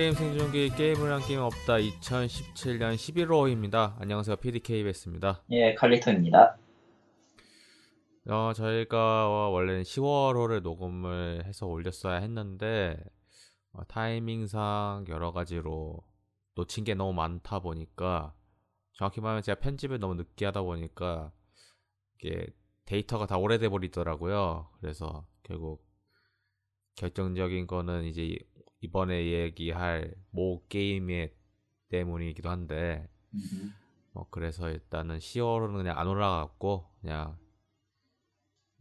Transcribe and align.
게임 0.00 0.14
생존기 0.14 0.70
게임을 0.70 1.12
한 1.12 1.20
게임 1.20 1.40
없다 1.40 1.74
2017년 1.74 2.94
11월입니다. 2.94 4.00
안녕하세요 4.00 4.36
PDKBS입니다. 4.36 5.42
예, 5.50 5.74
칼리토입니다. 5.74 6.56
어, 8.30 8.52
저희가 8.54 9.28
원래는 9.50 9.82
10월호를 9.82 10.62
녹음을 10.62 11.44
해서 11.44 11.66
올렸어야 11.66 12.16
했는데 12.16 12.96
어, 13.74 13.84
타이밍상 13.88 15.04
여러 15.10 15.32
가지로 15.32 15.98
놓친 16.54 16.84
게 16.84 16.94
너무 16.94 17.12
많다 17.12 17.58
보니까 17.58 18.32
정확히 18.94 19.20
말하면 19.20 19.42
제가 19.42 19.60
편집을 19.60 20.00
너무 20.00 20.14
늦게 20.14 20.46
하다 20.46 20.62
보니까 20.62 21.30
이게 22.22 22.46
데이터가 22.86 23.26
다 23.26 23.36
오래돼 23.36 23.68
버리더라고요. 23.68 24.66
그래서 24.80 25.26
결국 25.42 25.86
결정적인 26.94 27.66
거는 27.66 28.04
이제 28.04 28.38
이번에 28.80 29.26
얘기할 29.26 30.14
모 30.30 30.66
게임의 30.68 31.34
때문이기도 31.88 32.48
한데. 32.48 33.08
뭐 34.12 34.26
그래서 34.30 34.68
일단은 34.68 35.18
10월은 35.18 35.76
그냥 35.76 35.98
안 35.98 36.08
올라갔고 36.08 36.90
그냥 37.00 37.38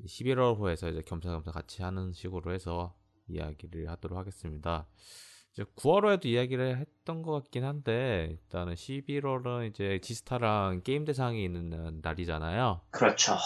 11월 0.06 0.58
후에서 0.58 0.90
이제 0.90 1.02
겸사겸사 1.02 1.52
같이 1.52 1.82
하는 1.84 2.14
식으로 2.14 2.54
해서 2.54 2.96
이야기를 3.28 3.90
하도록 3.90 4.18
하겠습니다. 4.18 4.88
이제 5.52 5.64
9월호에도 5.76 6.26
이야기를 6.26 6.78
했던 6.78 7.22
것 7.22 7.32
같긴 7.32 7.64
한데 7.64 8.28
일단은 8.32 8.74
11월은 8.74 9.70
이제 9.70 10.00
지스타랑 10.02 10.82
게임 10.84 11.06
대상이 11.06 11.44
있는 11.44 12.00
날이잖아요. 12.02 12.82
그렇죠. 12.92 13.38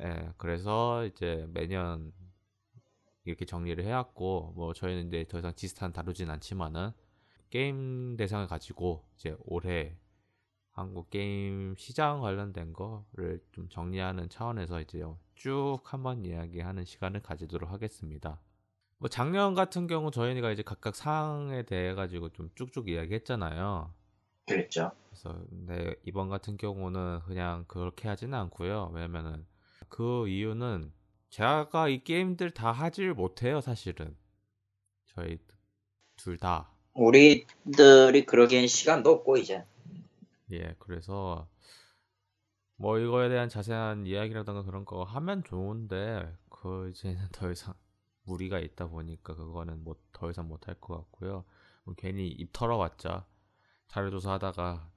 예, 0.00 0.30
그래서 0.36 1.04
이제 1.06 1.46
매년 1.52 2.12
이렇게 3.24 3.44
정리를 3.44 3.82
해왔고 3.84 4.52
뭐 4.56 4.72
저희는 4.72 5.08
이제 5.08 5.24
더 5.28 5.38
이상 5.38 5.54
지스타는 5.54 5.92
다루진 5.92 6.30
않지만은 6.30 6.90
게임 7.50 8.16
대상을 8.16 8.46
가지고 8.46 9.04
이제 9.16 9.36
올해 9.44 9.96
한국 10.72 11.10
게임 11.10 11.74
시장 11.76 12.20
관련된 12.20 12.72
거를 12.72 13.44
좀 13.52 13.68
정리하는 13.68 14.28
차원에서 14.30 14.80
이제 14.80 15.02
쭉 15.34 15.80
한번 15.84 16.24
이야기하는 16.24 16.84
시간을 16.84 17.20
가지도록 17.20 17.70
하겠습니다. 17.70 18.40
뭐 18.96 19.08
작년 19.08 19.54
같은 19.54 19.86
경우 19.86 20.10
저희가 20.10 20.50
이제 20.50 20.62
각각 20.62 20.94
상황에 20.96 21.64
대해 21.64 21.94
가지고 21.94 22.30
좀 22.30 22.48
쭉쭉 22.54 22.88
이야기했잖아요. 22.88 23.92
그랬죠. 24.46 24.92
그래서 25.08 25.44
근데 25.50 25.94
이번 26.04 26.28
같은 26.28 26.56
경우는 26.56 27.20
그냥 27.26 27.64
그렇게 27.68 28.08
하지는 28.08 28.38
않고요. 28.38 28.92
왜냐면은 28.94 29.44
그 29.88 30.26
이유는 30.28 30.92
제가 31.32 31.88
이 31.88 32.04
게임들 32.04 32.52
다 32.52 32.70
하질 32.70 33.12
못해요, 33.14 33.60
사실은. 33.60 34.16
저희 35.06 35.38
둘 36.16 36.38
다. 36.38 36.72
우리들이 36.94 38.24
그러기엔 38.24 38.66
시간도 38.66 39.10
없고 39.10 39.36
이제. 39.36 39.62
예, 40.50 40.74
그래서 40.78 41.48
뭐 42.76 42.98
이거에 42.98 43.28
대한 43.28 43.48
자세한 43.48 44.06
이야기라든가 44.06 44.62
그런 44.62 44.84
거 44.84 45.04
하면 45.04 45.44
좋은데 45.44 46.36
그 46.50 46.90
이제는 46.90 47.28
더 47.32 47.50
이상 47.50 47.74
무리가 48.24 48.58
있다 48.58 48.88
보니까 48.88 49.34
그거는 49.34 49.82
뭐 49.84 49.96
더 50.12 50.30
이상 50.30 50.48
못 50.48 50.68
할 50.68 50.78
것 50.80 50.96
같고요. 50.96 51.44
뭐 51.84 51.94
괜히 51.96 52.28
입 52.28 52.52
털어봤자 52.52 53.26
자료조사 53.88 54.34
하다가 54.34 54.90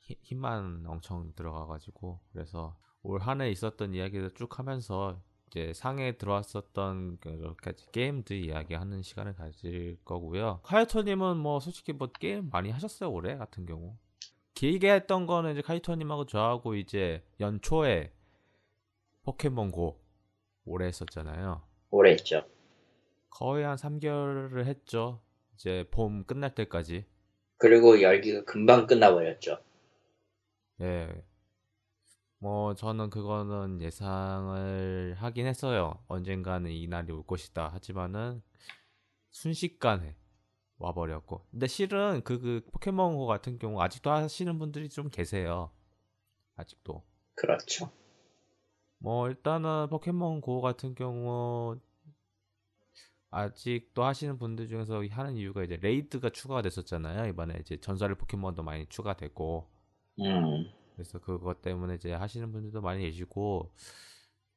힘- 0.00 0.16
힘만 0.22 0.84
엄청 0.86 1.32
들어가가지고 1.36 2.20
그래서 2.32 2.78
올 3.02 3.20
한 3.20 3.40
해 3.42 3.50
있었던 3.50 3.94
이야기를 3.94 4.34
쭉 4.34 4.58
하면서 4.58 5.20
이제 5.50 5.72
상에 5.74 6.12
들어왔었던 6.12 7.18
그 7.20 7.30
여러 7.40 7.54
가지 7.54 7.84
게임들 7.90 8.36
이야기하는 8.36 9.02
시간을 9.02 9.34
가질 9.34 9.98
거고요. 10.04 10.60
카이토님은 10.62 11.36
뭐 11.38 11.58
솔직히 11.58 11.92
뭐 11.92 12.08
게임 12.08 12.48
많이 12.50 12.70
하셨어요 12.70 13.10
올해 13.10 13.36
같은 13.36 13.66
경우. 13.66 13.96
길게 14.54 14.92
했던 14.92 15.26
거는 15.26 15.52
이제 15.52 15.62
카이토님하고 15.62 16.26
저하고 16.26 16.76
이제 16.76 17.24
연초에 17.40 18.12
포켓몬고 19.24 20.00
오래 20.64 20.86
했었잖아요. 20.86 21.62
오래 21.90 22.12
했죠. 22.12 22.44
거의 23.28 23.64
한 23.64 23.76
3개월을 23.76 24.66
했죠. 24.66 25.20
이제 25.54 25.84
봄 25.90 26.24
끝날 26.24 26.54
때까지. 26.54 27.06
그리고 27.58 28.00
열기가 28.00 28.44
금방 28.44 28.86
끝나버렸죠. 28.86 29.58
예. 30.80 31.08
뭐 32.40 32.74
저는 32.74 33.10
그거는 33.10 33.82
예상을 33.82 35.14
하긴 35.18 35.46
했어요. 35.46 36.02
언젠가는 36.08 36.70
이 36.70 36.88
날이 36.88 37.12
올 37.12 37.22
것이다. 37.26 37.68
하지만은 37.68 38.42
순식간에 39.30 40.16
와버렸고. 40.78 41.46
근데 41.50 41.66
실은 41.66 42.22
그, 42.24 42.40
그 42.40 42.62
포켓몬고 42.72 43.26
같은 43.26 43.58
경우 43.58 43.80
아직도 43.82 44.10
하시는 44.10 44.58
분들이 44.58 44.88
좀 44.88 45.10
계세요. 45.10 45.70
아직도. 46.56 47.04
그렇죠. 47.34 47.92
뭐 48.98 49.28
일단은 49.28 49.88
포켓몬 49.90 50.40
고 50.40 50.62
같은 50.62 50.94
경우 50.94 51.78
아직도 53.30 54.02
하시는 54.02 54.38
분들 54.38 54.66
중에서 54.66 55.02
하는 55.10 55.36
이유가 55.36 55.62
이제 55.62 55.76
raid가 55.76 56.30
추가가 56.30 56.62
됐었잖아요. 56.62 57.28
이번에 57.28 57.58
이제 57.60 57.78
전설의 57.78 58.16
포켓몬도 58.16 58.62
많이 58.62 58.86
추가되고 58.86 59.70
음, 60.20 60.72
그래서 61.00 61.18
그것 61.18 61.62
때문에 61.62 61.94
이제 61.94 62.12
하시는 62.12 62.52
분들도 62.52 62.82
많이 62.82 63.02
계시고 63.04 63.72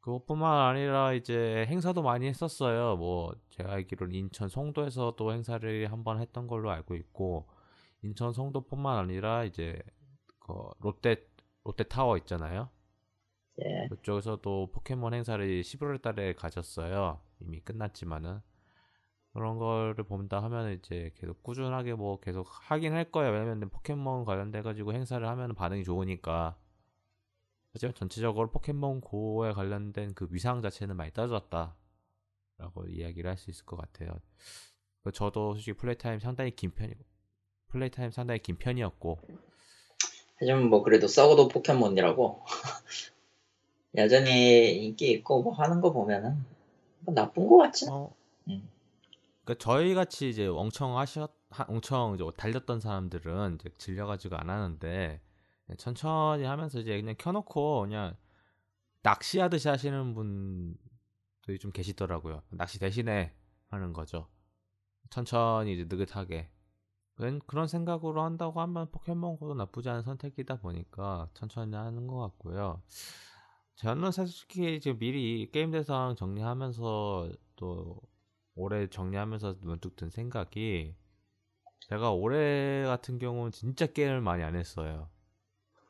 그것뿐만 0.01 0.67
아니라 0.67 1.13
이제 1.13 1.65
행사도 1.69 2.01
많이 2.03 2.27
했었어요. 2.27 2.97
뭐 2.97 3.33
제가 3.51 3.71
알기로는 3.71 4.13
인천 4.13 4.49
송도에서도 4.49 5.31
행사를 5.31 5.89
한 5.89 6.03
번 6.03 6.19
했던 6.19 6.47
걸로 6.47 6.69
알고 6.69 6.95
있고 6.95 7.47
인천 8.01 8.33
송도뿐만 8.33 8.97
아니라 8.97 9.45
이제 9.45 9.81
그 10.39 10.53
롯데 10.79 11.25
롯데 11.63 11.85
타워 11.85 12.17
있잖아요. 12.17 12.69
예. 13.63 13.87
그쪽에서도 13.89 14.71
포켓몬 14.73 15.13
행사를 15.13 15.45
11월 15.61 16.01
달에 16.01 16.33
가졌어요. 16.33 17.21
이미 17.39 17.61
끝났지만은. 17.61 18.41
그런 19.33 19.57
거를 19.57 20.03
본다 20.03 20.41
하면 20.44 20.73
이제 20.73 21.11
계속 21.16 21.41
꾸준하게 21.44 21.95
뭐 21.95 22.19
계속 22.19 22.47
하긴 22.49 22.94
할 22.94 23.11
거예요. 23.11 23.31
왜냐면 23.33 23.69
포켓몬 23.69 24.25
관련돼 24.25 24.61
가지고 24.61 24.94
행사를 24.94 25.27
하면 25.27 25.55
반응이 25.55 25.83
좋으니까. 25.83 26.55
하지만 27.73 27.95
전체적으로 27.95 28.51
포켓몬 28.51 29.01
고에 29.01 29.51
관련된 29.53 30.13
그 30.13 30.27
위상 30.29 30.61
자체는 30.61 30.95
많이 30.95 31.11
떨어졌다. 31.11 31.75
라고 32.59 32.85
이야기를 32.88 33.29
할 33.29 33.38
수 33.38 33.49
있을 33.49 33.66
것 33.66 33.75
같아요. 33.77 34.11
그 35.03 35.11
저도 35.11 35.53
솔직히 35.55 35.73
플레이타임 35.73 36.19
상당히 36.19 36.51
긴 36.51 36.72
편이고, 36.72 37.03
플레이타임 37.69 38.11
상당히 38.11 38.39
긴 38.41 38.57
편이었고, 38.57 39.19
하지만 40.38 40.69
뭐 40.69 40.83
그래도 40.83 41.07
썩어도 41.07 41.47
포켓몬이라고 41.47 42.43
여전히 43.95 44.85
인기 44.85 45.11
있고 45.11 45.41
뭐 45.43 45.53
하는 45.53 45.81
거 45.81 45.91
보면은 45.91 46.45
뭐 47.01 47.13
나쁜 47.13 47.47
거 47.47 47.57
같지? 47.57 47.88
어, 47.89 48.07
음. 48.07 48.22
그러니까 49.43 49.55
저희 49.63 49.93
같이 49.93 50.29
이제 50.29 50.47
엄청 50.47 50.97
하셨, 50.97 51.31
하- 51.49 51.65
엄청 51.67 52.15
이제 52.15 52.23
달렸던 52.37 52.79
사람들은 52.79 53.55
이제 53.55 53.69
질려가지고 53.77 54.37
안 54.37 54.49
하는데 54.49 55.21
천천히 55.77 56.43
하면서 56.43 56.79
이제 56.79 56.99
그냥 56.99 57.15
켜놓고 57.17 57.81
그냥 57.81 58.15
낚시하듯이 59.01 59.67
하시는 59.67 60.13
분들이 60.13 61.59
좀 61.59 61.71
계시더라고요. 61.71 62.41
낚시 62.51 62.79
대신에 62.79 63.35
하는 63.67 63.91
거죠. 63.91 64.29
천천히 65.09 65.73
이제 65.73 65.85
느긋하게. 65.89 66.49
그런 67.45 67.67
생각으로 67.67 68.23
한다고 68.23 68.59
하면 68.61 68.89
포켓몬고도 68.91 69.53
나쁘지 69.53 69.87
않은 69.89 70.01
선택이다 70.01 70.59
보니까 70.61 71.29
천천히 71.34 71.75
하는 71.75 72.07
것 72.07 72.17
같고요. 72.17 72.81
저는 73.75 74.11
솔직히 74.11 74.79
지금 74.79 74.97
미리 74.97 75.49
게임 75.51 75.69
대상 75.72 76.16
정리하면서 76.16 77.31
또 77.55 77.99
올해 78.55 78.88
정리하면서 78.88 79.58
문득 79.61 79.96
든 79.96 80.09
생각이 80.09 80.96
제가 81.90 82.11
올해 82.11 82.84
같은 82.85 83.20
경우는 83.20 83.52
진짜 83.52 83.85
게임을 83.85 84.22
많이 84.22 84.44
안 84.44 84.55
했어요. 84.55 85.09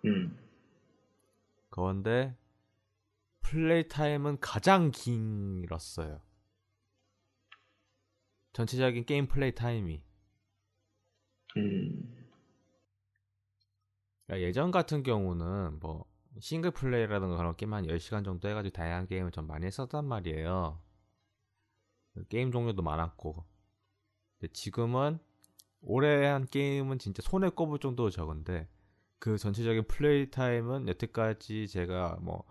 음, 0.05 0.37
그런데 1.69 2.35
플레이 3.41 3.87
타임은 3.87 4.39
가장 4.39 4.91
길었어요. 4.91 6.21
전체적인 8.53 9.05
게임 9.05 9.27
플레이 9.27 9.53
타임이. 9.53 10.03
음, 11.57 12.27
그러니까 14.25 14.47
예전 14.47 14.71
같은 14.71 15.03
경우는 15.03 15.79
뭐 15.79 16.05
싱글 16.39 16.71
플레이라든가 16.71 17.37
그런 17.37 17.55
게임 17.55 17.73
한 17.73 17.85
10시간 17.85 18.23
정도 18.23 18.49
해가지고 18.49 18.73
다양한 18.73 19.07
게임을 19.07 19.31
좀 19.31 19.47
많이 19.47 19.65
했었단 19.65 20.05
말이에요. 20.05 20.82
게임 22.29 22.51
종류도 22.51 22.81
많았고. 22.81 23.43
근데 24.39 24.53
지금은 24.53 25.19
올해 25.81 26.25
한 26.25 26.45
게임은 26.45 26.99
진짜 26.99 27.21
손에 27.21 27.49
꼽을 27.49 27.79
정도로 27.79 28.09
적은데 28.09 28.67
그 29.19 29.37
전체적인 29.37 29.85
플레이 29.87 30.29
타임은 30.31 30.87
여태까지 30.87 31.67
제가 31.67 32.17
뭐 32.21 32.45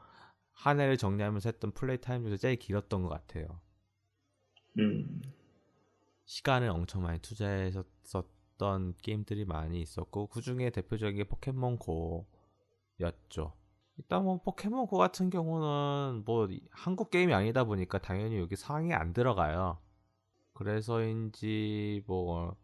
한 0.63 0.79
해를 0.79 0.97
정리하면서 0.97 1.49
했던 1.49 1.73
플레이 1.73 2.01
타임 2.01 2.23
중에서 2.23 2.37
제일 2.37 2.57
길었던 2.57 3.03
것 3.03 3.09
같아요. 3.09 3.61
음, 4.79 5.21
시간을 6.25 6.69
엄청 6.69 7.03
많이 7.03 7.19
투자했었던 7.19 8.95
게임들이 9.03 9.45
많이 9.45 9.81
있었고 9.81 10.29
그 10.29 10.41
중에 10.41 10.71
대표적인 10.71 11.17
게 11.17 11.25
포켓몬 11.25 11.79
고였죠. 11.79 13.55
일단 13.99 14.25
뭐 14.25 14.41
포켓몬 14.41 14.87
고 14.87 14.97
같은 14.97 15.31
경우는 15.31 16.25
뭐 16.25 16.49
한국 16.71 17.11
게임이 17.11 17.35
아니다 17.35 17.65
보니까 17.65 17.99
당연히 17.99 18.39
여기 18.39 18.57
상이 18.57 18.93
안 18.93 19.13
들어가요. 19.13 19.79
그래서인지 20.55 22.03
뭐 22.07 22.57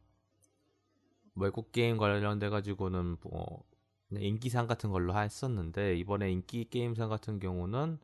외국 1.34 1.72
게임 1.72 1.96
관련돼 1.96 2.48
가지고는 2.48 3.16
뭐 3.20 3.64
인기상 4.10 4.66
같은 4.66 4.90
걸로 4.90 5.16
했었는데 5.16 5.96
이번에 5.96 6.30
인기 6.30 6.68
게임상 6.68 7.08
같은 7.08 7.38
경우는 7.38 7.98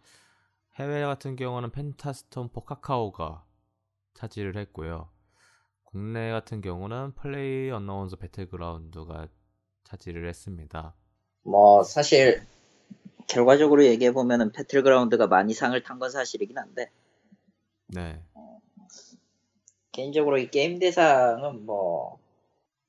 해외 0.77 1.03
같은 1.03 1.37
경우는 1.37 1.71
펜타스톤 1.71 2.51
포카카오가 2.51 3.45
차지를 4.15 4.57
했고요. 4.57 5.09
국내 5.85 6.31
같은 6.31 6.61
경우는 6.61 7.15
플레이 7.15 7.71
언나운서 7.71 8.17
배틀그라운드가 8.17 9.29
차지를 9.85 10.29
했습니다. 10.29 10.95
뭐 11.43 11.83
사실 11.83 12.45
결과적으로 13.27 13.85
얘기해 13.85 14.13
보면은 14.13 14.53
배틀그라운드가 14.53 15.27
많이 15.27 15.55
상을 15.55 15.81
탄 15.83 15.99
건 15.99 16.11
사실이긴 16.11 16.59
한데 16.59 16.91
네. 17.89 18.21
개인적으로 19.93 20.39
이 20.39 20.51
게임 20.51 20.79
대상은 20.79 21.65
뭐 21.67 22.19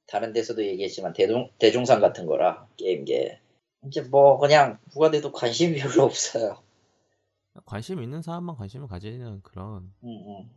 다른 0.08 0.34
데서도 0.34 0.66
얘기했지만 0.66 1.14
대중 1.14 1.50
대중상 1.60 2.00
같은 2.02 2.26
거라 2.26 2.68
게임계 2.78 3.40
이제 3.88 4.02
뭐 4.02 4.38
그냥 4.40 4.80
누가 4.92 5.12
돼도 5.12 5.32
관심이 5.32 5.78
별로 6.00 6.04
없어요. 6.04 6.58
관심 7.66 8.02
있는 8.02 8.22
사람만 8.22 8.56
관심을 8.58 8.88
가지는 8.88 9.42
그런. 9.44 9.94
음, 10.04 10.10
음. 10.10 10.50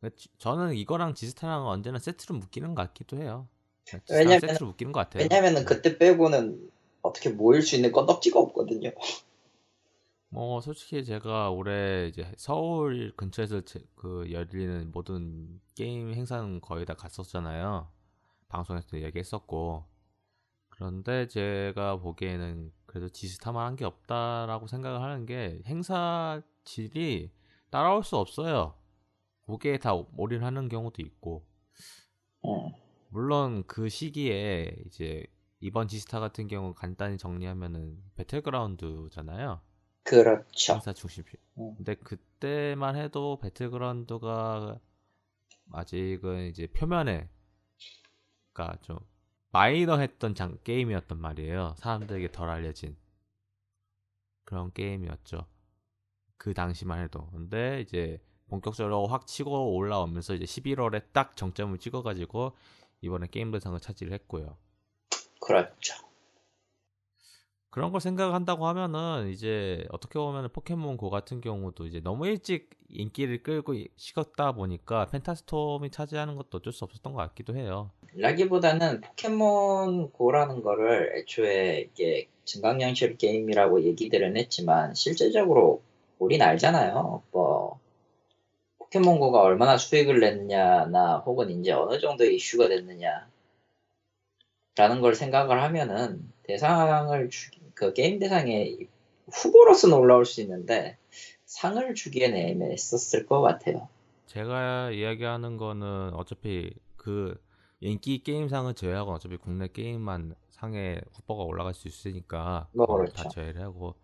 그러니까 0.00 0.16
지- 0.18 0.28
저는 0.38 0.74
이거랑 0.74 1.14
지스타랑 1.14 1.66
언제나 1.68 1.98
세트로 1.98 2.36
묶이는 2.38 2.74
것 2.74 2.82
같기도 2.88 3.18
해요. 3.18 3.46
왜냐면은- 4.08 4.40
세트로 4.40 4.66
묶이는 4.68 4.92
것 4.92 5.00
같아요. 5.00 5.22
왜냐면은 5.22 5.64
그때 5.64 5.98
빼고는 5.98 6.70
어떻게 7.02 7.30
모일 7.30 7.62
수 7.62 7.76
있는 7.76 7.92
건덕지가 7.92 8.38
없거든요. 8.40 8.90
뭐 10.32 10.60
솔직히 10.60 11.04
제가 11.04 11.50
올해 11.50 12.06
이제 12.08 12.30
서울 12.36 13.12
근처에서 13.16 13.62
제- 13.62 13.84
그 13.96 14.30
열리는 14.30 14.90
모든 14.92 15.60
게임 15.74 16.12
행사는 16.14 16.60
거의 16.60 16.86
다 16.86 16.94
갔었잖아요. 16.94 17.90
방송에서도 18.48 19.02
얘기했었고. 19.02 19.84
그런데 20.68 21.26
제가 21.28 21.96
보기에는 21.96 22.72
그래도 22.86 23.08
지스타만 23.08 23.66
한 23.66 23.76
게 23.76 23.84
없다라고 23.84 24.66
생각을 24.68 25.02
하는 25.02 25.26
게 25.26 25.60
행사 25.66 26.40
질이 26.64 27.30
따라올 27.70 28.02
수 28.04 28.16
없어요. 28.16 28.74
거기에 29.46 29.78
다 29.78 29.94
올인하는 30.16 30.68
경우도 30.68 31.02
있고. 31.02 31.44
음. 32.44 32.72
물론 33.08 33.64
그 33.66 33.88
시기에 33.88 34.76
이제 34.86 35.24
이번 35.60 35.88
지스타 35.88 36.20
같은 36.20 36.48
경우 36.48 36.74
간단히 36.74 37.18
정리하면은 37.18 38.02
배틀그라운드잖아요. 38.16 39.60
그렇죠. 40.02 40.72
행사 40.72 40.92
중심이. 40.92 41.26
음. 41.58 41.74
근데 41.76 41.94
그때만 41.94 42.96
해도 42.96 43.38
배틀그라운드가 43.40 44.78
아직은 45.72 46.46
이제 46.46 46.66
표면에 46.66 47.28
그러니까 48.52 48.80
좀 48.82 48.98
마이너했던 49.52 50.34
장 50.34 50.58
게임이었단 50.64 51.20
말이에요. 51.20 51.74
사람들에게 51.76 52.32
덜 52.32 52.48
알려진 52.48 52.96
그런 54.44 54.72
게임이었죠. 54.72 55.46
그 56.36 56.54
당시만 56.54 57.02
해도. 57.02 57.28
근데 57.30 57.80
이제 57.82 58.20
본격적으로 58.48 59.06
확 59.06 59.26
치고 59.26 59.74
올라오면서 59.76 60.34
이제 60.34 60.44
11월에 60.44 61.12
딱 61.12 61.36
정점을 61.36 61.76
찍어가지고 61.78 62.56
이번에 63.02 63.28
게임 63.28 63.50
대상을 63.50 63.78
차지를 63.78 64.12
했고요. 64.14 64.56
그렇죠. 65.40 65.94
그런 67.70 67.92
걸 67.92 68.00
생각한다고 68.00 68.66
하면은 68.66 69.28
이제 69.28 69.86
어떻게 69.90 70.18
보면 70.18 70.50
포켓몬 70.52 70.96
고 70.96 71.08
같은 71.08 71.40
경우도 71.40 71.86
이제 71.86 72.00
너무 72.00 72.26
일찍 72.26 72.70
인기를 72.88 73.44
끌고 73.44 73.74
식었다 73.96 74.52
보니까 74.52 75.06
펜타스톰이 75.06 75.90
차지하는 75.90 76.34
것도 76.34 76.58
어쩔 76.58 76.72
수 76.72 76.84
없었던 76.84 77.12
것 77.12 77.20
같기도 77.20 77.54
해요. 77.54 77.92
라기보다는 78.14 79.02
포켓몬 79.02 80.10
고라는 80.10 80.62
거를 80.62 81.16
애초에 81.16 81.88
이게 81.92 82.28
증강현실 82.44 83.16
게임이라고 83.16 83.84
얘기들은 83.84 84.36
했지만 84.36 84.94
실제적으로 84.94 85.82
우린 86.18 86.42
알잖아요. 86.42 87.22
뭐 87.30 87.78
포켓몬 88.78 89.20
고가 89.20 89.42
얼마나 89.42 89.76
수익을 89.76 90.18
냈느냐나 90.18 91.18
혹은 91.18 91.50
이제 91.50 91.70
어느 91.70 92.00
정도 92.00 92.24
이슈가 92.24 92.68
됐느냐 92.68 93.28
라는 94.80 95.02
걸 95.02 95.14
생각을 95.14 95.62
하면은 95.62 96.32
대상을 96.44 97.28
주, 97.28 97.50
그 97.74 97.92
게임 97.92 98.18
대상에 98.18 98.78
후보로서는 99.30 99.94
올라올 99.94 100.24
수 100.24 100.40
있는데 100.40 100.96
상을 101.44 101.94
주기에는 101.94 102.34
애매했었을 102.34 103.26
것 103.26 103.42
같아요. 103.42 103.88
제가 104.24 104.90
이야기하는 104.92 105.58
거는 105.58 106.14
어차피 106.14 106.72
그 106.96 107.38
인기 107.80 108.22
게임상을 108.22 108.72
제외하고 108.72 109.12
어차피 109.12 109.36
국내 109.36 109.68
게임만 109.68 110.34
상에 110.48 110.98
후보가 111.12 111.44
올라갈 111.44 111.74
수 111.74 111.86
있으니까 111.86 112.66
뭐 112.72 112.86
그렇죠. 112.86 113.12
다 113.12 113.28
제외를 113.28 113.60
하고 113.60 113.96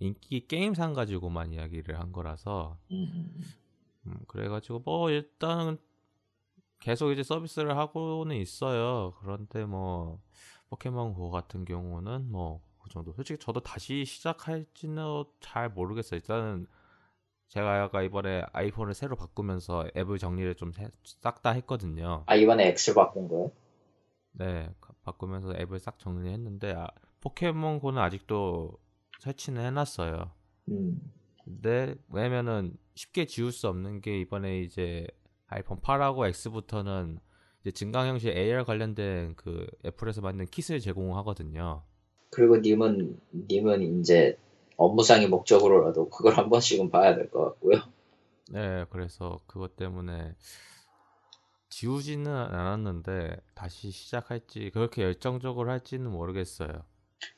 인기 0.00 0.48
게임상 0.48 0.94
가지고만 0.94 1.52
이야기를 1.52 2.00
한 2.00 2.10
거라서 2.10 2.78
음, 2.90 3.44
음, 4.06 4.18
그래가지고 4.26 4.82
뭐 4.84 5.08
일단은 5.10 5.78
계속 6.80 7.10
이제 7.12 7.22
서비스를 7.22 7.76
하고는 7.76 8.36
있어요. 8.36 9.14
그런데 9.20 9.64
뭐 9.64 10.20
포켓몬 10.70 11.14
고 11.14 11.30
같은 11.30 11.64
경우는 11.64 12.30
뭐 12.30 12.62
그 12.86 12.90
정도. 12.90 13.12
솔직히 13.12 13.38
저도 13.40 13.60
다시 13.60 14.04
시작할지는 14.04 15.24
잘 15.40 15.68
모르겠어요. 15.70 16.18
일단은 16.18 16.66
제가 17.48 17.82
아까 17.84 18.02
이번에 18.02 18.42
아이폰을 18.52 18.94
새로 18.94 19.16
바꾸면서 19.16 19.88
앱을 19.96 20.18
정리를 20.18 20.54
좀 20.56 20.72
싹 21.04 21.42
다 21.42 21.50
했거든요. 21.50 22.22
아 22.26 22.36
이번에 22.36 22.68
X를 22.68 22.94
바꾼 22.94 23.28
거예요? 23.28 23.50
네, 24.32 24.70
가- 24.80 24.94
바꾸면서 25.02 25.54
앱을 25.56 25.78
싹 25.80 25.98
정리했는데 25.98 26.74
아, 26.74 26.86
포켓몬 27.20 27.80
고는 27.80 28.00
아직도 28.00 28.78
설치는 29.20 29.64
해놨어요. 29.64 30.30
음. 30.68 31.12
근데 31.44 31.94
왜냐면은 32.08 32.76
쉽게 32.94 33.26
지울 33.26 33.52
수 33.52 33.68
없는 33.68 34.00
게 34.00 34.20
이번에 34.20 34.60
이제 34.60 35.06
아이폰 35.48 35.80
8하고 35.80 36.26
X부터는 36.26 37.18
이제 37.62 37.70
증강형식 37.72 38.36
AR 38.36 38.64
관련된 38.64 39.34
그 39.36 39.66
애플에서 39.84 40.20
만든 40.20 40.46
킷을 40.46 40.80
제공하거든요. 40.80 41.82
그리고 42.30 42.56
님은 42.58 43.20
님은 43.50 44.00
이제 44.00 44.38
업무상의 44.76 45.28
목적으로라도 45.28 46.08
그걸 46.10 46.34
한 46.34 46.50
번씩은 46.50 46.90
봐야 46.90 47.14
될 47.14 47.30
것 47.30 47.44
같고요. 47.44 47.80
네, 48.50 48.84
그래서 48.90 49.40
그것 49.46 49.74
때문에 49.76 50.34
지우지는 51.70 52.30
않았는데 52.30 53.36
다시 53.54 53.90
시작할지 53.90 54.70
그렇게 54.72 55.02
열정적으로 55.02 55.70
할지는 55.70 56.10
모르겠어요. 56.10 56.84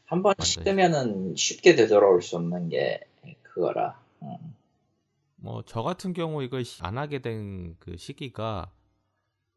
한 0.04 0.22
번. 0.22 0.34
시키면은 0.40 1.34
쉽게 1.36 1.74
되돌아올 1.74 2.22
수 2.22 2.36
없는 2.36 2.68
게 2.68 3.00
그거라. 3.42 4.00
음. 4.22 4.36
뭐 5.40 5.62
저 5.64 5.82
같은 5.82 6.12
경우 6.12 6.42
이걸 6.42 6.64
시- 6.64 6.82
안 6.82 6.98
하게 6.98 7.20
된 7.20 7.76
그 7.78 7.96
시기가 7.96 8.72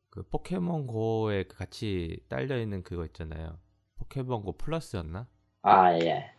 그 0.10 0.24
포켓몬 0.24 0.88
고에 0.88 1.44
그 1.46 1.58
같이 1.58 2.20
딸려 2.30 2.60
있는 2.60 2.84
그거 2.84 3.06
있잖아요. 3.06 3.60
포켓몬 3.96 4.44
고 4.44 4.54
플러스였나? 4.58 5.28
아 5.64 5.94
예. 6.00 6.32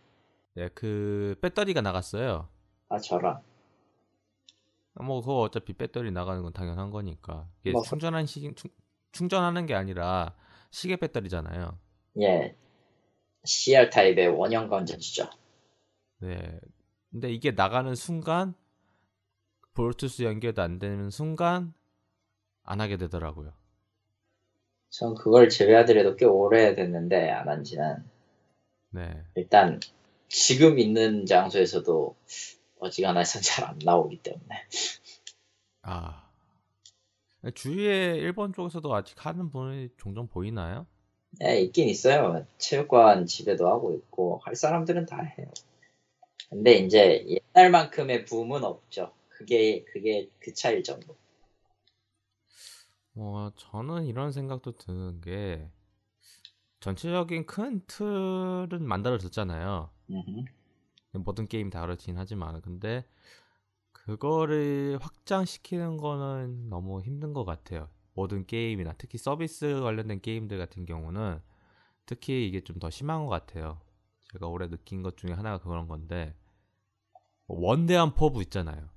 네, 0.55 0.69
그 0.69 1.35
배터리가 1.41 1.81
나갔어요. 1.81 2.47
아 2.89 2.97
저런. 2.99 3.41
뭐 5.01 5.21
그거 5.21 5.41
어차피 5.41 5.73
배터리 5.73 6.11
나가는 6.11 6.41
건 6.43 6.53
당연한 6.53 6.91
거니까. 6.91 7.49
이게 7.61 7.71
뭐, 7.71 7.81
충전한 7.81 8.25
시 8.25 8.41
충, 8.55 8.69
충전하는 9.11 9.65
게 9.65 9.73
아니라 9.73 10.35
시계 10.71 10.95
배터리잖아요. 10.97 11.77
예. 12.21 12.55
CR 13.45 13.89
타입의 13.89 14.27
원형 14.29 14.69
건전지죠. 14.69 15.29
네. 16.19 16.59
근데 17.11 17.31
이게 17.31 17.51
나가는 17.51 17.93
순간 17.95 18.55
블루투스 19.73 20.23
연결도 20.23 20.61
안 20.61 20.79
되는 20.79 21.09
순간 21.09 21.73
안 22.63 22.81
하게 22.81 22.97
되더라고요. 22.97 23.53
전 24.89 25.13
그걸 25.15 25.49
제외하더라도 25.49 26.15
꽤 26.15 26.25
오래 26.25 26.73
됐는데 26.75 27.29
안 27.31 27.49
한 27.49 27.63
지는 27.65 27.97
네. 28.91 29.23
일단 29.35 29.79
지금 30.29 30.79
있는 30.79 31.25
장소에서도 31.25 32.15
어지간해서 32.79 33.39
잘 33.41 33.65
안 33.65 33.79
나오기 33.83 34.17
때문에. 34.23 34.67
아. 35.81 36.29
주위에 37.55 38.15
일본 38.17 38.53
쪽에서도 38.53 38.93
아직 38.95 39.25
하는 39.25 39.49
분이 39.51 39.89
종종 39.97 40.27
보이나요? 40.27 40.87
네, 41.39 41.61
있긴 41.61 41.89
있어요. 41.89 42.45
체육관 42.57 43.25
집에도 43.25 43.67
하고 43.67 43.93
있고, 43.93 44.39
할 44.43 44.55
사람들은 44.55 45.05
다 45.07 45.21
해요. 45.21 45.47
근데 46.49 46.73
이제 46.75 47.25
옛날만큼의 47.55 48.25
붐은 48.25 48.63
없죠. 48.63 49.13
그게, 49.33 49.83
그게 49.85 50.29
그 50.39 50.53
차일 50.53 50.83
정도. 50.83 51.17
뭐 53.13 53.51
저는 53.55 54.05
이런 54.05 54.31
생각도 54.31 54.73
드는 54.75 55.19
게 55.21 55.67
전체적인 56.81 57.45
큰 57.47 57.81
틀은 57.87 58.85
만들어졌잖아요. 58.87 59.89
음흠. 60.09 60.45
모든 61.13 61.47
게임 61.47 61.69
다 61.69 61.81
그렇긴 61.81 62.17
하지만 62.17 62.61
근데 62.61 63.05
그거를 63.93 64.99
확장시키는 65.01 65.97
거는 65.97 66.69
너무 66.69 67.01
힘든 67.01 67.33
것 67.33 67.45
같아요. 67.45 67.89
모든 68.13 68.45
게임이나 68.47 68.95
특히 68.97 69.17
서비스 69.17 69.81
관련된 69.81 70.21
게임들 70.21 70.57
같은 70.59 70.85
경우는 70.85 71.41
특히 72.05 72.47
이게 72.47 72.61
좀 72.61 72.79
더 72.79 72.89
심한 72.91 73.25
것 73.25 73.29
같아요. 73.29 73.81
제가 74.33 74.47
올해 74.47 74.69
느낀 74.69 75.03
것 75.03 75.17
중에 75.17 75.33
하나가 75.33 75.59
그런 75.63 75.87
건데 75.87 76.35
뭐 77.47 77.57
원대한 77.61 78.13
포부 78.13 78.41
있잖아요. 78.43 78.89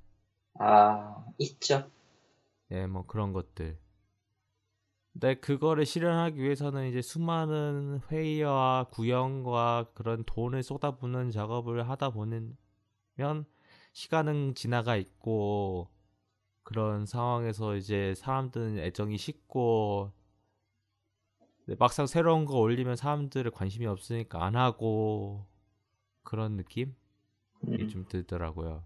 아, 0.59 1.25
있죠. 1.39 1.91
예, 2.71 2.87
뭐 2.87 3.07
그런 3.07 3.33
것들. 3.33 3.79
근데 5.13 5.35
그거를 5.35 5.87
실현하기 5.87 6.39
위해서는 6.39 6.89
이제 6.89 7.01
수많은 7.01 8.01
회의와 8.11 8.89
구형과 8.91 9.93
그런 9.95 10.25
돈을 10.27 10.63
쏟아붓는 10.63 11.31
작업을 11.31 11.89
하다 11.89 12.11
보면 12.11 12.57
시간은 13.95 14.55
지나가 14.55 14.97
있고 14.97 15.89
그런 16.63 17.07
상황에서 17.07 17.77
이제 17.77 18.13
사람들은 18.15 18.79
애정이 18.79 19.17
식고 19.17 20.13
막상 21.79 22.07
새로운 22.07 22.45
거 22.45 22.59
올리면 22.59 22.97
사람들의 22.97 23.53
관심이 23.53 23.87
없으니까 23.87 24.45
안 24.45 24.55
하고 24.55 25.47
그런 26.23 26.57
느낌이 26.57 26.93
음. 27.69 27.89
좀 27.89 28.05
들더라고요. 28.07 28.85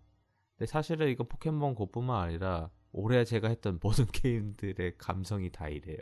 근데 0.60 0.70
사실은 0.70 1.08
이건 1.08 1.26
포켓몬 1.26 1.74
고뿐만 1.74 2.22
아니라 2.22 2.70
올해 2.92 3.24
제가 3.24 3.48
했던 3.48 3.80
모든 3.82 4.04
게임들의 4.04 4.98
감성이 4.98 5.50
다 5.50 5.68
이래요. 5.70 5.98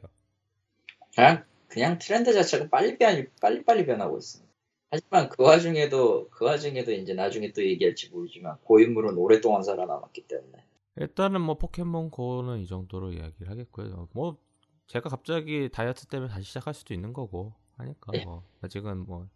그냥, 1.15 1.45
그냥 1.69 1.99
트렌드 1.99 2.33
자체가 2.33 2.69
빨리 2.69 2.99
변, 2.99 3.29
빨리 3.41 3.65
빨리 3.65 3.87
변하고 3.87 4.19
있습니다. 4.19 4.53
하지만 4.91 5.29
그 5.29 5.45
와중에도, 5.45 6.29
그 6.31 6.45
와중에도 6.45 6.91
이제 6.91 7.15
나중에 7.15 7.53
또 7.53 7.63
얘기할지 7.63 8.11
모르지만, 8.11 8.57
고인물은 8.65 9.17
오랫동안 9.17 9.63
살아남았기 9.63 10.27
때문에. 10.27 10.65
일단은 10.97 11.41
뭐 11.41 11.57
포켓몬 11.57 12.11
고는 12.11 12.59
이 12.59 12.67
정도로 12.67 13.13
이야기를 13.13 13.49
하겠고요. 13.49 14.09
뭐 14.13 14.39
제가 14.89 15.09
갑자기 15.09 15.69
다이어트 15.73 16.07
때문에 16.07 16.33
다시 16.33 16.49
시작할 16.49 16.75
수도 16.75 16.95
있는 16.95 17.13
거고 17.13 17.55
하니까 17.77 18.11
네. 18.11 18.25
뭐 18.25 18.43
아직은 18.63 19.07
뭐 19.07 19.23
네, 19.23 19.29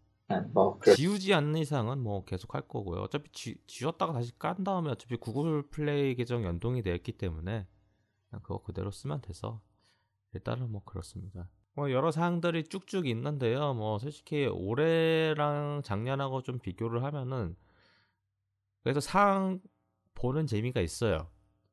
뭐, 0.53 0.79
그렇, 0.79 0.95
지우지 0.95 1.35
않는 1.35 1.61
이상은 1.61 1.99
뭐 1.99 2.25
계속 2.25 2.55
할 2.55 2.63
거고요. 2.63 3.03
어차피 3.03 3.31
지, 3.33 3.57
지웠다가 3.67 4.13
다시 4.13 4.37
깐 4.39 4.65
다음에 4.65 4.91
어차피 4.91 5.17
구글 5.17 5.63
플레이 5.69 6.15
계정 6.15 6.45
연동이 6.45 6.83
되어 6.83 6.95
있기 6.95 7.13
때문에 7.13 7.67
그거 8.43 8.63
그대로 8.63 8.91
쓰면 8.91 9.21
돼서 9.21 9.61
일단은 10.33 10.71
뭐 10.71 10.83
그렇습니다. 10.85 11.49
뭐 11.75 11.91
여러 11.91 12.11
사항들이 12.11 12.65
쭉쭉 12.65 13.07
있는데요. 13.07 13.75
뭐 13.75 13.99
솔직히 13.99 14.47
올해랑 14.47 15.83
작년하고 15.85 16.43
좀 16.43 16.59
비교를 16.59 17.03
하면은 17.05 17.57
그래서 18.83 19.01
사항 19.01 19.61
보는 20.15 20.47
재미가 20.47 20.81
있어요. 20.81 21.29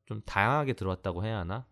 좀 0.06 0.22
다양하게 0.26 0.74
들어왔다고 0.74 1.24
해야 1.24 1.40
하나? 1.40 1.66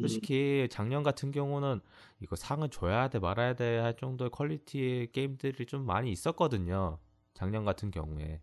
솔직히 0.00 0.68
작년 0.70 1.02
같은 1.02 1.30
경우는 1.30 1.80
이거 2.20 2.36
상을 2.36 2.68
줘야 2.70 3.08
돼 3.08 3.18
말아야 3.18 3.54
돼 3.54 3.78
할 3.78 3.96
정도의 3.96 4.30
퀄리티의 4.30 5.12
게임들이 5.12 5.66
좀 5.66 5.84
많이 5.86 6.10
있었거든요. 6.12 6.98
작년 7.34 7.64
같은 7.64 7.90
경우에 7.90 8.40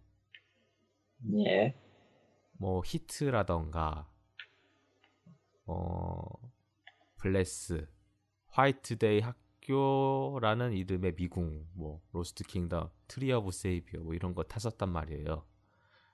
예. 1.45 1.75
뭐 2.53 2.81
히트라던가 2.85 4.07
어 5.65 6.19
블레스 7.17 7.87
화이트데이 8.47 9.19
학교라는 9.21 10.73
이름의 10.73 11.15
미궁 11.15 11.67
뭐 11.73 12.01
로스트 12.13 12.43
킹덤 12.45 12.89
트리 13.07 13.31
오브 13.33 13.51
세이비어 13.51 14.01
뭐 14.01 14.13
이런 14.13 14.33
거 14.33 14.43
탔었단 14.43 14.89
말이에요. 14.89 15.45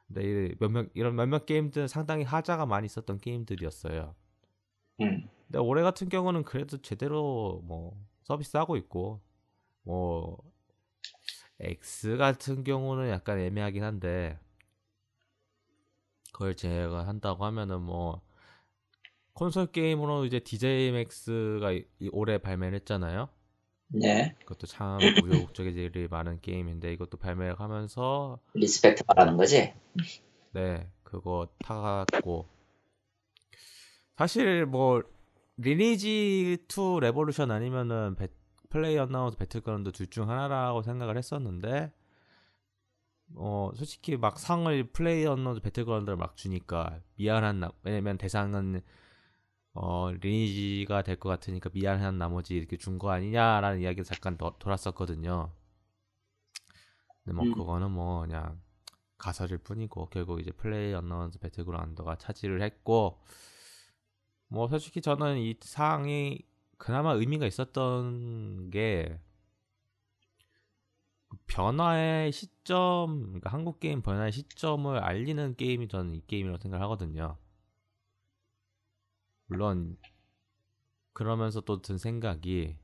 근데 0.08 0.24
이 0.52 0.56
몇몇 0.60 0.90
이런 0.94 1.16
몇몇 1.16 1.46
게임들은 1.46 1.88
상당히 1.88 2.24
하자가 2.24 2.66
많이 2.66 2.86
있었던 2.86 3.20
게임들이었어요. 3.20 4.16
음. 5.02 5.28
근데 5.48 5.60
올해 5.60 5.84
같은 5.84 6.10
경우는 6.10 6.44
그래도 6.44 6.82
제대로 6.82 7.62
뭐 7.66 7.96
서비스하고 8.24 8.78
있고 8.78 9.22
뭐 9.84 10.38
X 11.60 12.18
같은 12.18 12.64
경우는 12.64 13.10
약간 13.10 13.40
애매하긴 13.40 13.84
한데 13.84 14.40
그걸 16.32 16.56
제가 16.56 17.08
한다고 17.08 17.46
하면은 17.46 17.82
뭐 17.82 18.22
콘솔 19.34 19.68
게임으로 19.72 20.26
이제 20.26 20.40
DJ 20.40 20.90
Max가 20.90 21.72
이- 21.72 21.86
이 22.00 22.10
올해 22.12 22.38
발매를 22.38 22.76
했잖아요. 22.80 23.30
예. 24.04 24.34
그것도 24.40 24.66
참 24.68 25.00
우여곡절이 25.24 26.08
많은 26.10 26.42
게임인데 26.42 26.92
이것도 26.94 27.18
발매를 27.18 27.60
하면서 27.60 28.40
리스펙트 28.56 29.04
말하는 29.08 29.38
거지? 29.38 29.74
네, 30.52 30.90
그거 31.04 31.48
타갔고 31.60 32.48
사실 34.18 34.66
뭐 34.66 35.02
리니지 35.58 36.58
2 36.68 37.00
레볼루션 37.02 37.52
아니면은 37.52 38.16
배, 38.16 38.28
플레이어언노운스 38.70 39.38
배틀그라운드 39.38 39.92
둘 39.92 40.08
중 40.10 40.30
하나라고 40.30 40.82
생각을 40.84 41.18
했었는데 41.18 41.92
어 43.36 43.72
솔직히 43.76 44.18
막 44.18 44.38
상을 44.40 44.84
플레이어언노운스 44.92 45.62
배틀그라운드를 45.62 46.18
막 46.18 46.36
주니까 46.36 47.00
미안한 47.16 47.60
나 47.60 47.72
왜냐면 47.84 48.18
대상은 48.18 48.82
어 49.74 50.12
리니지가 50.12 51.04
될 51.04 51.18
것 51.20 51.30
같으니까 51.30 51.70
미안한 51.74 52.18
나머지 52.18 52.56
이렇게 52.56 52.78
준 52.78 53.00
거 53.00 53.12
아니냐라는 53.12 53.82
이야기가 53.82 54.04
잠깐 54.04 54.38
도, 54.38 54.56
돌았었거든요. 54.60 55.52
근데 57.24 57.36
뭐 57.36 57.46
음. 57.46 57.54
그거는 57.54 57.92
뭐 57.92 58.22
그냥 58.22 58.62
가설일 59.18 59.60
뿐이고 59.60 60.08
결국 60.10 60.40
이제 60.42 60.52
플레이어언노운스 60.52 61.40
배틀그라운드가 61.40 62.18
차지를 62.18 62.62
했고 62.62 63.20
뭐 64.54 64.68
솔직히 64.68 65.02
저는 65.02 65.40
이 65.40 65.56
사항이 65.60 66.38
그나마 66.78 67.14
의미가 67.14 67.48
있었던 67.48 68.70
게 68.70 69.20
변화의 71.48 72.32
시점, 72.32 73.24
그러니까 73.24 73.50
한국 73.52 73.80
게임 73.80 74.02
변화의 74.02 74.32
시점을 74.32 74.98
알리는 75.04 75.56
게임이 75.56 75.88
저는 75.88 76.16
이 76.16 76.22
게임이라고 76.28 76.60
생각을 76.62 76.84
하거든요. 76.84 77.38
물론 79.48 79.98
그러면서 81.14 81.62
또 81.62 81.82
든 81.82 81.98
생각이 81.98 82.76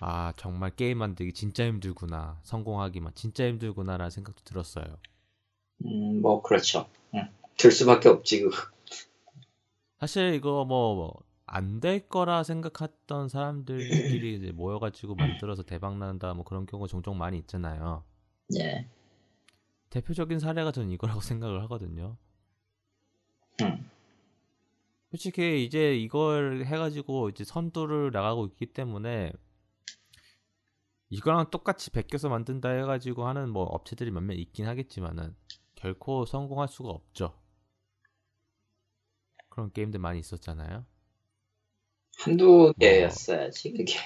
아 0.00 0.32
정말 0.36 0.70
게임 0.76 0.98
만들기 0.98 1.32
진짜 1.32 1.64
힘들구나 1.66 2.40
성공하기만 2.42 3.14
진짜 3.14 3.46
힘들구나라는 3.46 4.10
생각도 4.10 4.42
들었어요. 4.44 4.98
음, 5.84 6.22
뭐, 6.22 6.42
그렇죠. 6.42 6.88
음. 7.14 7.28
들 7.56 7.70
수밖에 7.70 8.08
없지, 8.08 8.40
그거. 8.40 8.56
사실 10.02 10.34
이거 10.34 10.64
뭐 10.64 11.32
안 11.52 11.80
될 11.80 12.08
거라 12.08 12.42
생각했던 12.44 13.28
사람들끼리 13.28 14.36
이제 14.36 14.52
모여가지고 14.52 15.14
만들어서 15.14 15.62
대박 15.62 15.98
난다 15.98 16.32
뭐 16.32 16.44
그런 16.44 16.64
경우 16.64 16.88
종종 16.88 17.18
많이 17.18 17.36
있잖아요. 17.38 18.04
예. 18.58 18.88
대표적인 19.90 20.38
사례가 20.38 20.72
저는 20.72 20.90
이거라고 20.90 21.20
생각을 21.20 21.62
하거든요. 21.64 22.16
음. 23.60 23.90
솔직히 25.10 25.62
이제 25.62 25.94
이걸 25.94 26.64
해가지고 26.64 27.28
이제 27.28 27.44
선두를 27.44 28.12
나가고 28.12 28.46
있기 28.46 28.72
때문에 28.72 29.32
이거랑 31.10 31.50
똑같이 31.50 31.90
베껴서 31.90 32.30
만든다 32.30 32.70
해가지고 32.70 33.26
하는 33.26 33.50
뭐 33.50 33.64
업체들이 33.64 34.10
몇몇 34.10 34.32
있긴 34.32 34.66
하겠지만은 34.66 35.36
결코 35.74 36.24
성공할 36.24 36.68
수가 36.68 36.88
없죠. 36.88 37.34
그런 39.52 39.70
게임들 39.70 40.00
많이 40.00 40.18
있었잖아요. 40.18 40.86
한두 42.18 42.72
개였어야지, 42.78 43.72
그게. 43.72 43.98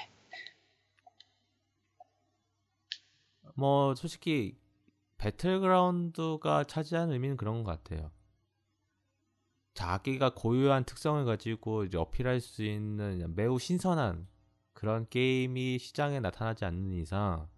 뭐 3.54 3.94
솔직히 3.96 4.56
배틀그라운드가 5.18 6.64
차지하는 6.64 7.12
의미는 7.14 7.36
그런 7.36 7.64
것 7.64 7.82
같아요. 7.82 8.10
자기가 9.74 10.34
고유한 10.34 10.84
특성을 10.84 11.24
가지고 11.24 11.84
이제 11.84 11.96
어필할 11.98 12.40
수 12.40 12.64
있는 12.64 13.32
매우 13.36 13.58
신선한 13.58 14.26
그런 14.72 15.06
게임이 15.08 15.78
시장에 15.78 16.18
나타나지 16.20 16.64
않는 16.64 16.92
이상 16.94 17.48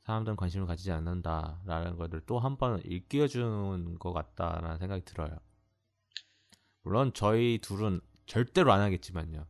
사람들은 0.00 0.36
관심을 0.36 0.66
가지지 0.66 0.92
않는다라는 0.92 1.96
것을 1.96 2.20
또 2.26 2.38
한 2.38 2.56
번 2.58 2.80
일깨워준 2.84 3.98
것 3.98 4.12
같다라는 4.12 4.78
생각이 4.78 5.04
들어요. 5.04 5.36
물론 6.86 7.10
저희 7.14 7.58
둘은 7.60 8.00
절대로 8.26 8.72
안 8.72 8.80
하겠지만요. 8.80 9.44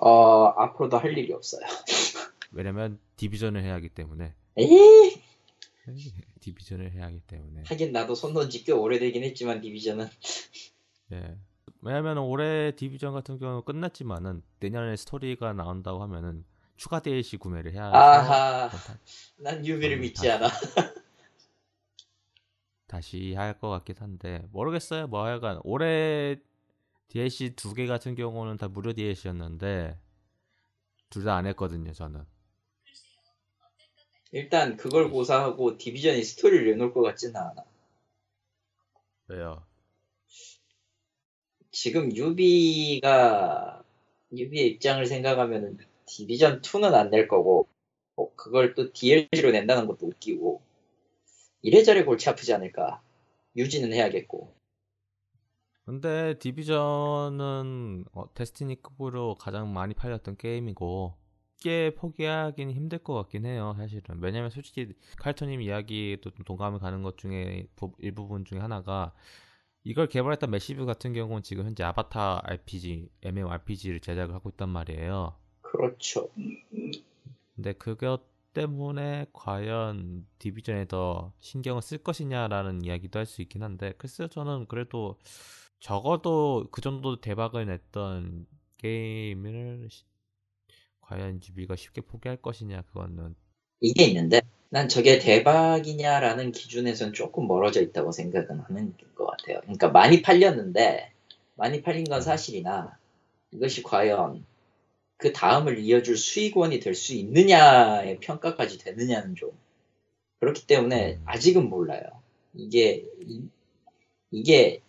어, 0.00 0.46
앞으로도 0.56 0.98
할 0.98 1.16
일이 1.16 1.32
없어요. 1.32 1.60
왜냐면 2.50 2.98
디비전을 3.14 3.62
해야 3.62 3.74
하기 3.74 3.88
때문에 3.90 4.34
에이, 4.56 5.22
디비전을 6.40 6.90
해야 6.90 7.04
하기 7.04 7.20
때문에 7.20 7.62
하긴 7.66 7.92
나도 7.92 8.16
손 8.16 8.32
놓은 8.34 8.50
지꽤 8.50 8.72
오래되긴 8.72 9.22
했지만, 9.22 9.60
디비전은. 9.60 10.08
예. 11.12 11.36
왜냐면 11.82 12.18
올해 12.18 12.74
디비전 12.74 13.12
같은 13.12 13.38
경우는 13.38 13.62
끝났지만은 13.64 14.42
내년에 14.58 14.96
스토리가 14.96 15.52
나온다고 15.52 16.02
하면은 16.02 16.44
추가 16.76 16.98
DLC 16.98 17.36
구매를 17.36 17.74
해야 17.74 17.84
아하, 17.92 18.70
난 19.38 19.64
유비를 19.64 19.98
음, 19.98 20.00
믿지 20.00 20.14
다시- 20.26 20.30
않아. 20.32 20.48
다시 22.88 23.34
할 23.34 23.60
것 23.60 23.68
같긴 23.68 23.94
한데 24.00 24.42
모르겠어요. 24.50 25.06
뭐 25.06 25.24
하여간 25.24 25.60
올해 25.62 26.36
DLC 27.08 27.54
두 27.56 27.74
개 27.74 27.86
같은 27.86 28.14
경우는 28.14 28.56
다 28.56 28.68
무료 28.68 28.92
DLC였는데 28.92 29.98
둘 31.10 31.24
다 31.24 31.36
안 31.36 31.46
했거든요. 31.46 31.92
저는. 31.92 32.24
일단 34.32 34.76
그걸 34.76 35.10
고사하고 35.10 35.78
디비전이 35.78 36.22
스토리를 36.24 36.70
내놓을 36.72 36.92
것 36.92 37.02
같지는 37.02 37.36
않아. 37.36 37.64
왜요? 39.28 39.64
지금 41.70 42.14
유비가 42.14 43.84
유비의 44.32 44.68
입장을 44.72 45.04
생각하면은 45.06 45.78
디비전 46.06 46.60
2는 46.62 46.94
안낼 46.94 47.28
거고 47.28 47.68
어, 48.16 48.34
그걸 48.34 48.74
또 48.74 48.92
DLC로 48.92 49.50
낸다는 49.52 49.86
것도 49.86 50.06
웃기고 50.06 50.62
이래저래 51.62 52.04
골치 52.04 52.28
아프지 52.28 52.52
않을까 52.54 53.02
유지는 53.56 53.92
해야겠고 53.92 54.55
근데 55.86 56.36
디비전은 56.38 58.04
어, 58.12 58.34
데스티니급으로 58.34 59.36
가장 59.36 59.72
많이 59.72 59.94
팔렸던 59.94 60.36
게임이고 60.36 61.14
쉽게 61.58 61.94
포기하기는 61.94 62.74
힘들 62.74 62.98
것 62.98 63.14
같긴 63.14 63.46
해요 63.46 63.74
사실은. 63.78 64.18
왜냐면 64.20 64.50
솔직히 64.50 64.92
칼토님 65.18 65.62
이야기도 65.62 66.30
좀 66.30 66.44
동감을 66.44 66.80
가는 66.80 67.02
것 67.02 67.16
중에 67.16 67.66
부- 67.76 67.92
일부분 67.98 68.44
중에 68.44 68.58
하나가 68.58 69.12
이걸 69.84 70.08
개발했던 70.08 70.50
매시브 70.50 70.84
같은 70.84 71.12
경우는 71.14 71.42
지금 71.42 71.64
현재 71.64 71.84
아바타 71.84 72.42
RPG, 72.44 73.08
MMORPG를 73.22 74.00
제작을 74.00 74.34
하고 74.34 74.50
있단 74.50 74.68
말이에요. 74.68 75.36
그렇죠. 75.62 76.28
근데 77.54 77.72
그것 77.74 78.22
때문에 78.52 79.26
과연 79.32 80.26
디비전에 80.38 80.86
더 80.88 81.32
신경을 81.40 81.80
쓸 81.82 81.98
것이냐라는 81.98 82.84
이야기도 82.84 83.18
할 83.18 83.26
수 83.26 83.40
있긴 83.42 83.62
한데 83.62 83.92
글쎄요 83.98 84.28
저는 84.28 84.66
그래도 84.66 85.18
적어도 85.80 86.68
그 86.70 86.80
정도 86.82 87.20
대박을 87.20 87.66
냈던 87.66 88.46
게임을 88.78 89.88
시- 89.90 90.04
과연 91.02 91.40
유비가 91.48 91.76
쉽게 91.76 92.02
포기할 92.02 92.38
것이냐 92.42 92.82
그거는 92.82 93.36
이게 93.80 94.04
있는데 94.04 94.40
난 94.68 94.88
저게 94.88 95.18
대박이냐라는 95.18 96.52
기준에선 96.52 97.12
조금 97.12 97.46
멀어져 97.46 97.80
있다고 97.82 98.12
생각은 98.12 98.60
하는 98.60 98.94
것 99.14 99.26
같아요 99.26 99.60
그러니까 99.62 99.88
많이 99.88 100.22
팔렸는데 100.22 101.12
많이 101.54 101.82
팔린 101.82 102.04
건 102.04 102.20
사실이나 102.20 102.98
이것이 103.52 103.82
과연 103.82 104.44
그 105.18 105.32
다음을 105.32 105.78
이어줄 105.80 106.16
수익원이 106.18 106.80
될 106.80 106.94
수 106.94 107.14
있느냐의 107.14 108.18
평가까지 108.20 108.78
되느냐는 108.78 109.36
좀 109.36 109.52
그렇기 110.40 110.66
때문에 110.66 111.18
음. 111.18 111.22
아직은 111.24 111.68
몰라요. 111.68 112.02
이게 112.54 113.04
이, 114.32 114.42
게 114.44 114.80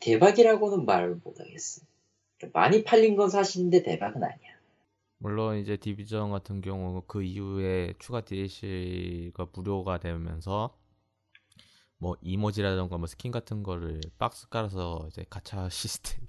대박이라고는 0.00 0.84
말을 0.84 1.20
못하겠어. 1.22 1.82
많이 2.52 2.84
팔린 2.84 3.16
건 3.16 3.30
사실인데 3.30 3.82
대박은 3.82 4.22
아니야. 4.22 4.56
물론 5.18 5.58
이제 5.58 5.76
디비전 5.76 6.30
같은 6.30 6.60
경우 6.60 7.02
그 7.06 7.22
이후에 7.22 7.94
추가 7.98 8.20
DLC가 8.20 9.48
무료가 9.52 9.98
되면서 9.98 10.76
뭐 11.98 12.16
이모지라던가 12.20 12.98
뭐 12.98 13.06
스킨 13.06 13.32
같은 13.32 13.62
거를 13.62 14.00
박스 14.18 14.48
까서 14.48 15.06
이제 15.08 15.24
가챠 15.30 15.68
시스템 15.70 16.26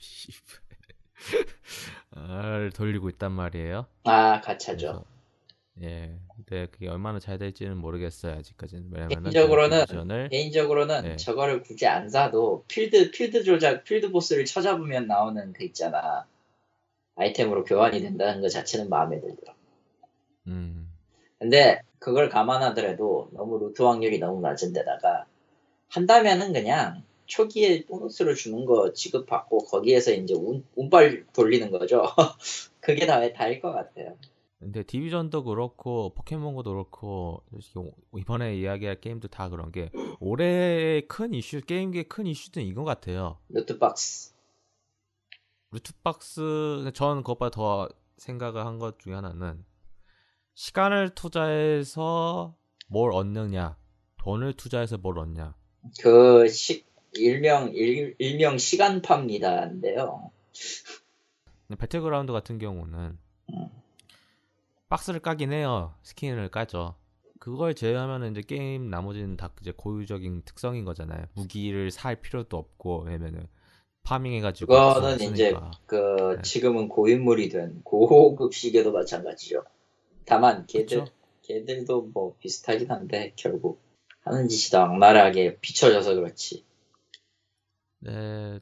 을 2.15 2.72
돌리고 2.72 3.10
있단 3.10 3.32
말이에요. 3.32 3.88
아 4.04 4.39
가차죠. 4.39 5.04
예, 5.82 6.20
근데 6.36 6.68
그게 6.72 6.88
얼마나 6.88 7.20
잘 7.20 7.38
될지는 7.38 7.78
모르겠어요 7.78 8.34
아직까지는 8.34 8.90
왜냐면은 8.92 9.24
개인적으로는 9.24 9.80
디비전을 9.82 10.30
개인적으로는 10.30 11.02
네. 11.04 11.16
저거를 11.18 11.62
굳이 11.62 11.86
안 11.86 12.10
사도 12.10 12.63
필드 12.68 13.12
필드 13.12 13.44
조작 13.44 13.84
필드 13.84 14.12
보스를 14.12 14.46
찾아보면 14.46 15.08
나오는 15.08 15.54
그 15.54 15.63
있잖아. 15.66 16.26
아이템으로 17.16 17.63
교환이 17.63 18.02
된다는 18.02 18.42
것 18.42 18.50
자체는 18.50 18.90
마음에 18.90 19.20
들더라. 19.20 19.54
음, 20.48 20.92
근데 21.40 21.82
그걸 22.00 22.30
감안하더라도 22.30 23.30
너무 23.32 23.60
loot 23.60 23.82
확률이 23.82 24.20
너무 24.20 24.42
낮은 24.42 24.74
데다가 24.74 25.26
한다면은 25.90 26.54
그냥 26.54 27.04
초기에 27.26 27.86
보너스를 27.86 28.36
주는 28.36 28.66
거 28.66 28.94
지급받고 28.94 29.66
거기에서 29.66 30.12
이제 30.13 30.34
운, 30.34 30.63
운빨 30.76 31.26
돌리는 31.34 31.70
거죠. 31.72 32.04
그게 32.80 33.06
다, 33.06 33.22
다일 33.34 33.60
것 33.60 33.72
같아요. 33.72 34.16
근데 34.60 34.82
디비전도 34.84 35.43
그렇고 35.43 36.13
포켓몬고도 36.15 36.72
그렇고 36.72 37.43
이번에 38.17 38.58
이야기할 38.58 39.00
게임도 39.00 39.28
다 39.28 39.50
그런 39.50 39.72
게 39.72 39.91
올해 40.20 41.02
큰 41.08 41.34
이슈 41.36 41.62
게임계의 41.62 42.06
큰 42.06 42.26
이슈는 42.26 42.65
이건 42.67 42.84
같아요. 42.84 43.38
loot 43.50 43.91
box. 43.91 44.34
loot 45.72 46.40
box 46.40 46.91
전 46.93 47.17
그것보다 47.17 47.52
더 47.52 47.89
생각을 48.17 48.65
한 48.65 48.80
것 48.80 48.98
중에 49.00 49.13
하나는 49.13 49.63
시간을 50.56 51.13
투자해서 51.13 52.56
뭘 52.88 53.12
얻느냐 53.13 53.78
돈을 54.17 54.54
투자해서 54.54 54.98
뭘 54.98 55.20
얻냐 55.20 55.54
그 56.02 56.48
시, 56.48 56.84
일명 57.13 57.72
일, 57.76 58.15
일명 58.17 58.58
시간파입니다인데요. 58.58 60.32
배틀그라운드 61.78 62.32
같은 62.34 62.58
경우는 62.58 63.20
음. 63.54 63.70
박스를 64.89 65.19
까긴 65.19 65.52
해요 65.52 65.93
스킨을 66.04 66.50
까죠 66.50 66.95
그걸 67.39 67.76
제외하면 67.76 68.32
이제 68.32 68.41
게임 68.41 68.89
나머지는 68.89 69.38
다 69.38 69.52
이제 69.62 69.71
고유적인 69.76 70.43
특성인 70.45 70.86
거잖아요 70.86 71.26
무기를 71.34 71.91
살 71.91 72.21
필요도 72.21 72.58
없고 72.58 73.04
왜냐면은 73.04 73.47
farming해가지고 74.08 74.74
그거는. 74.73 75.34
이제 75.34 75.54
그 75.86 76.36
네. 76.38 76.41
지금은 76.41 76.88
고인물이 76.88 77.50
된 77.50 77.82
고급 77.84 78.54
시계도 78.54 78.93
마찬가지죠. 78.93 79.65
다만 80.26 80.65
걔들 80.65 81.04
그쵸? 81.04 81.13
걔들도 81.41 82.10
뭐 82.13 82.36
비슷하긴 82.39 82.89
한데 82.89 83.34
결국 83.36 83.82
하는 84.21 84.47
짓이 84.47 84.71
더 84.71 84.82
악랄하게 84.84 85.58
비춰져서 85.60 86.15
그렇지. 86.15 86.65
네, 88.00 88.60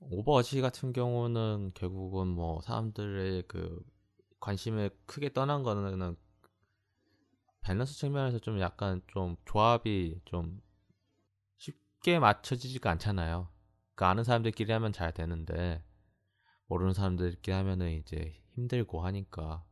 오버워치 0.00 0.60
같은 0.60 0.92
경우는 0.92 1.72
결국은 1.74 2.28
뭐 2.28 2.60
사람들의 2.60 3.44
그 3.48 3.82
관심을 4.40 4.90
크게 5.06 5.32
떠난 5.32 5.62
거는 5.62 6.16
밸런스 7.60 7.94
측면에서 7.98 8.40
좀 8.40 8.60
약간 8.60 9.00
좀 9.06 9.36
조합이 9.44 10.20
좀 10.24 10.60
쉽게 11.58 12.18
맞춰지지가 12.18 12.90
않잖아요. 12.92 13.48
그 13.94 14.04
아는 14.04 14.24
사람들끼리 14.24 14.72
하면 14.72 14.92
잘 14.92 15.12
되는데 15.12 15.82
모르는 16.66 16.94
사람들끼리 16.94 17.54
하면은 17.56 17.92
이제 17.92 18.42
힘들고 18.54 19.04
하니까 19.04 19.64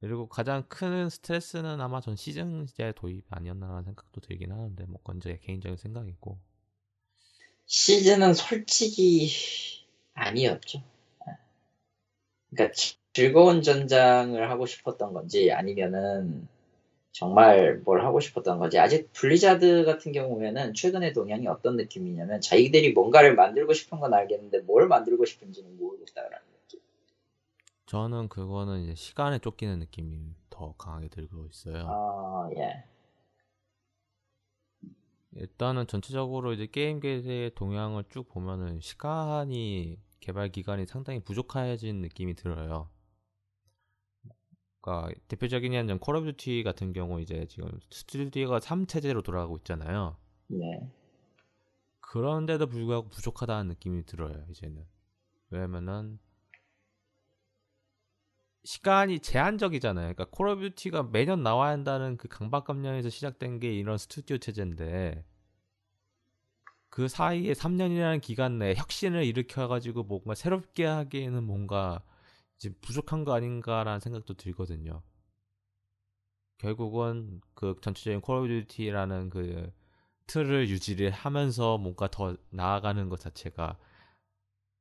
그리고 0.00 0.28
가장 0.28 0.64
큰 0.68 1.08
스트레스는 1.10 1.80
아마 1.80 2.00
전 2.00 2.16
시즌제 2.16 2.92
도입 2.96 3.26
아니었나라는 3.30 3.84
생각도 3.84 4.20
들긴 4.20 4.52
하는데 4.52 4.84
뭐 4.86 4.98
그건 4.98 5.20
제 5.20 5.38
개인적인 5.38 5.76
생각이고 5.78 6.40
시즌은 7.66 8.34
솔직히 8.34 9.30
아니었죠. 10.14 10.82
그러니까 12.50 12.74
지- 12.74 12.97
즐거운 13.12 13.62
전장을 13.62 14.50
하고 14.50 14.66
싶었던 14.66 15.12
건지 15.12 15.50
아니면은 15.52 16.48
정말 17.12 17.80
뭘 17.84 18.04
하고 18.04 18.20
싶었던 18.20 18.58
건지 18.58 18.78
아직 18.78 19.12
블리자드 19.12 19.84
같은 19.84 20.12
경우에는 20.12 20.74
최근의 20.74 21.14
동향이 21.14 21.48
어떤 21.48 21.76
느낌이냐면 21.76 22.40
자기들이 22.40 22.92
뭔가를 22.92 23.34
만들고 23.34 23.72
싶은 23.72 23.98
건 23.98 24.14
알겠는데 24.14 24.60
뭘 24.60 24.86
만들고 24.86 25.24
싶은지는 25.24 25.76
모르겠다라는 25.78 26.46
느낌. 26.62 26.80
저는 27.86 28.28
그거는 28.28 28.82
이제 28.82 28.94
시간에 28.94 29.40
쫓기는 29.40 29.78
느낌이 29.80 30.34
더 30.48 30.74
강하게 30.78 31.08
들고 31.08 31.46
있어요. 31.46 31.86
아 31.88 32.50
예. 32.56 32.84
일단은 35.32 35.86
전체적으로 35.86 36.52
이제 36.52 36.66
게임계의 36.66 37.54
동향을 37.54 38.04
쭉 38.10 38.28
보면은 38.28 38.80
시간이 38.80 39.98
개발 40.20 40.50
기간이 40.50 40.86
상당히 40.86 41.20
부족해진 41.20 42.00
느낌이 42.00 42.34
들어요. 42.34 42.88
그러니까 44.88 45.20
대표적인 45.28 45.74
예는 45.74 45.98
콜 45.98 46.16
오브 46.16 46.32
듀티 46.32 46.62
같은 46.62 46.92
경우 46.94 47.20
이제 47.20 47.46
지금 47.48 47.70
스튜디오가 47.90 48.58
3체제로 48.58 49.22
돌아가고 49.22 49.58
있잖아요. 49.58 50.16
네. 50.46 50.90
그런데도 52.00 52.66
불구하고 52.66 53.08
부족하다는 53.10 53.68
느낌이 53.68 54.06
들어요, 54.06 54.46
이제는. 54.48 54.82
왜냐면은 55.50 56.18
시간이 58.64 59.20
제한적이잖아요. 59.20 60.14
그러니까 60.14 60.26
콜 60.30 60.48
오브 60.48 60.70
듀티가 60.70 61.04
매년 61.04 61.42
나와야 61.42 61.72
한다는 61.72 62.16
그 62.16 62.28
강박감정에서 62.28 63.10
시작된 63.10 63.60
게 63.60 63.72
이런 63.72 63.98
스튜디오 63.98 64.38
체제인데 64.38 65.24
그 66.88 67.08
사이에 67.08 67.52
3년이라는 67.52 68.20
기간 68.22 68.58
내에 68.58 68.74
혁신을 68.74 69.24
일으켜 69.24 69.68
가지고 69.68 70.02
뭔가 70.02 70.34
새롭게 70.34 70.84
하기에는 70.86 71.44
뭔가 71.44 72.02
이제 72.58 72.70
부족한 72.80 73.24
거 73.24 73.34
아닌가라는 73.34 74.00
생각도 74.00 74.34
들거든요. 74.34 75.02
결국은 76.58 77.40
그 77.54 77.76
전체적인 77.80 78.20
콜 78.20 78.38
오브 78.38 78.48
듀티라는 78.48 79.30
그 79.30 79.72
틀을 80.26 80.68
유지를 80.68 81.10
하면서 81.10 81.78
뭔가 81.78 82.08
더 82.08 82.36
나아가는 82.50 83.08
것 83.08 83.20
자체가 83.20 83.78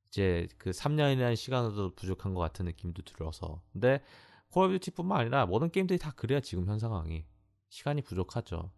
이제 0.07 0.47
그 0.57 0.71
3년이라는 0.71 1.35
시간으로도 1.35 1.95
부족한 1.95 2.33
것 2.33 2.41
같은 2.41 2.65
느낌도 2.65 3.03
들어서 3.03 3.61
근데 3.71 4.01
콜 4.49 4.65
오브 4.65 4.79
듀티뿐만 4.79 5.19
아니라 5.19 5.45
모든 5.45 5.69
게임들이 5.69 5.99
다 5.99 6.11
그래야 6.15 6.39
지금 6.39 6.65
현 6.65 6.79
상황이 6.79 7.25
시간이 7.69 8.01
부족하죠. 8.01 8.71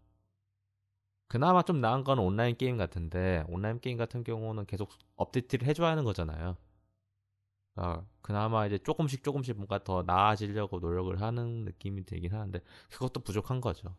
그나마 1.28 1.62
좀 1.62 1.80
나은 1.80 2.04
건 2.04 2.18
온라인 2.18 2.56
게임 2.56 2.76
같은데 2.76 3.44
온라인 3.48 3.80
게임 3.80 3.96
같은 3.96 4.24
경우는 4.24 4.66
계속 4.66 4.90
업데이트를 5.16 5.66
해줘야 5.66 5.90
하는 5.90 6.04
거잖아요. 6.04 6.56
어, 7.76 8.06
그나마 8.22 8.66
이제 8.66 8.78
조금씩 8.78 9.22
조금씩 9.22 9.56
뭔가 9.56 9.82
더 9.82 10.02
나아지려고 10.02 10.80
노력을 10.80 11.20
하는 11.20 11.64
느낌이 11.64 12.04
들긴 12.04 12.32
하는데 12.32 12.60
그것도 12.90 13.20
부족한 13.20 13.60
거죠. 13.60 13.96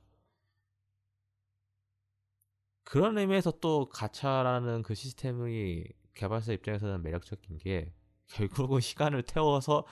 그런 2.84 3.18
의미에서 3.18 3.52
또 3.62 3.88
가차라는 3.90 4.84
그 4.84 4.96
시스템이 4.96 5.86
개발사 6.14 6.52
입장에서는 6.54 7.02
매력적인 7.02 7.58
게 7.60 7.94
결국은 8.28 8.80
시간을 8.82 9.24
태워서 9.24 9.86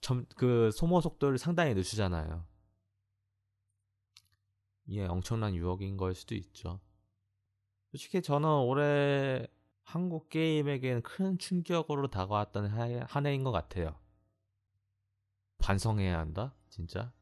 점, 0.00 0.26
그 0.36 0.70
소모 0.72 1.00
속도를 1.00 1.38
상당히 1.38 1.74
늦추잖아요. 1.74 2.44
예, 4.88 5.06
엄청난 5.06 5.54
유혹인 5.54 5.96
걸 5.96 6.14
수도 6.14 6.34
있죠. 6.34 6.80
솔직히 7.90 8.22
저는 8.22 8.48
올해 8.48 9.46
한국 9.84 10.28
게임에게는 10.30 11.02
큰 11.02 11.38
충격으로 11.38 12.08
다가왔던 12.10 12.66
한 13.06 13.26
해인 13.26 13.44
것 13.44 13.52
같아요. 13.52 13.94
반성해야 15.58 16.18
한다, 16.18 16.54
진짜. 16.70 17.12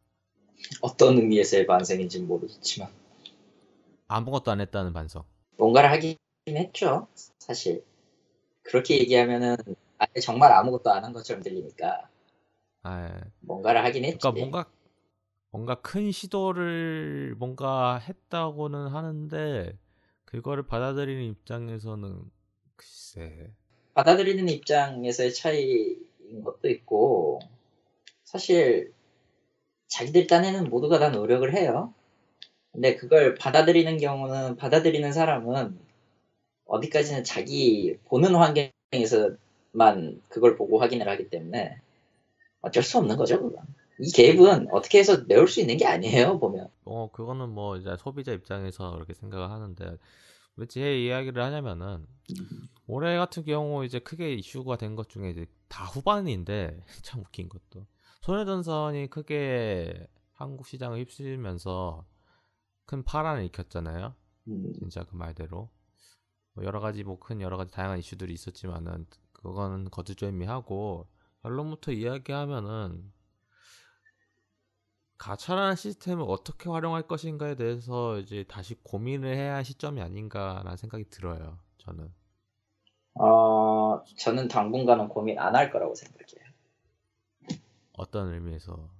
어떤 0.81 1.16
의미에서의 1.18 1.66
반성인지는 1.66 2.27
모르겠지만 2.29 2.88
아무것도 4.09 4.51
안 4.51 4.61
했다는 4.61 4.92
반성. 4.92 5.25
뭔가를 5.57 5.90
하긴 5.92 6.16
했죠. 6.48 7.09
사실 7.38 7.85
그렇게 8.62 8.98
얘기하면은 9.01 9.57
아예 9.98 10.20
정말 10.20 10.53
아무것도 10.53 10.90
안 10.90 11.05
한 11.05 11.12
것처럼 11.12 11.42
들리니까 11.42 12.09
아, 12.83 13.09
예. 13.09 13.20
뭔가를 13.40 13.85
하긴 13.85 14.05
했지. 14.05 14.18
그러니까 14.18 14.40
뭔가 14.40 14.70
뭔가 15.51 15.75
큰 15.83 16.12
시도를 16.12 17.35
뭔가 17.38 17.98
했다고는 17.98 18.88
하는데 18.88 19.79
그거를 20.25 20.66
받아들이는 20.66 21.25
입장에서는 21.25 22.22
글쎄 22.76 23.50
받아들이는 23.94 24.48
입장에서의 24.48 25.35
차이인 25.35 26.42
것도 26.44 26.68
있고 26.70 27.40
사실 28.24 28.92
자기들 29.88 30.26
딴에는 30.26 30.70
모두가 30.70 30.98
다 30.98 31.11
노력을 31.11 31.52
해요. 31.54 31.92
근데 32.72 32.96
그걸 32.96 33.35
받아들이는 33.35 33.98
경우는 33.98 34.56
받아들이는 34.56 35.12
사람은 35.12 35.78
어디까지는 36.64 37.24
자기 37.24 37.98
보는 38.06 38.35
환경에서만 38.35 40.22
그걸 40.28 40.56
보고 40.56 40.78
확인을 40.78 41.06
하기 41.11 41.28
때문에 41.28 41.78
어쩔 42.62 42.82
수 42.82 42.96
없는 42.98 43.16
거죠. 43.16 43.42
그건. 43.42 43.62
이 43.98 44.11
갭은 44.11 44.68
어떻게 44.72 44.98
해서 44.98 45.22
메울 45.28 45.46
수 45.46 45.61
있는 45.61 45.76
게 45.76 45.87
아니에요. 45.87 46.38
보면. 46.38 46.68
어 46.85 47.11
그거는 47.12 47.50
뭐 47.50 47.76
이제 47.76 47.94
소비자 47.98 48.32
입장에서 48.32 48.92
그렇게 48.92 49.12
생각을 49.12 49.50
하는데 49.50 49.98
왜 50.56 50.66
제 50.66 51.02
이야기를 51.04 51.42
하냐면은 51.42 52.06
올해 52.86 53.16
같은 53.16 53.44
경우 53.44 53.84
이제 53.84 53.98
크게 53.98 54.34
이슈가 54.34 54.76
된 54.76 54.96
것 54.96 55.08
중에 55.08 55.30
이제 55.30 55.46
다 55.68 55.84
후반인데 55.86 56.84
참 57.02 57.20
웃긴 57.20 57.48
것도 57.48 57.86
소녀전선이 58.22 59.08
크게 59.08 60.06
한국 60.34 60.66
시장을 60.66 60.98
휩쓸면서 61.00 62.04
큰 62.86 63.02
파란을 63.04 63.42
일으켰잖아요. 63.42 64.14
음, 64.48 64.72
진짜 64.74 65.04
그 65.04 65.14
말대로 65.16 65.70
뭐 66.54 66.64
여러 66.64 66.80
가지 66.80 67.04
뭐 67.04 67.18
큰 67.18 67.40
여러 67.40 67.56
가지 67.56 67.72
다양한 67.72 67.98
이슈들이 67.98 68.32
있었지만은 68.34 69.06
그거는 69.32 69.90
거두절미하고 69.90 71.08
결론부터 71.42 71.92
이야기하면은 71.92 73.12
가차라는 75.22 75.76
시스템을 75.76 76.24
어떻게 76.26 76.68
활용할 76.68 77.02
것인가에 77.02 77.54
대해서 77.54 78.18
이제 78.18 78.44
다시 78.48 78.74
고민을 78.82 79.37
해야 79.37 79.54
할 79.54 79.64
시점이 79.64 80.00
아닌가라는 80.02 80.76
생각이 80.76 81.04
들어요. 81.11 81.61
저는 81.78 82.12
어, 83.14 84.02
저는 84.18 84.48
당분간은 84.48 85.08
고민 85.08 85.38
안 85.38 85.54
할 85.54 85.70
거라고 85.70 85.94
생각해요. 85.94 86.52
어떤 87.92 88.35
의미에서 88.35 88.90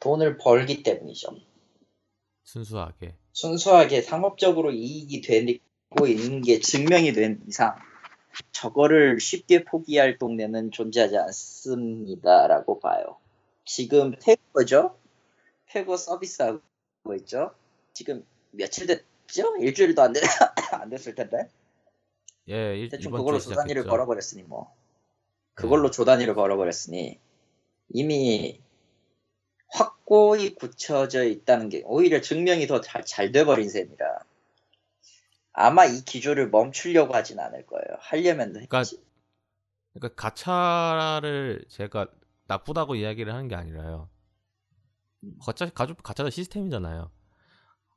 돈을 0.00 0.36
벌기 0.36 0.82
때문이죠. 0.82 1.34
순수하게 2.42 3.16
순수하게 3.32 4.02
상업적으로 4.02 4.72
이익이 4.72 5.22
되고 5.22 6.06
있는 6.06 6.42
게 6.42 6.60
증명이 6.60 7.14
된 7.14 7.42
이상 7.48 7.74
저거를 8.52 9.18
쉽게 9.18 9.64
포기할 9.64 10.18
동네는 10.18 10.72
존재하지 10.72 11.16
않습니다라고 11.16 12.80
봐요. 12.80 13.16
지금 13.64 14.10
페거죠? 14.22 14.99
페거 15.70 15.96
서비스하고 15.96 16.60
있죠? 17.18 17.54
지금 17.92 18.26
며칠 18.50 18.86
됐죠? 18.86 19.56
일주일도 19.60 20.02
안, 20.02 20.12
됐, 20.12 20.20
안 20.72 20.90
됐을 20.90 21.14
텐데 21.14 21.48
예 22.48 22.76
일, 22.76 22.88
대충 22.88 23.12
그걸로 23.12 23.38
조단위를. 23.38 23.84
걸어버렸으니 23.86 24.42
뭐 24.44 24.74
그걸로 25.54 25.90
조단위를 25.90 26.34
걸어버렸으니 26.34 27.18
이미 27.90 28.60
확고히 29.68 30.54
굳혀져 30.54 31.24
있다는 31.24 31.68
게 31.68 31.82
오히려 31.84 32.20
증명이 32.20 32.66
더 32.66 32.80
잘 32.80 33.04
잘 33.04 33.30
돼버린 33.32 33.68
셈이라 33.68 34.24
아마 35.52 35.84
이 35.84 36.04
기조를 36.04 36.50
멈추려고 36.50 37.14
하진 37.14 37.38
않을 37.38 37.66
거예요. 37.66 37.84
하려면 38.00 38.52
그러니까 38.52 38.78
했지. 38.78 39.02
그러니까 39.92 40.14
가차를 40.20 41.64
제가 41.68 42.08
나쁘다고 42.46 42.94
이야기를 42.96 43.32
하는 43.32 43.48
게 43.48 43.54
아니라요. 43.54 44.08
가차 45.44 45.68
가족 45.70 46.02
가차도 46.02 46.30
시스템이잖아요. 46.30 47.10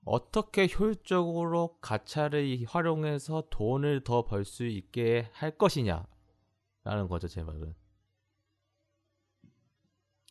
어떻게 0.06 0.68
효율적으로 0.68 1.78
가차를 1.80 2.58
활용해서 2.68 3.48
돈을 3.50 4.04
더 4.04 4.26
벌 4.26 4.44
수 4.46 4.66
있게 4.66 5.30
할 5.34 5.58
것이냐라는 5.58 7.08
거죠 7.10 7.28
제 7.28 7.42
말은. 7.44 7.74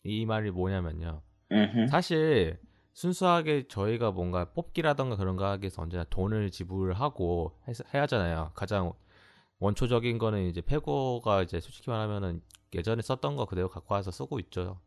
이 0.05 0.27
말이 0.27 0.51
뭐냐면요. 0.51 1.23
음흠. 1.53 1.89
사실 1.89 2.61
순수하게 2.95 3.69
저희가 3.69 4.11
뭔가 4.11 4.53
뽑기라던가 4.53 5.17
그런 5.17 5.37
거 5.37 5.47
하기 5.47 5.63
위해서 5.65 5.81
언제나 5.81 6.05
돈을 6.05 6.51
지불하고 6.51 7.59
해, 7.69 7.73
해야 7.95 8.03
하잖아요. 8.03 8.51
가장 8.55 8.93
원초적인 9.61 10.19
거는 10.19 10.47
이제 10.49 10.61
페고가 10.61 11.43
이제 11.43 11.61
솔직히 11.61 11.89
말하면은 11.89 12.43
예전에 12.75 13.01
썼던 13.01 13.37
거 13.37 13.47
그대로 13.47 13.69
갖고 13.71 13.95
와서 13.95 14.11
쓰고 14.11 14.39
있죠. 14.41 14.81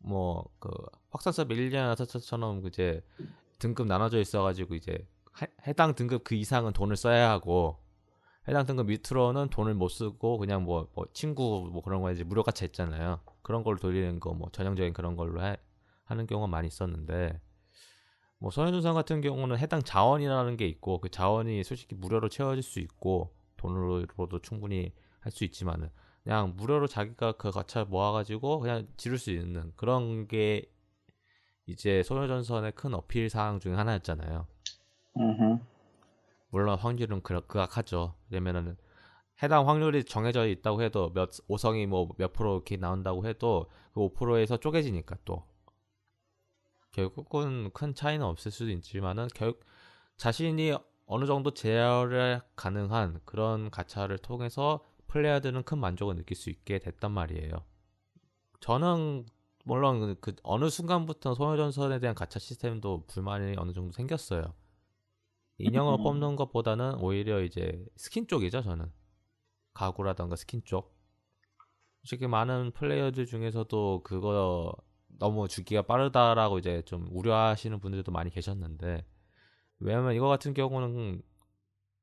뭐 0.00 0.44
그 0.58 0.70
확산서 1.10 1.44
밀리아나 1.46 1.94
서처럼 1.96 2.66
이제 2.66 3.02
등급 3.58 3.86
나눠져 3.86 4.18
있어가지고 4.20 4.74
이제 4.74 5.06
해, 5.42 5.46
해당 5.66 5.94
등급 5.94 6.24
그 6.24 6.34
이상은 6.34 6.72
돈을 6.72 6.96
써야 6.96 7.30
하고 7.30 7.78
해당 8.48 8.66
등급 8.66 8.86
밑으로는 8.86 9.48
돈을 9.50 9.74
못 9.74 9.88
쓰고 9.88 10.38
그냥 10.38 10.64
뭐, 10.64 10.88
뭐 10.94 11.06
친구 11.12 11.68
뭐 11.72 11.82
그런 11.82 12.02
거 12.02 12.12
이제 12.12 12.24
무료 12.24 12.42
가차 12.42 12.64
있잖아요. 12.66 13.20
그런 13.42 13.64
걸로 13.64 13.78
돌리는 13.78 14.20
거 14.20 14.32
뭐 14.34 14.50
전형적인 14.52 14.92
그런 14.92 15.16
걸로 15.16 15.42
해, 15.42 15.56
하는 16.04 16.26
경우가 16.26 16.46
많이 16.48 16.68
있었는데 16.68 17.40
뭐 18.38 18.50
소녀전선 18.50 18.94
같은 18.94 19.20
경우는 19.20 19.58
해당 19.58 19.82
자원이라는 19.82 20.56
게 20.56 20.66
있고 20.68 21.00
그 21.00 21.08
자원이 21.08 21.64
솔직히 21.64 21.94
무료로 21.94 22.28
채워질 22.28 22.62
수 22.62 22.80
있고 22.80 23.34
돈으로도 23.56 24.40
충분히 24.42 24.92
할 25.20 25.32
수 25.32 25.44
있지만은 25.44 25.90
그냥 26.26 26.54
무료로 26.56 26.88
자기가 26.88 27.32
그 27.36 27.52
가차 27.52 27.84
모아가지고 27.84 28.58
그냥 28.58 28.88
지를 28.96 29.16
수 29.16 29.30
있는 29.30 29.72
그런 29.76 30.26
게 30.26 30.68
이제 31.66 32.02
소녀전선의 32.02 32.72
큰 32.72 32.94
어필 32.94 33.30
사항 33.30 33.60
중에 33.60 33.74
하나였잖아요. 33.74 34.44
음흠. 35.18 35.58
물론 36.48 36.76
확률은 36.80 37.22
그- 37.22 37.46
극악하죠. 37.46 38.16
왜냐면은 38.28 38.76
해당 39.40 39.68
확률이 39.68 40.02
정해져 40.02 40.48
있다고 40.48 40.82
해도 40.82 41.12
몇 41.14 41.30
5성이 41.48 41.86
뭐 41.86 42.08
몇 42.18 42.32
프로 42.32 42.56
이렇게 42.56 42.76
나온다고 42.76 43.24
해도 43.24 43.70
그 43.94 44.00
5%에서 44.00 44.56
쪼개지니까 44.56 45.18
또 45.24 45.44
결국은 46.90 47.70
큰 47.72 47.94
차이는 47.94 48.26
없을 48.26 48.50
수도 48.50 48.72
있지만은 48.72 49.28
결 49.32 49.54
자신이 50.16 50.74
어느 51.06 51.24
정도 51.26 51.52
제어를 51.52 52.40
가능한 52.56 53.20
그런 53.24 53.70
가차를 53.70 54.18
통해서 54.18 54.82
플레이어들은 55.08 55.62
큰 55.64 55.78
만족을 55.78 56.16
느낄 56.16 56.36
수 56.36 56.50
있게 56.50 56.78
됐단 56.78 57.12
말이에요. 57.12 57.64
저는 58.60 59.26
물론 59.64 60.00
그- 60.00 60.14
그 60.20 60.36
어느 60.42 60.68
순간부터 60.70 61.34
소녀전선에 61.34 61.98
대한 62.00 62.14
가차 62.14 62.38
시스템도 62.38 63.06
불만이 63.06 63.56
어느 63.58 63.72
정도 63.72 63.92
생겼어요. 63.92 64.54
인형을 65.58 65.94
음. 66.00 66.02
뽑는 66.02 66.36
것보다는 66.36 66.96
오히려 67.00 67.42
이제 67.42 67.84
스킨 67.96 68.26
쪽이죠 68.26 68.62
저는 68.62 68.92
가구라던가 69.72 70.36
스킨 70.36 70.62
쪽 70.64 70.94
솔직히 72.02 72.26
많은 72.26 72.72
플레이어들 72.72 73.24
중에서도 73.26 74.02
그거 74.04 74.74
너무 75.18 75.48
주기가 75.48 75.82
빠르다라고 75.82 76.58
이제 76.58 76.82
좀 76.82 77.08
우려하시는 77.10 77.80
분들도 77.80 78.12
많이 78.12 78.30
계셨는데 78.30 79.06
왜냐면 79.78 80.14
이거 80.14 80.28
같은 80.28 80.52
경우는 80.52 81.22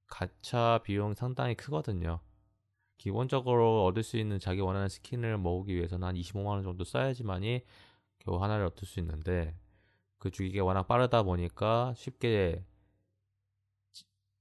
가차 0.08 0.82
비용 0.84 1.14
상당히 1.14 1.54
크거든요 1.56 2.20
기본적으로 3.04 3.84
얻을 3.86 4.02
수 4.02 4.16
있는 4.16 4.40
자기 4.40 4.62
원하는 4.62 4.88
스킨을 4.88 5.38
모으기 5.38 5.76
위해서는 5.76 6.08
한 6.08 6.16
25만 6.16 6.46
원 6.56 6.64
정도 6.64 6.86
써야지만이 6.86 7.62
겨우 8.20 8.42
하나를 8.42 8.66
얻을 8.68 8.88
수 8.88 9.02
있는데 9.02 9.58
그 10.20 10.32
주기가 10.32 10.64
워낙 10.64 10.88
빠르다 10.88 11.24
보니까 11.24 11.94
쉽게 11.98 12.64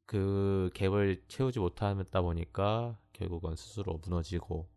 그 0.07 0.71
갭을 0.75 1.23
채우지 1.27 1.59
못하다 1.59 2.23
보니까 2.23 2.97
결국은 3.13 3.57
스스로 3.57 3.99
무너지고 4.05 4.69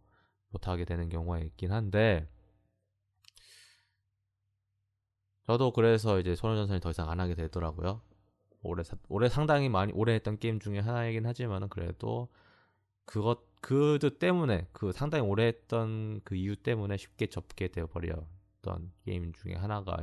못하게 0.50 0.84
되는 0.86 1.08
경우가 1.08 1.42
있긴 1.42 1.72
한데 1.72 2.28
저도 5.46 5.72
그래서 5.72 6.20
이제 6.20 6.36
소녀전선이 6.36 6.80
더 6.80 6.90
이상 6.90 7.10
안 7.10 7.20
하게 7.20 7.36
되더라고요. 7.36 8.02
올해 8.64 8.84
사- 8.84 8.98
올해 9.10 9.30
상당히 9.30 9.70
많이 9.70 9.94
오래 9.94 10.14
했던 10.16 10.40
게임 10.40 10.60
중에 10.60 10.80
하나이긴 10.80 11.26
하지만은 11.28 11.70
그래도 11.70 12.30
그것 13.06 13.55
그 13.62 14.00
때문에 14.20 14.68
그 14.74 14.92
상당히 14.92 15.24
오래 15.28 15.46
했던 15.48 16.22
그 16.24 16.36
이유 16.36 16.56
때문에 16.56 16.98
쉽게 16.98 17.28
접게 17.28 17.68
되어 17.70 17.88
버렸던 17.88 18.92
게임 19.06 19.34
중에 19.34 19.56
하나가 19.56 19.98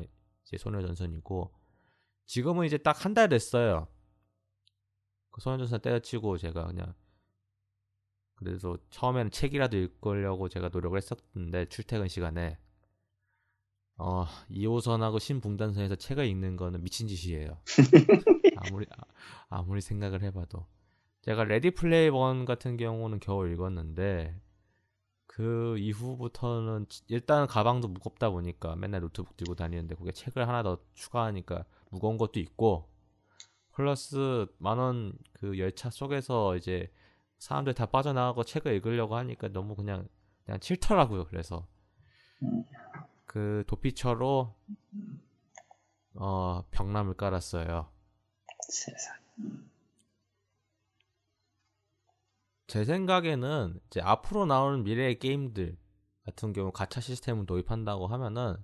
이제 0.44 0.58
소녀전선이고 0.58 1.52
지금은 2.26 2.66
이제 2.66 2.78
딱 2.78 3.04
한 3.04 3.14
달 3.14 3.28
됐어요. 3.28 3.88
그 5.30 5.40
소녀전선 5.40 5.80
때려치고 5.80 6.38
제가 6.38 6.66
그냥 6.66 6.94
그래서 8.36 8.76
처음에는 8.90 9.30
책이라도 9.30 9.76
읽으려고 9.76 10.48
제가 10.48 10.68
노력을 10.68 10.96
했었는데 10.96 11.66
출퇴근 11.68 12.08
시간에 12.08 12.58
어 13.98 14.26
2호선하고 14.50 15.20
신분당선에서 15.20 15.96
책을 15.96 16.26
읽는 16.26 16.56
거는 16.56 16.82
미친 16.82 17.06
짓이에요. 17.08 17.60
아무리 18.56 18.86
아- 18.90 19.04
아무리 19.48 19.80
생각을 19.80 20.22
해봐도 20.22 20.66
제가 21.22 21.44
레디 21.44 21.70
플레이 21.70 22.08
원 22.08 22.44
같은 22.44 22.76
경우는 22.76 23.20
겨우 23.20 23.46
읽었는데 23.48 24.40
그 25.26 25.78
이후부터는 25.78 26.88
지- 26.88 27.02
일단 27.08 27.46
가방도 27.46 27.88
무겁다 27.88 28.30
보니까 28.30 28.76
맨날 28.76 29.00
노트북 29.00 29.36
들고 29.36 29.54
다니는데 29.54 29.94
거기에 29.94 30.12
책을 30.12 30.46
하나 30.46 30.62
더 30.62 30.78
추가하니까 30.94 31.64
무거운 31.90 32.18
것도 32.18 32.40
있고 32.40 32.88
플러스 33.72 34.46
만원 34.58 35.14
그 35.32 35.58
열차 35.58 35.88
속에서 35.90 36.56
이제 36.56 36.92
사람들 37.38 37.74
다 37.74 37.86
빠져나가고 37.86 38.44
책을 38.44 38.74
읽으려고 38.74 39.16
하니까 39.16 39.48
너무 39.48 39.74
그냥 39.74 40.06
그냥 40.44 40.58
싫더라고요. 40.60 41.24
그래서 41.26 41.66
음. 42.42 42.64
그 43.24 43.64
도피처로 43.68 44.54
어 46.14 46.64
벽남을 46.72 47.14
깔았어요. 47.14 47.88
세상. 48.68 49.16
제 52.72 52.86
생각에는 52.86 53.78
이제 53.86 54.00
앞으로 54.00 54.46
나오는 54.46 54.82
미래의 54.82 55.18
게임들 55.18 55.76
같은 56.24 56.54
경우 56.54 56.72
가차 56.72 57.02
시스템을 57.02 57.44
도입한다고 57.44 58.06
하면은 58.06 58.56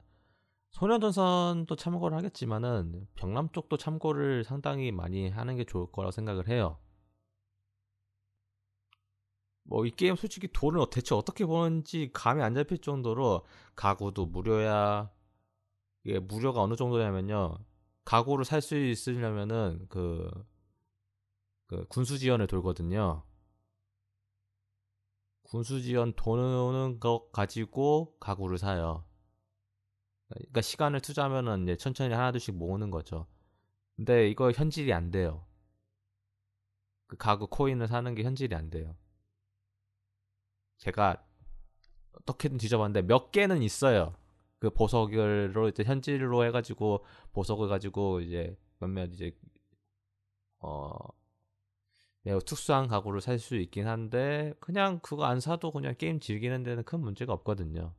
소녀전선도 0.70 1.76
참고를 1.76 2.16
하겠지만은 2.16 3.06
병남 3.16 3.50
쪽도 3.52 3.76
참고를 3.76 4.44
상당히 4.44 4.92
많이 4.92 5.28
하는 5.28 5.56
게 5.56 5.64
좋을 5.64 5.92
거라고 5.92 6.12
생각을 6.12 6.48
해요. 6.48 6.78
뭐 9.64 9.84
이 9.84 9.90
게임 9.90 10.16
솔직히 10.16 10.48
돈을 10.50 10.86
대체 10.90 11.14
어떻게 11.14 11.44
버는지 11.44 12.10
감이 12.14 12.42
안 12.42 12.54
잡힐 12.54 12.78
정도로 12.78 13.44
가구도 13.76 14.24
무료야. 14.24 15.10
이게 16.04 16.18
무료가 16.18 16.62
어느 16.62 16.76
정도냐면요. 16.76 17.58
가구를 18.06 18.46
살 18.46 18.62
수 18.62 18.74
있으려면은 18.78 19.84
그, 19.90 20.30
그 21.66 21.84
군수 21.88 22.18
지원을 22.18 22.46
돌거든요. 22.46 23.27
군수 25.48 25.80
지원 25.80 26.12
도는 26.12 27.00
것 27.00 27.32
가지고 27.32 28.16
가구를 28.20 28.58
사요. 28.58 29.04
그러니까 30.28 30.60
시간을 30.60 31.00
투자하면은 31.00 31.62
이제 31.62 31.76
천천히 31.76 32.12
하나둘씩 32.12 32.54
모으는 32.54 32.90
거죠. 32.90 33.26
근데 33.96 34.28
이거 34.28 34.50
현질이 34.52 34.92
안 34.92 35.10
돼요. 35.10 35.46
그 37.06 37.16
가구 37.16 37.46
코인을 37.46 37.88
사는 37.88 38.14
게 38.14 38.22
현질이 38.22 38.54
안 38.54 38.68
돼요. 38.68 38.94
제가 40.76 41.24
어떻게든 42.12 42.58
뒤져봤는데 42.58 43.06
몇 43.06 43.32
개는 43.32 43.62
있어요. 43.62 44.14
그 44.58 44.68
보석으로 44.70 45.68
이제 45.68 45.82
현질로 45.82 46.44
해가지고 46.44 47.04
보석을 47.32 47.68
가지고 47.68 48.20
이제 48.20 48.54
몇몇 48.80 49.12
이제 49.14 49.34
어 50.58 50.90
매우 52.28 52.40
특수한 52.40 52.88
가구를 52.88 53.22
살 53.22 53.38
수 53.38 53.56
있긴 53.56 53.86
한데 53.88 54.52
그냥 54.60 54.98
그거 55.00 55.24
안 55.24 55.40
사도 55.40 55.72
그냥 55.72 55.94
게임 55.96 56.20
즐기는 56.20 56.62
데는 56.62 56.84
큰 56.84 57.00
문제가 57.00 57.32
없거든요. 57.32 57.94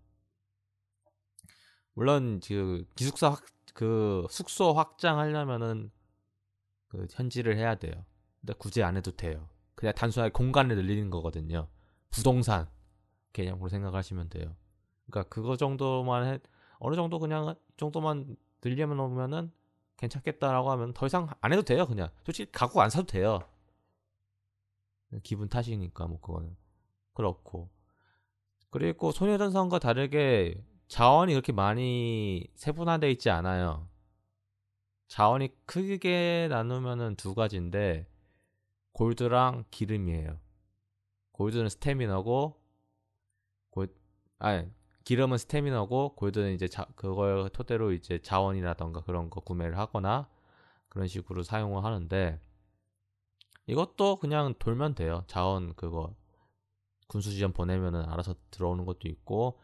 물론 1.94 2.40
그 2.46 2.86
기숙사 2.96 3.32
확, 3.32 3.44
그 3.74 4.28
숙소 4.30 4.74
확장하려면은 4.74 5.90
그 6.90 7.08
현질을 7.10 7.58
해야 7.58 7.74
돼요. 7.74 8.06
근데 8.40 8.54
굳이 8.54 8.84
안 8.84 8.98
해도 8.98 9.10
돼요. 9.10 9.50
그냥 9.74 9.96
단순하게 9.96 10.32
공간을 10.32 10.76
늘리는 10.76 11.10
거거든요. 11.10 11.68
부동산 12.12 12.70
개념으로 13.34 13.70
생각하시면 13.70 14.30
돼요. 14.30 14.56
그러니까 15.10 15.28
그거 15.30 15.58
정도만 15.58 16.28
해 16.28 16.40
어느 16.78 16.96
정도 16.96 17.18
그냥 17.18 17.56
이 17.74 17.78
정도만 17.78 18.38
늘려면 18.64 19.00
오면은 19.00 19.52
괜찮겠다라고 19.98 20.70
하면 20.70 20.94
더 20.94 21.08
이상 21.08 21.30
안 21.42 21.52
해도 21.52 21.64
돼요. 21.64 21.88
그냥 21.88 22.10
솔직히 22.26 22.52
가구 22.52 22.80
안 22.80 22.92
사도 22.92 23.08
돼요. 23.08 23.40
기분 25.24 25.50
탓이니까 25.50 26.08
뭐 26.08 26.20
그거는 26.20 26.56
그렇고 27.14 27.70
그리고 28.70 29.12
소녀전선과 29.12 29.80
다르게 29.80 30.64
자원이 30.88 31.34
그렇게 31.34 31.52
많이 31.52 32.48
세분화되어 32.56 33.10
있지 33.12 33.30
않아요. 33.30 33.88
자원이 35.08 35.50
크게 35.66 36.48
나누면은 36.50 37.16
두 37.16 37.34
가지인데 37.34 38.08
골드랑 38.94 39.66
기름이에요. 39.72 40.40
골드는 41.32 41.70
스태미너고 41.70 42.62
골 43.72 43.88
아니 44.38 44.70
기름은 45.06 45.38
스태미너고 45.38 46.16
골드는 46.16 46.54
이제 46.54 46.68
자, 46.68 46.86
그걸 46.96 47.50
토대로 47.50 47.92
이제 47.92 48.20
자원이라던가 48.22 49.02
그런 49.02 49.30
거 49.30 49.42
구매를 49.42 49.78
하거나 49.78 50.30
그런 50.90 51.08
식으로 51.08 51.44
사용을 51.44 51.84
하는데 51.84 52.40
이것도 53.70 54.18
그냥 54.18 54.56
돌면 54.60 54.96
돼요. 54.96 55.24
자원 55.28 55.76
그거 55.76 56.16
군수 57.08 57.32
지원 57.32 57.54
보내면은 57.54 58.04
알아서 58.10 58.36
들어오는 58.52 58.86
것도 58.86 59.08
있고 59.08 59.60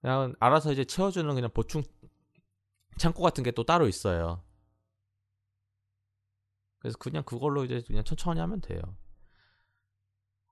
그냥 0.00 0.34
알아서 0.40 0.72
이제 0.72 0.84
채워주는 0.84 1.34
그냥 1.34 1.50
보충 1.52 1.82
창고 2.98 3.22
같은 3.22 3.44
게 3.44 3.50
또 3.52 3.64
따로 3.64 3.88
있어요. 3.88 4.42
그래서 6.80 6.96
그냥 6.98 7.22
그걸로 7.24 7.64
이제 7.64 7.82
그냥 7.86 8.04
천천히 8.04 8.40
하면 8.40 8.60
돼요. 8.60 8.80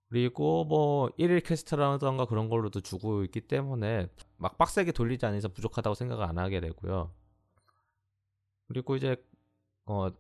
그리고 0.09 0.65
뭐 0.65 1.09
1일 1.19 1.45
퀘스트라던가 1.45 2.27
그런 2.27 2.49
걸로도 2.49 2.81
주고 2.81 3.25
있기 3.25 3.43
때문에 3.43 4.09
막 4.37 4.57
빡세게 4.59 4.93
돌리지 4.93 5.27
않아서 5.27 5.49
부족하다고 5.49 5.95
생각을 5.95 6.25
안 6.25 6.39
하게 6.39 6.61
되고요. 6.61 7.13
그리고 8.69 8.97
이제 8.97 9.17
어 9.87 10.11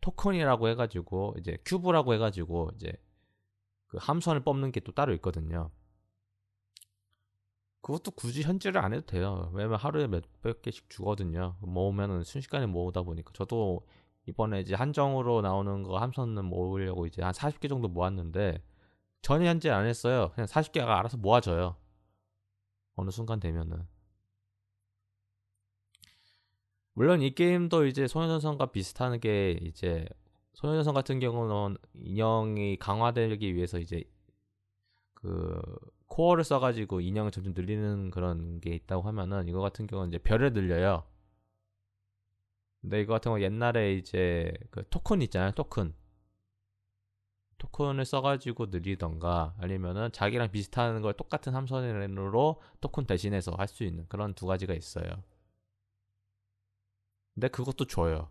토큰이라고 0.00 0.68
해가지고 0.68 1.34
이제 1.38 1.58
큐브라고 1.64 2.14
해가지고 2.14 2.70
이제 2.76 2.92
그 3.86 3.98
함선을 4.00 4.40
뽑는 4.44 4.72
게 4.72 4.80
또 4.80 4.92
따로 4.92 5.12
있거든요. 5.14 5.70
그것도 7.82 8.10
굳이 8.12 8.42
현질을 8.42 8.78
안 8.82 8.92
해도 8.92 9.06
돼요. 9.06 9.50
왜냐면 9.54 9.78
하루에 9.78 10.06
몇백 10.06 10.62
개씩 10.62 10.90
주거든요. 10.90 11.56
모으면은 11.60 12.24
순식간에 12.24 12.66
모으다 12.66 13.02
보니까 13.02 13.32
저도 13.34 13.86
이번에 14.26 14.60
이제 14.60 14.74
한정으로 14.74 15.40
나오는 15.40 15.82
거 15.82 15.98
함선은 15.98 16.44
모으려고 16.44 17.06
이제 17.06 17.22
한 17.22 17.32
40개 17.32 17.68
정도 17.68 17.88
모았는데 17.88 18.62
전혀 19.22 19.46
현질 19.46 19.72
안 19.72 19.86
했어요. 19.86 20.30
그냥 20.34 20.46
40개가 20.46 20.88
알아서 20.88 21.16
모아져요. 21.16 21.76
어느 22.96 23.10
순간 23.10 23.40
되면은. 23.40 23.86
물론 26.94 27.22
이 27.22 27.34
게임도 27.34 27.86
이제 27.86 28.06
소녀전선과 28.06 28.66
비슷한 28.72 29.18
게 29.20 29.52
이제 29.62 30.06
소녀전선 30.54 30.94
같은 30.94 31.18
경우는 31.20 31.76
인형이 31.94 32.76
강화되기 32.78 33.54
위해서 33.54 33.78
이제 33.78 34.04
그 35.14 35.60
코어를 36.08 36.44
써가지고 36.44 37.00
인형을 37.00 37.30
점점 37.30 37.52
늘리는 37.54 38.10
그런 38.10 38.60
게 38.60 38.74
있다고 38.74 39.02
하면은 39.08 39.48
이거 39.48 39.60
같은 39.60 39.86
경우는 39.86 40.10
이제 40.10 40.18
별을 40.18 40.52
늘려요. 40.52 41.04
근데 42.80 43.00
이거 43.00 43.12
같은 43.14 43.30
거 43.32 43.40
옛날에 43.40 43.94
이제 43.94 44.52
그 44.70 44.86
토큰 44.88 45.22
있잖아요, 45.22 45.52
토큰. 45.52 45.94
토큰을 47.58 48.04
써가지고 48.04 48.66
느리던가 48.66 49.54
아니면은 49.58 50.10
자기랑 50.12 50.50
비슷한 50.50 51.00
걸 51.02 51.12
똑같은 51.14 51.54
함선으로 51.54 52.60
토큰 52.80 53.06
대신해서 53.06 53.52
할 53.56 53.68
수 53.68 53.84
있는 53.84 54.06
그런 54.08 54.34
두 54.34 54.46
가지가 54.46 54.74
있어요. 54.74 55.04
근데 57.34 57.48
그것도 57.48 57.86
줘요. 57.86 58.30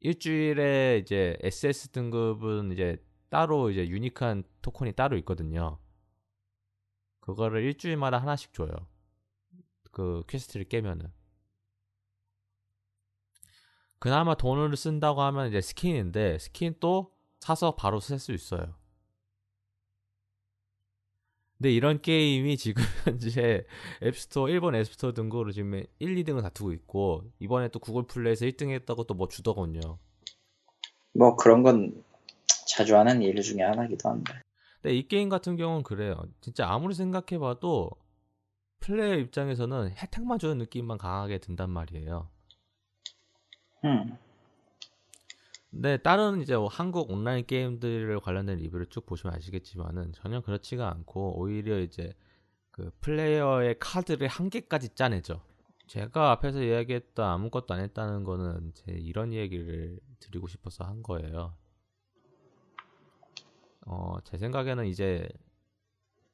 일주일에 0.00 0.98
이제 1.02 1.36
SS 1.40 1.88
등급은 1.88 2.72
이제 2.72 3.02
따로 3.28 3.70
이제 3.70 3.88
유니크한 3.88 4.44
토큰이 4.62 4.92
따로 4.92 5.16
있거든요. 5.18 5.78
그거를 7.20 7.62
일주일마다 7.64 8.18
하나씩 8.18 8.52
줘요. 8.52 8.70
그 9.90 10.22
퀘스트를 10.28 10.68
깨면은. 10.68 11.12
그나마 13.98 14.34
돈을 14.36 14.76
쓴다고 14.76 15.22
하면 15.22 15.48
이제 15.48 15.60
스킨인데 15.60 16.38
스킨 16.38 16.74
또 16.78 17.12
사서 17.40 17.74
바로 17.74 17.98
쓸 17.98 18.18
수 18.18 18.32
있어요. 18.32 18.74
근데 21.58 21.72
이런 21.72 22.00
게임이 22.02 22.56
지금 22.58 22.82
현재 23.04 23.64
앱스토어 24.02 24.48
일본 24.50 24.74
앱스토어 24.74 25.12
등급으로 25.12 25.52
지금 25.52 25.74
1, 25.74 25.86
2등을 26.16 26.42
다투고 26.42 26.72
있고 26.72 27.24
이번에 27.38 27.68
또 27.68 27.78
구글 27.78 28.06
플레이에서 28.06 28.44
1등 28.46 28.70
했다고 28.70 29.04
또 29.04 29.14
뭐 29.14 29.28
주더군요. 29.28 29.98
뭐 31.14 31.34
그런 31.36 31.62
건 31.62 32.04
자주 32.68 32.96
하는 32.96 33.22
일 33.22 33.40
중에 33.40 33.62
하나기도 33.62 34.08
한데. 34.08 34.34
근데 34.82 34.94
이 34.96 35.08
게임 35.08 35.30
같은 35.30 35.56
경우는 35.56 35.82
그래요. 35.82 36.22
진짜 36.42 36.68
아무리 36.68 36.94
생각해봐도 36.94 37.90
플레이어 38.80 39.16
입장에서는 39.16 39.92
혜택만 39.96 40.38
주는 40.38 40.58
느낌만 40.58 40.98
강하게 40.98 41.38
든단 41.38 41.70
말이에요. 41.70 42.28
음, 43.84 44.18
근데 45.76 45.98
다른 45.98 46.40
이제 46.40 46.56
뭐 46.56 46.68
한국 46.68 47.10
온라인 47.10 47.44
게임들 47.44 48.18
관련된 48.20 48.56
리뷰를 48.60 48.86
쭉 48.86 49.04
보시면 49.04 49.36
아시겠지만은 49.36 50.12
전혀 50.14 50.40
그렇지가 50.40 50.90
않고 50.90 51.38
오히려 51.38 51.78
이제 51.80 52.14
그 52.70 52.90
플레이어의 53.02 53.78
카드를 53.78 54.26
한 54.26 54.48
개까지 54.48 54.94
짜내죠. 54.94 55.42
제가 55.86 56.30
앞에서 56.32 56.62
이야기했던 56.62 57.28
아무것도 57.28 57.74
안 57.74 57.80
했다는 57.80 58.24
거는 58.24 58.72
제 58.72 58.92
이런 58.92 59.34
얘기를 59.34 60.00
드리고 60.18 60.48
싶어서 60.48 60.82
한 60.82 61.02
거예요. 61.02 61.54
어, 63.84 64.16
제 64.24 64.38
생각에는 64.38 64.86
이제 64.86 65.28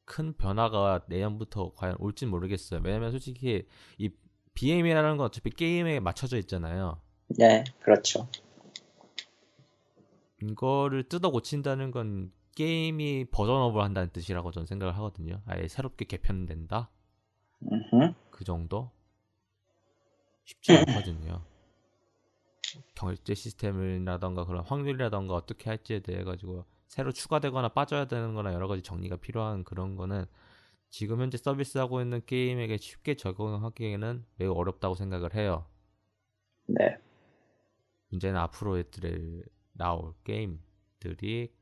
큰 0.04 0.34
변화가 0.34 1.06
내년부터 1.08 1.72
과연 1.74 1.96
올진 1.98 2.28
모르겠어요. 2.28 2.80
왜냐면 2.84 3.10
솔직히 3.10 3.66
이 3.98 4.08
BM이라는 4.54 5.16
건 5.16 5.26
어차피 5.26 5.50
게임에 5.50 5.98
맞춰져 5.98 6.38
있잖아요. 6.38 7.00
네, 7.26 7.64
그렇죠. 7.80 8.28
이거를 10.42 11.04
뜯어 11.04 11.30
고친다는 11.30 11.90
건 11.90 12.32
게임이 12.56 13.26
버전업을 13.30 13.82
한다는 13.82 14.10
뜻이라고 14.10 14.50
저는 14.50 14.66
생각을 14.66 14.96
하거든요. 14.96 15.40
아예 15.46 15.68
새롭게 15.68 16.04
개편된다? 16.04 16.90
음흠. 17.62 18.12
그 18.30 18.44
정도? 18.44 18.90
쉽지 20.44 20.72
않거든요. 20.76 21.44
결제 22.94 23.34
시스템이라던가 23.34 24.44
그런 24.44 24.64
확률이라던가 24.64 25.34
어떻게 25.34 25.70
할지에 25.70 26.00
대해 26.00 26.24
가지고 26.24 26.64
새로 26.88 27.12
추가되거나 27.12 27.68
빠져야 27.68 28.06
되는 28.06 28.34
거나 28.34 28.52
여러 28.52 28.68
가지 28.68 28.82
정리가 28.82 29.16
필요한 29.16 29.64
그런 29.64 29.96
거는 29.96 30.26
지금 30.90 31.20
현재 31.20 31.38
서비스하고 31.38 32.02
있는 32.02 32.20
게임에게 32.26 32.76
쉽게 32.76 33.14
적용하기에는 33.14 34.26
매우 34.36 34.52
어렵다고 34.52 34.94
생각을 34.94 35.34
해요. 35.34 35.66
네. 36.66 36.98
문제는 38.08 38.38
앞으로 38.38 38.78
애들을 38.78 39.42
나올 39.82 40.14
게임들이 40.22 41.52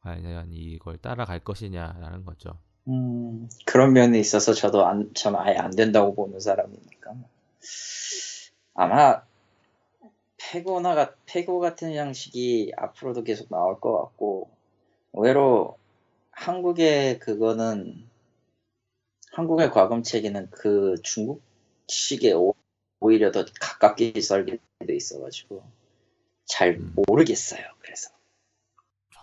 과연 0.00 0.52
이걸 0.52 0.98
따라갈 0.98 1.40
것이냐라는 1.40 2.24
거죠. 2.24 2.60
음, 2.86 3.48
그런 3.64 3.92
면에 3.92 4.20
있어서 4.20 4.52
저도 4.52 4.86
안, 4.86 5.12
전 5.14 5.34
아예 5.34 5.56
안 5.56 5.72
된다고 5.72 6.14
보는 6.14 6.38
사람이니까. 6.38 7.16
아마, 8.74 9.22
페고나가, 10.36 11.16
페고 11.26 11.58
같은 11.58 11.92
형식이 11.92 12.72
앞으로도 12.76 13.24
계속 13.24 13.48
나올 13.48 13.80
것 13.80 14.00
같고, 14.00 14.48
의외로 15.14 15.76
한국의 16.30 17.18
그거는, 17.18 18.08
한국의 19.32 19.72
과금체계는 19.72 20.50
그 20.52 20.94
중국식에 21.02 22.32
오- 22.32 22.54
오히려 23.00 23.32
더 23.32 23.44
가깝게 23.60 24.20
설계돼 24.20 24.94
있어가지고, 24.94 25.64
잘 26.46 26.76
음. 26.76 26.94
모르겠어요, 27.06 27.62
그래서. 27.80 28.10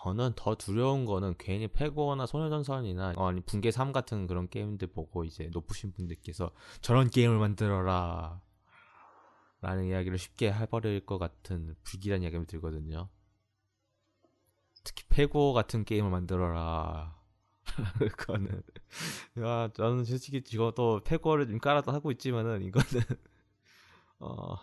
저는 0.03 0.33
더 0.36 0.55
두려운 0.55 1.05
거는 1.05 1.36
괜히 1.38 1.67
패고나 1.69 2.25
소녀전선이나 2.25 3.13
어, 3.15 3.29
아니 3.29 3.39
분계 3.41 3.71
3 3.71 3.93
같은 3.93 4.27
그런 4.27 4.49
게임들 4.49 4.89
보고 4.89 5.23
이제 5.23 5.49
높으신 5.53 5.93
분들께서 5.93 6.51
저런 6.81 7.09
게임을 7.09 7.39
만들어라 7.39 8.41
라는 9.62 9.86
이야기를 9.86 10.17
쉽게 10.17 10.51
해버릴 10.51 11.05
것 11.05 11.17
같은 11.17 11.73
불길한 11.83 12.21
이야기가 12.21 12.43
들거든요. 12.43 13.07
특히 14.83 15.05
패고 15.07 15.53
같은 15.53 15.86
게임을 15.86 16.09
만들어라. 16.09 17.17
그거는 18.17 18.62
야 19.39 19.69
저는 19.73 20.03
솔직히 20.03 20.43
이것도 20.53 21.05
패고를 21.05 21.47
좀 21.47 21.59
깔아도 21.59 21.93
하고 21.93 22.12
있지만은 22.12 22.62
이거는 22.63 22.83
어 24.19 24.55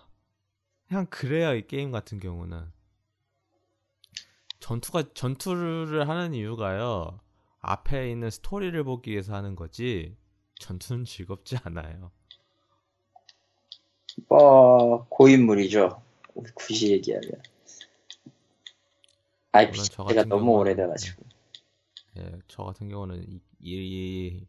그냥 0.90 1.06
그래요 1.08 1.54
이 1.54 1.68
게임 1.68 1.92
같은 1.92 2.18
경우는 2.18 2.66
전투가 4.58 5.04
전투를 5.14 6.08
하는 6.08 6.34
이유가요. 6.34 7.20
앞에 7.60 8.10
있는 8.10 8.28
스토리를 8.28 8.82
보기 8.82 9.12
위해서 9.12 9.32
하는 9.32 9.54
거지. 9.54 10.16
전투는 10.58 11.04
즐겁지 11.04 11.58
않아요. 11.62 12.10
뭐 14.28 15.06
고인물이죠. 15.08 16.02
굳이 16.54 16.90
얘기하면. 16.90 17.30
물론 17.30 17.40
IP 19.52 19.84
저가 19.84 20.12
같은 20.12 20.28
너무 20.28 20.54
오래돼가지고. 20.54 21.22
예, 22.18 22.32
저 22.48 22.64
같은 22.64 22.88
경우는 22.88 23.24
이, 23.28 23.40
이 23.60 24.44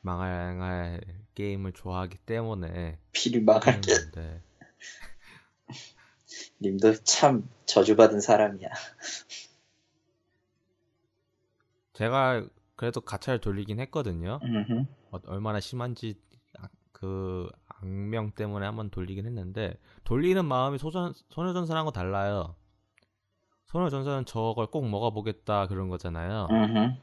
망할 0.00 1.00
게임을 1.36 1.74
좋아하기 1.74 2.18
때문에 2.26 2.98
피를 3.12 3.44
하는 3.48 3.80
건데 3.80 4.42
님도 6.62 6.94
참 7.04 7.48
저주받은 7.66 8.20
사람이야. 8.20 8.68
제가 11.94 12.46
그래도 12.74 13.00
가차를 13.00 13.40
돌리긴 13.40 13.80
했거든요. 13.80 14.38
음흠. 14.42 14.84
어, 15.12 15.18
얼마나 15.26 15.60
심한지 15.60 16.20
아- 16.58 16.68
그 16.92 17.48
악명 17.68 18.32
때문에 18.32 18.66
한번 18.66 18.90
돌리긴 18.90 19.26
했는데 19.26 19.78
돌리는 20.04 20.44
마음이 20.44 20.78
소전 20.78 21.12
소녀전선하고 21.30 21.92
달라요. 21.92 22.54
소녀전선은 23.66 24.26
저걸 24.26 24.66
꼭 24.68 24.88
먹어보겠다 24.88 25.66
그런 25.68 25.88
거잖아요. 25.88 26.48
음흠. 26.50 26.96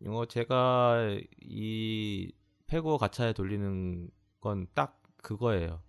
이거 0.00 0.26
제가 0.26 1.16
이 1.42 2.32
페고 2.66 2.98
가차에 2.98 3.32
돌리는 3.32 4.10
건 4.40 4.66
딱 4.74 5.00
그거예요. 5.22 5.80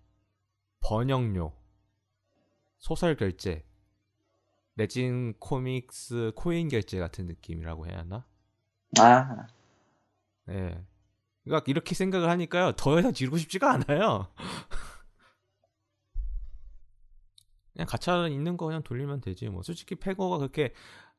번역료, 0.80 1.52
소설 2.86 3.16
결제, 3.16 3.64
내진 4.74 5.34
코믹스 5.40 6.30
코인 6.36 6.68
결제 6.68 7.00
같은 7.00 7.26
느낌이라고 7.26 7.88
해야 7.88 7.98
하나? 7.98 8.24
아, 9.00 9.48
예. 10.50 10.86
그러니까 11.42 11.64
이렇게 11.66 11.96
생각을 11.96 12.30
하니까요. 12.30 12.74
더 12.76 12.96
이상 13.00 13.12
지르고 13.12 13.38
싶지가 13.38 13.72
않아요. 13.72 14.28
그냥 17.72 17.88
가차 17.88 18.28
있는 18.28 18.56
거 18.56 18.66
그냥 18.66 18.84
돌리면 18.84 19.20
되지 19.20 19.48
뭐. 19.48 19.64
솔직히 19.64 19.96
페고가 19.96 20.38
그렇게 20.38 20.72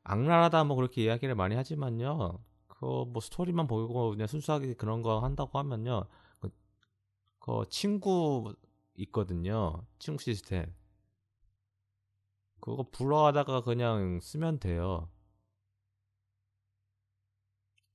악랄하다 0.04 0.64
뭐 0.64 0.74
그렇게 0.74 1.02
이야기를 1.02 1.34
많이 1.34 1.54
하지만요. 1.54 2.42
그거 2.66 3.04
뭐 3.06 3.20
스토리만 3.20 3.66
보고 3.66 4.08
그냥 4.12 4.26
순수하게 4.26 4.72
그런 4.72 5.02
거 5.02 5.20
한다고 5.20 5.58
하면요. 5.58 6.06
그, 6.40 6.48
그 7.40 7.64
친구 7.68 8.56
있거든요. 8.94 9.84
친구 9.98 10.22
시스템. 10.22 10.77
그거 12.60 12.84
불러하다가 12.90 13.62
그냥 13.62 14.20
쓰면 14.20 14.58
돼요. 14.60 15.08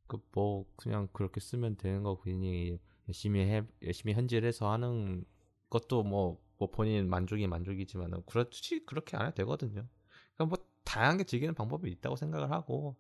그 0.08 0.18
뭐 0.34 0.66
그냥 0.76 1.08
그렇게 1.14 1.40
쓰면 1.40 1.78
되는 1.78 2.04
거 2.04 2.22
괜히 2.22 2.80
열심히 3.08 3.42
해 3.42 3.64
열심히 3.82 4.14
현질해서 4.14 4.72
하는 4.72 5.26
것도 5.70 6.04
뭐, 6.04 6.40
뭐 6.58 6.70
본인 6.72 7.10
만족이 7.10 7.48
만족이지만 7.48 8.24
그렇지 8.26 8.86
그렇게 8.86 9.18
안 9.18 9.26
해도 9.28 9.36
되거든요. 9.36 9.88
그러니까 10.36 10.46
뭐 10.46 10.58
다양하게 10.84 11.24
즐기는 11.26 11.54
방법이 11.56 11.90
있다고 11.92 12.16
생각을 12.16 12.52
하고 12.52 12.96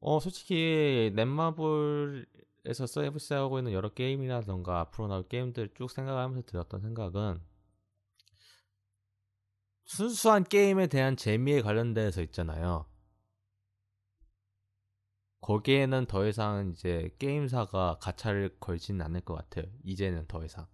어 0.00 0.20
솔직히 0.20 1.12
넷마블에서 1.14 2.86
서비스하고 2.86 3.58
있는 3.58 3.72
여러 3.72 3.88
게임이라던가 3.88 4.80
앞으로 4.80 5.08
나올 5.08 5.28
게임들 5.28 5.70
쭉 5.74 5.90
생각하면서 5.90 6.42
들었던 6.46 6.80
생각은 6.80 7.40
순수한 9.88 10.44
게임에 10.44 10.86
대한 10.86 11.16
재미에 11.16 11.62
관련돼서 11.62 12.20
있잖아요. 12.20 12.84
거기에는 15.40 16.04
더 16.04 16.26
이상 16.28 16.72
이제 16.72 17.10
게임사가 17.18 17.96
가차를 17.98 18.58
걸지는 18.60 19.00
않을 19.06 19.22
것 19.22 19.34
같아요. 19.34 19.64
이제는 19.84 20.26
더 20.26 20.44
이상. 20.44 20.66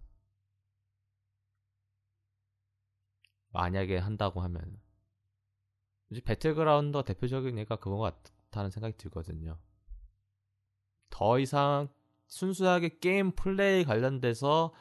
만약에 3.53 3.97
한다고 3.97 4.41
하면. 4.41 4.81
이제 6.11 6.19
배틀그라운드 6.19 7.01
대표적인 7.05 7.57
예가 7.57 7.77
그건 7.77 7.99
것 7.99 8.21
같다는 8.49 8.69
생각이 8.69 8.97
들거든요. 8.97 9.57
더 11.09 11.39
이상 11.39 11.87
순수하게 12.27 12.99
게임 12.99 13.31
플레이 13.31 13.85
관련돼서 13.85 14.73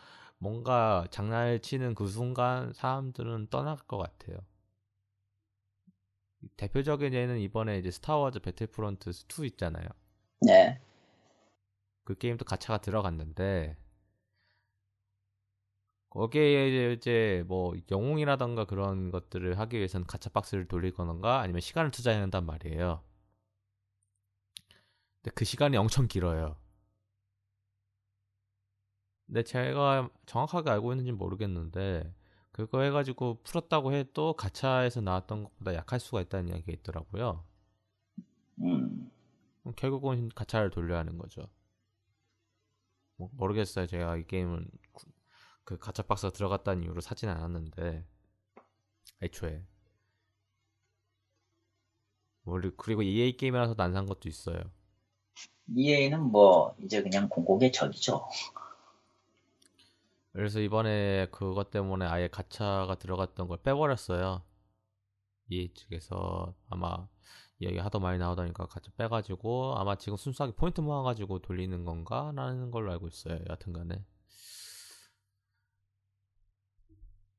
뭔가 0.45 1.07
장난을 1.11 1.61
치는 1.61 1.95
그 1.95 2.07
순간 2.07 2.75
사람들은 2.75 3.47
떠날 3.49 3.79
것 3.79 3.97
같아요. 3.97 4.37
대표적인 6.59 7.15
예는 7.15 7.39
이번에 7.39 7.79
이제 7.79 7.91
스타워즈 7.91 8.41
배틀프론트 8.41 9.11
2 9.27 9.47
있잖아요. 9.47 9.89
네. 10.43 10.83
그 12.05 12.15
게임도 12.15 12.45
가차가 12.45 12.77
들어갔는데 12.83 13.79
거기에 16.11 16.93
이제 16.93 17.43
뭐 17.47 17.73
영웅이라던가 17.91 18.67
그런 18.67 19.11
것들을 19.11 19.59
하기 19.59 19.79
위해서는 19.79 20.07
가차 20.07 20.29
박스를 20.29 20.69
돌리거나 20.69 21.41
아니면 21.41 21.63
시간을 21.63 21.91
투자해야 21.91 22.21
한단 22.21 22.45
말이에요. 22.45 23.03
근데 25.23 25.35
그 25.35 25.47
시간이 25.47 25.79
엄청 25.79 26.07
길어요. 26.07 26.59
근데 29.27 29.43
제가 29.43 30.11
정확하게 30.27 30.71
알고 30.71 30.93
있는지 30.93 31.13
모르겠는데 31.13 32.15
그거 32.53 32.83
해가지고 32.83 33.41
풀었다고 33.43 33.93
해도 33.93 34.35
가차에서 34.35 35.01
나왔던 35.01 35.45
것보다 35.45 35.75
약할 35.75 35.99
수가 35.99 36.21
있다는 36.21 36.51
이야기가 36.51 36.73
있더라고요. 36.73 37.45
음. 38.61 39.11
결국은 39.77 40.29
가차를 40.35 40.71
돌려야 40.71 41.01
하는 41.01 41.19
거죠. 41.19 41.49
뭐 43.17 43.29
모르겠어요. 43.33 43.87
제가 43.87 44.17
이 44.17 44.27
게임은 44.27 44.69
그 45.65 45.79
가짜 45.79 46.03
박스가 46.03 46.33
들어갔다는 46.33 46.85
이유로 46.85 47.01
사진 47.01 47.29
않았는데 47.29 48.05
애초에 49.23 49.65
그리고 52.77 53.03
EA 53.03 53.37
게임이라서 53.37 53.75
안산 53.79 54.07
것도 54.07 54.29
있어요. 54.29 54.61
EA는 55.75 56.21
뭐 56.25 56.77
이제 56.83 57.03
그냥 57.03 57.29
공공의 57.29 57.73
적이죠. 57.73 58.29
그래서 60.35 60.61
이번에 60.61 61.29
그것 61.31 61.71
때문에 61.71 62.07
아예 62.07 62.29
가차가 62.29 62.97
들어갔던 62.97 63.47
걸 63.47 63.59
빼버렸어요. 63.63 64.43
EA 65.49 65.73
측에서 65.75 66.55
아마 66.69 67.09
이야기 67.61 67.79
하도 67.79 68.01
많이 68.01 68.19
나오다니까 68.19 68.67
가차 68.67 68.91
빼가지고 68.97 69.77
아마 69.79 69.97
지금 69.97 70.17
순수하게 70.17 70.57
포인트 70.57 70.81
모아가지고 70.81 71.39
돌리는 71.39 71.85
건가? 71.85 72.33
라는 72.35 72.73
걸로 72.73 72.91
알고 72.93 73.07
있어요. 73.09 73.39
여하튼간에. 73.49 74.05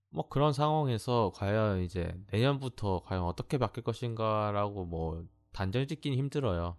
뭐 0.10 0.30
그런 0.30 0.54
상황에서 0.54 1.34
과연 1.36 1.82
이제 1.82 2.10
내년부터 2.32 3.02
과연 3.04 3.24
어떻게 3.24 3.58
바뀔 3.58 3.84
것인가라고 3.84 4.86
뭐 4.86 5.26
단정 5.52 5.86
짓기는 5.86 6.18
힘들어요. 6.18 6.78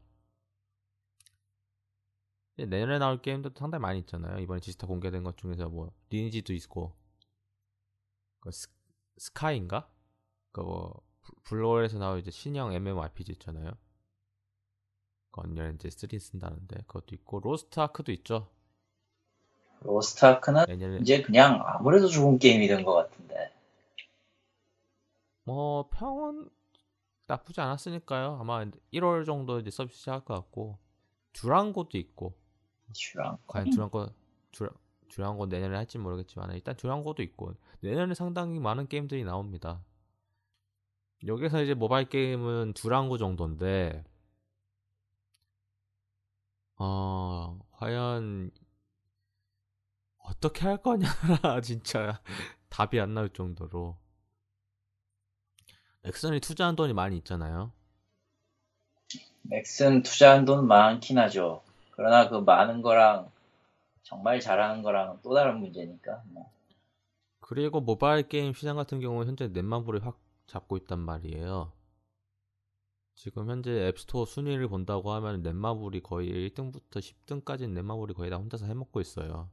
내년에 2.56 2.98
나올 2.98 3.20
게임도 3.20 3.50
상당히 3.56 3.82
많이 3.82 3.98
있잖아요. 4.00 4.38
이번에 4.38 4.60
지스타 4.60 4.86
공개된 4.86 5.24
것 5.24 5.36
중에서 5.36 5.68
뭐 5.68 5.92
리니지도 6.10 6.54
있고 6.54 6.94
그 8.40 8.50
스, 8.50 8.68
스카이인가? 9.18 9.88
그거 10.52 10.94
블루홀에서 11.44 11.98
나올 11.98 12.18
이제 12.20 12.30
신형 12.30 12.72
MMORPG 12.72 13.32
있잖아요. 13.32 13.72
그 15.30 15.42
언리얼 15.42 15.68
엔진 15.68 15.90
3 15.90 16.18
쓴다는데 16.18 16.76
그것도 16.86 17.14
있고 17.16 17.40
로스트 17.40 17.78
아크도 17.80 18.12
있죠. 18.12 18.48
로스트 19.80 20.24
아크는 20.24 20.64
내년에... 20.66 20.98
이제 20.98 21.22
그냥 21.22 21.60
아무래도 21.64 22.08
좋은 22.08 22.38
게임이 22.38 22.68
된 22.68 22.84
것 22.84 22.94
같은데. 22.94 23.52
뭐 25.44 25.88
평은 25.90 26.50
나쁘지 27.26 27.60
않았으니까요. 27.60 28.38
아마 28.40 28.64
1월 28.92 29.26
정도 29.26 29.58
이제 29.60 29.70
서비스 29.70 29.98
시작할 29.98 30.24
것 30.24 30.34
같고 30.34 30.78
듀랑고도 31.34 31.98
있고 31.98 32.34
듀랑 32.94 33.38
과연 33.46 33.70
듀랑고 33.70 34.06
듀랑 34.52 34.72
듀랑고 35.08 35.46
내년에 35.46 35.76
할지 35.76 35.98
모르겠지만 35.98 36.52
일단 36.52 36.76
듀랑고도 36.76 37.22
있고 37.22 37.54
내년에 37.80 38.14
상당히 38.14 38.58
많은 38.58 38.88
게임들이 38.88 39.24
나옵니다. 39.24 39.84
여기서 41.26 41.62
이제 41.62 41.74
모바일 41.74 42.08
게임은 42.08 42.74
듀랑고 42.74 43.18
정도인데 43.18 44.04
어 46.78 47.58
과연 47.72 48.50
어떻게 50.18 50.66
할 50.66 50.82
거냐 50.82 51.06
진짜 51.62 52.20
답이 52.68 53.00
안 53.00 53.14
나올 53.14 53.30
정도로 53.30 53.96
넥슨이 56.02 56.40
투자한 56.40 56.76
돈이 56.76 56.92
많이 56.92 57.16
있잖아요. 57.18 57.72
넥슨 59.42 60.02
투자한 60.02 60.44
돈 60.44 60.66
많긴 60.66 61.18
하죠. 61.18 61.65
그러나 61.96 62.28
그 62.28 62.36
많은 62.36 62.82
거랑 62.82 63.30
정말 64.02 64.38
잘하는 64.38 64.82
거랑 64.82 65.20
또 65.22 65.34
다른 65.34 65.58
문제니까. 65.60 66.22
뭐. 66.26 66.52
그리고 67.40 67.80
모바일 67.80 68.28
게임 68.28 68.52
시장 68.52 68.76
같은 68.76 69.00
경우는 69.00 69.28
현재 69.28 69.48
넷만 69.48 69.84
불이 69.84 70.00
확 70.00 70.18
잡고 70.46 70.76
있단 70.76 71.00
말이에요. 71.00 71.72
지금 73.14 73.48
현재 73.48 73.88
앱스토어 73.88 74.26
순위를 74.26 74.68
본다고 74.68 75.10
하면 75.12 75.42
넷마블이 75.42 76.02
거의 76.02 76.28
1등부터 76.50 76.98
10등까지 77.00 77.68
넷마블이 77.70 78.12
거의 78.12 78.30
다 78.30 78.36
혼자서 78.36 78.66
해먹고 78.66 79.00
있어요. 79.00 79.50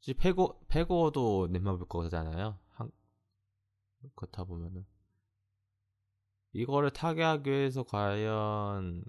지금 0.00 0.20
페고, 0.20 0.60
페고도 0.68 1.48
넷마블 1.50 1.86
거잖아요. 1.88 2.56
한, 2.68 2.90
그렇다 4.14 4.44
보면은. 4.44 4.86
이거를 6.52 6.90
타개하기 6.90 7.50
위해서 7.50 7.82
과연 7.82 9.04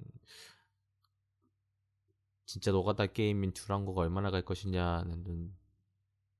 진짜 2.51 2.71
노가다 2.73 3.05
게임인 3.07 3.53
듀랑고가 3.53 4.01
얼마나 4.01 4.29
갈 4.29 4.41
것이냐는 4.41 5.23
좀 5.23 5.57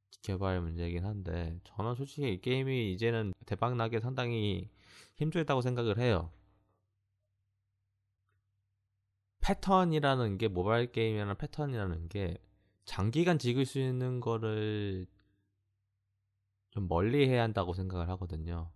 지켜봐야 0.09 0.55
할 0.55 0.61
문제이긴 0.61 1.05
한데 1.05 1.57
저는 1.63 1.95
솔직히 1.95 2.33
이 2.33 2.41
게임이 2.41 2.91
이제는 2.91 3.33
대박 3.45 3.77
나게 3.77 4.01
상당히 4.01 4.69
힘들다고 5.15 5.61
생각을 5.61 5.99
해요. 5.99 6.29
패턴이라는 9.39 10.37
게 10.37 10.49
모바일 10.49 10.91
게임이라는 10.91 11.37
패턴이라는 11.37 12.09
게 12.09 12.37
장기간 12.83 13.39
즐길 13.39 13.65
수 13.65 13.79
있는 13.79 14.19
거를 14.19 15.07
좀 16.71 16.89
멀리 16.89 17.29
해야 17.29 17.43
한다고 17.43 17.73
생각을 17.73 18.09
하거든요. 18.09 18.69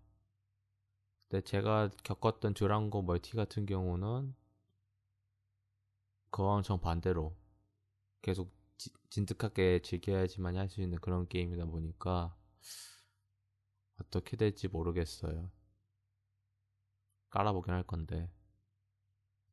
근데 1.27 1.43
제가 1.43 1.89
겪었던 2.03 2.53
듀랑고 2.53 3.01
멀티 3.01 3.35
같은 3.35 3.65
경우는 3.65 4.33
그와 6.35 6.61
정 6.63 6.81
반대로 6.81 7.33
계속 8.21 8.51
지, 8.75 8.89
진득하게 9.09 9.81
즐겨야지만 9.81 10.57
할 10.57 10.67
수 10.67 10.81
있는 10.81 10.99
그런 10.99 11.29
게임이다 11.29 11.63
보니까 11.63 12.35
어떻게 14.01 14.35
될지 14.35 14.67
모르겠어요. 14.67 15.49
깔아보긴 17.29 17.73
할 17.73 17.83
건데. 17.83 18.29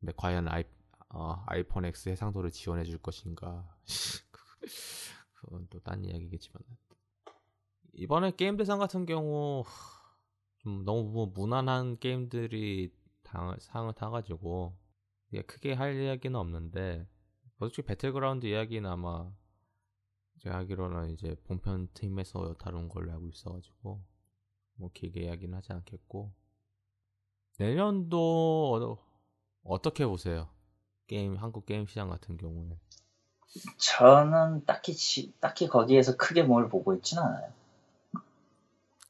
근데 0.01 0.13
과연 0.17 0.49
아이, 0.49 0.65
어, 1.11 1.45
아이폰 1.47 1.85
X 1.85 2.09
해상도를 2.09 2.51
지원해 2.51 2.83
줄 2.83 2.99
것인가. 2.99 3.79
그건 5.35 5.69
또 5.69 5.79
딴 5.79 6.05
이야기겠지만. 6.05 6.65
이번에 7.93 8.33
게임 8.33 8.57
대상 8.57 8.81
같은 8.81 9.07
경우, 9.07 9.63
좀 10.59 10.85
너무 10.85 11.31
무난한 11.33 12.01
게임들이 12.01 12.93
당, 13.23 13.57
상을 13.61 13.93
타가지고, 13.95 14.82
크게 15.41 15.73
할 15.73 15.97
이야기는 15.97 16.39
없는데, 16.39 17.09
솔직히 17.59 17.87
배틀그라운드 17.87 18.45
이야기는 18.45 18.89
아마, 18.91 19.33
제가 20.41 20.59
하기로는 20.59 21.11
이제 21.11 21.35
본편 21.45 21.89
팀에서 21.95 22.55
다룬 22.59 22.91
걸로 22.91 23.13
알고 23.13 23.31
있어가지고, 23.31 24.05
뭐 24.75 24.91
길게 24.93 25.23
이야기는 25.23 25.57
하지 25.57 25.73
않겠고, 25.73 26.35
내년도 27.59 28.99
어, 29.63 29.81
떻게 29.81 30.05
보세요? 30.05 30.49
게임 31.07 31.37
한국 31.37 31.67
게임 31.67 31.87
시장 31.87 32.09
같은 32.09 32.37
경우에 32.37 32.77
저는 33.77 34.65
딱히 34.65 34.95
딱히 35.41 35.69
거기에서 35.69 36.17
크게 36.17 36.43
뭘 36.43 36.69
보고 36.69 36.95
있진 36.95 37.19
않아요. 37.19 37.53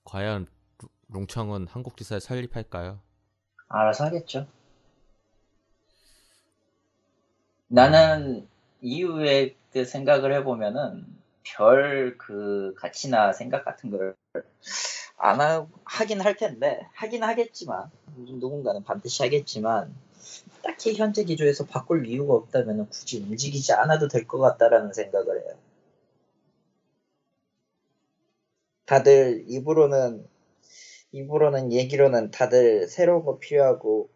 과연 0.04 0.46
롱청은 1.08 1.68
한국 1.68 1.96
지사에 1.96 2.18
설립할까요? 2.18 3.00
알아서 3.68 4.04
하겠죠. 4.06 4.46
나는 7.72 8.46
이후에 8.82 9.56
그 9.72 9.84
생각을 9.86 10.34
해보면은 10.34 11.06
별 11.44 12.16
그 12.18 12.74
가치나 12.76 13.32
생각 13.32 13.64
같은 13.64 13.90
걸 13.90 14.14
안 15.18 15.40
하, 15.40 15.66
하긴 15.84 16.20
할 16.20 16.36
텐데 16.36 16.86
하긴 16.94 17.22
하겠지만 17.24 17.90
누군가는 18.16 18.82
반드시 18.84 19.22
하겠지만 19.22 19.94
딱히 20.62 20.94
현재 20.96 21.24
기조에서 21.24 21.66
바꿀 21.66 22.06
이유가 22.06 22.34
없다면 22.34 22.88
굳이 22.90 23.20
움직이지 23.20 23.72
않아도 23.74 24.08
될 24.08 24.26
것 24.26 24.38
같다라는 24.38 24.92
생각을 24.92 25.40
해요. 25.42 25.56
다들 28.86 29.44
입으로는 29.48 30.26
입으로는 31.12 31.72
얘기로는 31.72 32.30
다들 32.30 32.88
새로운 32.88 33.24
거 33.24 33.38
필요하고 33.38 34.10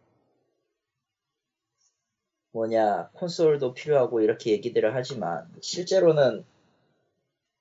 뭐냐 2.56 3.10
콘솔도 3.12 3.74
필요하고 3.74 4.22
이렇게 4.22 4.50
얘기들을 4.52 4.94
하지만 4.94 5.46
실제로는 5.60 6.44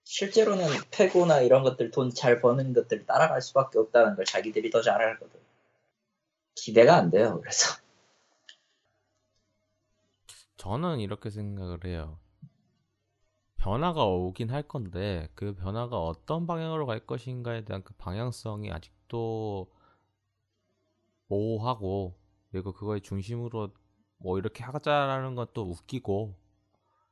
실제로는 0.06 0.68
페고나 0.92 1.42
이런 1.42 1.64
것들 1.64 1.92
돈 1.92 2.12
잘 2.12 2.40
버는 2.40 2.74
것들 2.74 3.06
따라갈 3.06 3.42
수밖에 3.42 3.78
없다는 3.80 4.16
걸 4.16 4.24
자기들이 4.26 4.70
더 4.70 4.82
잘 4.82 5.02
알거든. 5.02 5.40
기대가 6.56 6.96
안 6.96 7.10
돼요. 7.12 7.40
그래서 7.42 7.76
저는 10.58 11.00
이렇게 11.00 11.30
생각을 11.30 11.86
해요. 11.86 12.20
변화가 13.58 14.06
오긴 14.06 14.50
할 14.52 14.64
건데 14.64 15.28
그 15.36 15.56
변화가 15.56 15.98
어떤 16.00 16.48
방향으로 16.48 16.86
갈 16.86 17.06
것인가에 17.06 17.66
대한 17.66 17.84
그 17.84 17.94
방향성이 17.96 18.72
아직도 18.72 19.70
모호하고 21.28 22.18
그리고 22.52 22.72
그거의 22.74 23.02
중심으로 23.02 23.72
뭐 24.26 24.40
이렇게 24.40 24.64
하자라는 24.64 25.36
것도 25.36 25.70
웃기고 25.70 26.36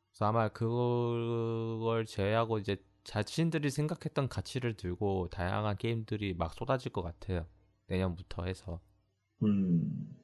그래서 0.10 0.26
아마 0.26 0.50
그걸 0.50 2.08
제외하고 2.08 2.58
이제 2.58 2.84
자신들이 3.04 3.70
생각했던 3.70 4.30
가치를 4.30 4.74
들고 4.74 5.30
다양한 5.30 5.78
게임들이 5.78 6.34
막 6.34 6.56
쏟아질 6.56 6.92
것 6.92 7.04
같아요. 7.04 7.46
내년부터 7.86 8.46
해서. 8.46 8.80
음, 9.44 10.18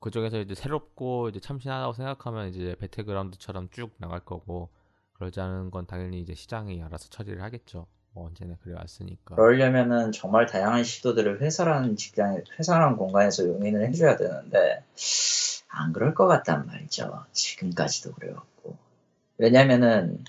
그쪽에서 0.00 0.40
이제 0.40 0.54
새롭고 0.54 1.28
이제 1.28 1.38
참신하다고 1.38 1.92
생각하면 1.92 2.48
이제 2.48 2.76
배틀그라운드처럼 2.76 3.68
쭉 3.68 3.94
나갈 3.98 4.20
거고 4.24 4.70
그러지 5.12 5.38
않은 5.38 5.70
건 5.70 5.86
당연히 5.86 6.22
이제 6.22 6.34
시장이 6.34 6.82
알아서 6.82 7.10
처리를 7.10 7.42
하겠죠. 7.42 7.88
뭐 8.18 8.26
언제나 8.26 8.56
그래 8.60 8.74
왔으니까. 8.74 9.36
그러려면은 9.36 10.10
정말 10.10 10.46
다양한 10.46 10.82
시도들을 10.82 11.40
회사라는 11.40 11.96
직장에 11.96 12.38
회사라는 12.58 12.96
공간에서 12.96 13.46
용인을 13.46 13.86
해줘야 13.86 14.16
되는데 14.16 14.82
안 15.68 15.92
그럴 15.92 16.14
것 16.14 16.26
같단 16.26 16.66
말이죠. 16.66 17.24
지금까지도 17.32 18.12
그래왔고 18.14 18.76
왜냐면은 19.38 20.24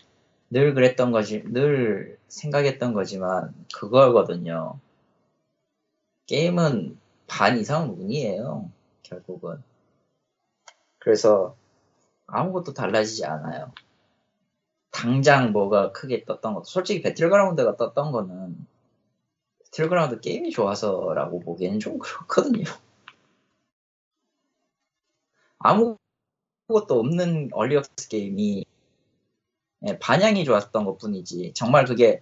늘 0.52 0.76
그랬던 0.76 1.12
거지 1.12 1.44
늘 1.46 2.20
생각했던 2.28 2.94
거지만 2.94 3.54
그거거든요. 3.74 4.80
게임은 6.28 7.00
반 7.28 7.58
이상은 7.58 7.90
운이에요. 7.90 8.70
결국은. 9.02 9.64
그래서 11.00 11.56
아무것도 12.28 12.74
달라지지 12.74 13.26
않아요. 13.26 13.72
당장 15.00 15.54
뭐가 15.54 15.94
크게 15.94 16.26
떴던 16.26 16.54
것도 16.56 16.66
솔직히 16.66 17.02
배틀그라운드가 17.02 17.78
떴던 17.78 18.12
거는 18.12 18.68
배틀그라운드 19.64 20.20
게임이 20.20 20.52
좋아서라고 20.52 21.40
보기에는 21.40 21.80
좀 21.80 22.00
그렇거든요. 22.00 22.66
아무것도 25.60 27.00
없는 27.00 27.50
early 27.54 27.79
access 27.79 28.10
게임이 28.10 28.66
예, 29.88 29.98
반향이 30.00 30.44
좋았던 30.44 30.84
것 30.84 30.98
뿐이지 30.98 31.54
정말 31.56 31.86
그게 31.86 32.22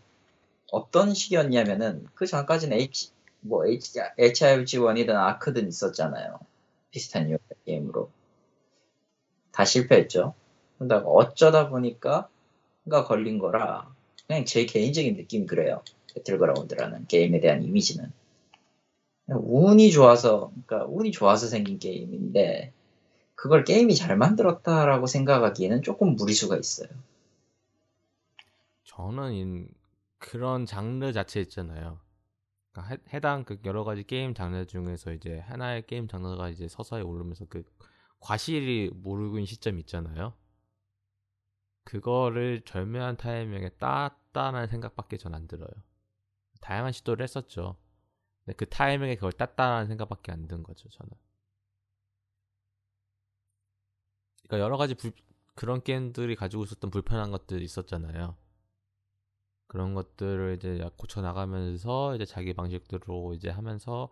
어떤 0.72 1.16
식이었냐면은 1.16 2.06
그 2.14 2.28
전까지는 2.28 2.78
H 2.78 3.12
뭐 3.40 3.66
H, 3.66 4.00
H1Z1이든 4.20 5.10
아크든 5.16 5.68
있었잖아요. 5.68 6.40
비슷한 6.92 7.32
유 7.32 7.40
게임으로 7.66 8.12
다 9.52 9.66
실패했죠. 9.66 10.36
그러다가 10.78 11.10
어쩌다 11.10 11.70
보니까 11.70 12.30
가 12.90 13.04
걸린 13.04 13.40
거라 13.40 13.94
그냥 14.28 14.46
제 14.46 14.66
개인적인 14.66 15.16
느낌이 15.16 15.46
그래요. 15.46 15.82
배틀그라운드라는 16.16 17.08
게임에 17.08 17.40
대한 17.40 17.64
이미지는 17.64 18.12
운이 19.28 19.92
좋아서 19.92 20.52
그러니까 20.66 20.90
운이 20.90 21.12
좋아서 21.12 21.48
생긴 21.48 21.80
게임인데 21.80 22.74
그걸 23.36 23.64
게임이 23.64 23.96
잘 23.96 24.18
만들었다라고 24.18 25.08
생각하기에는 25.08 25.84
조금 25.84 26.16
무리수가 26.16 26.58
있어요. 26.58 26.90
저는 28.86 29.34
인- 29.34 29.70
그런 30.18 30.66
장르 30.66 31.14
자체 31.14 31.40
있잖아요. 31.42 32.00
그러니까 32.72 32.94
해, 32.96 33.00
해당 33.16 33.44
그 33.46 33.60
여러 33.66 33.84
가지 33.84 34.04
게임 34.04 34.34
장르 34.34 34.66
중에서 34.66 35.14
이제 35.14 35.40
하나의 35.40 35.86
게임 35.88 36.08
장르가 36.08 36.50
이제 36.50 36.68
서서히 36.68 37.04
오르면서 37.04 37.46
그 37.46 37.64
과실이 38.20 38.92
모르고 38.96 39.38
있는 39.38 39.46
시점 39.46 39.80
있잖아요. 39.80 40.34
그거를 41.88 42.62
절묘한 42.66 43.16
타이밍에 43.18 43.70
땄다는 43.80 44.68
생각밖에 44.68 45.16
전 45.18 45.34
안 45.34 45.48
들어요. 45.48 45.70
다양한 46.62 46.92
시도를 46.92 47.24
했었죠. 47.24 47.78
근데 48.46 48.56
그 48.58 48.68
타이밍에 48.70 49.16
그걸 49.16 49.32
땄다는 49.32 49.88
생각밖에 49.88 50.32
안 50.34 50.48
든 50.48 50.64
거죠, 50.64 50.90
저는. 50.90 51.12
그러니까 54.48 54.64
여러 54.66 54.78
가지 54.78 54.96
불- 54.96 55.14
그런 55.56 55.82
게임들이 55.82 56.36
가지고 56.36 56.64
있었던 56.66 56.92
불편한 56.92 57.32
것들이 57.32 57.64
있었잖아요. 57.66 58.36
그런 59.68 59.94
것들을 59.94 60.56
이제 60.58 60.90
고쳐 60.98 61.22
나가면서 61.22 62.16
이제 62.16 62.26
자기 62.26 62.54
방식대로 62.54 63.34
이제 63.34 63.50
하면서 63.50 64.10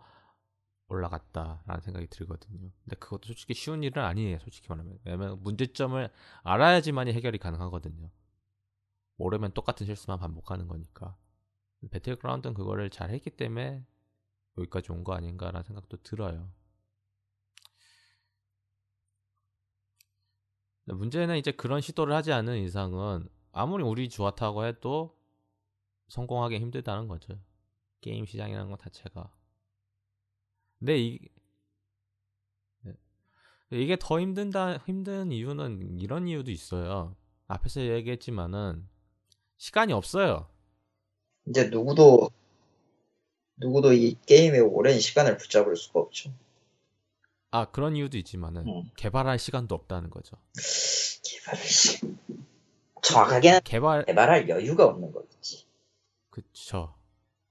올라갔다라는 0.88 1.80
생각이 1.80 2.06
들거든요. 2.08 2.70
근데 2.84 2.96
그것도 2.96 3.26
솔직히 3.26 3.54
쉬운 3.54 3.82
일은 3.82 4.02
아니에요. 4.04 4.38
솔직히 4.40 4.68
말하면. 4.68 4.98
왜냐면 5.04 5.42
문제점을 5.42 6.10
알아야지만이 6.44 7.12
해결이 7.12 7.38
가능하거든요. 7.38 8.10
모르면 9.16 9.52
똑같은 9.52 9.86
실수만 9.86 10.18
반복하는 10.18 10.68
거니까. 10.68 11.16
배틀그라운드는 11.90 12.54
그거를 12.54 12.90
잘 12.90 13.10
했기 13.10 13.30
때문에 13.30 13.84
여기까지 14.58 14.92
온 14.92 15.04
거 15.04 15.12
아닌가라는 15.14 15.62
생각도 15.64 15.98
들어요. 16.02 16.50
문제는 20.84 21.36
이제 21.36 21.50
그런 21.52 21.80
시도를 21.80 22.14
하지 22.14 22.32
않은 22.32 22.58
이상은 22.58 23.28
아무리 23.52 23.82
우리 23.82 24.08
좋았다고 24.08 24.64
해도 24.66 25.18
성공하기 26.08 26.58
힘들다는 26.58 27.08
거죠. 27.08 27.40
게임 28.00 28.24
시장이라는 28.24 28.70
것 28.70 28.78
자체가. 28.80 29.32
근데 30.78 30.98
이 30.98 31.18
네. 32.82 32.92
이게 33.70 33.96
더 33.98 34.20
힘든다 34.20 34.78
힘든 34.86 35.32
이유는 35.32 35.98
이런 36.00 36.28
이유도 36.28 36.50
있어요. 36.50 37.16
앞에서 37.48 37.80
얘기했지만은 37.80 38.88
시간이 39.56 39.92
없어요. 39.92 40.48
이제 41.48 41.68
누구도 41.68 42.30
누구도 43.56 43.92
이 43.92 44.16
게임에 44.26 44.58
오랜 44.58 44.98
시간을 44.98 45.38
붙잡을 45.38 45.76
수가 45.76 46.00
없죠. 46.00 46.32
아 47.52 47.70
그런 47.70 47.96
이유도 47.96 48.18
있지만은 48.18 48.66
음. 48.66 48.90
개발할 48.96 49.38
시간도 49.38 49.74
없다는 49.74 50.10
거죠. 50.10 50.36
개발을 51.24 51.64
시- 51.64 52.00
정확하게는 53.02 53.60
개발 53.64 54.04
개발할 54.04 54.48
여유가 54.48 54.86
없는 54.86 55.12
거겠지. 55.12 55.64
그쵸. 56.30 56.94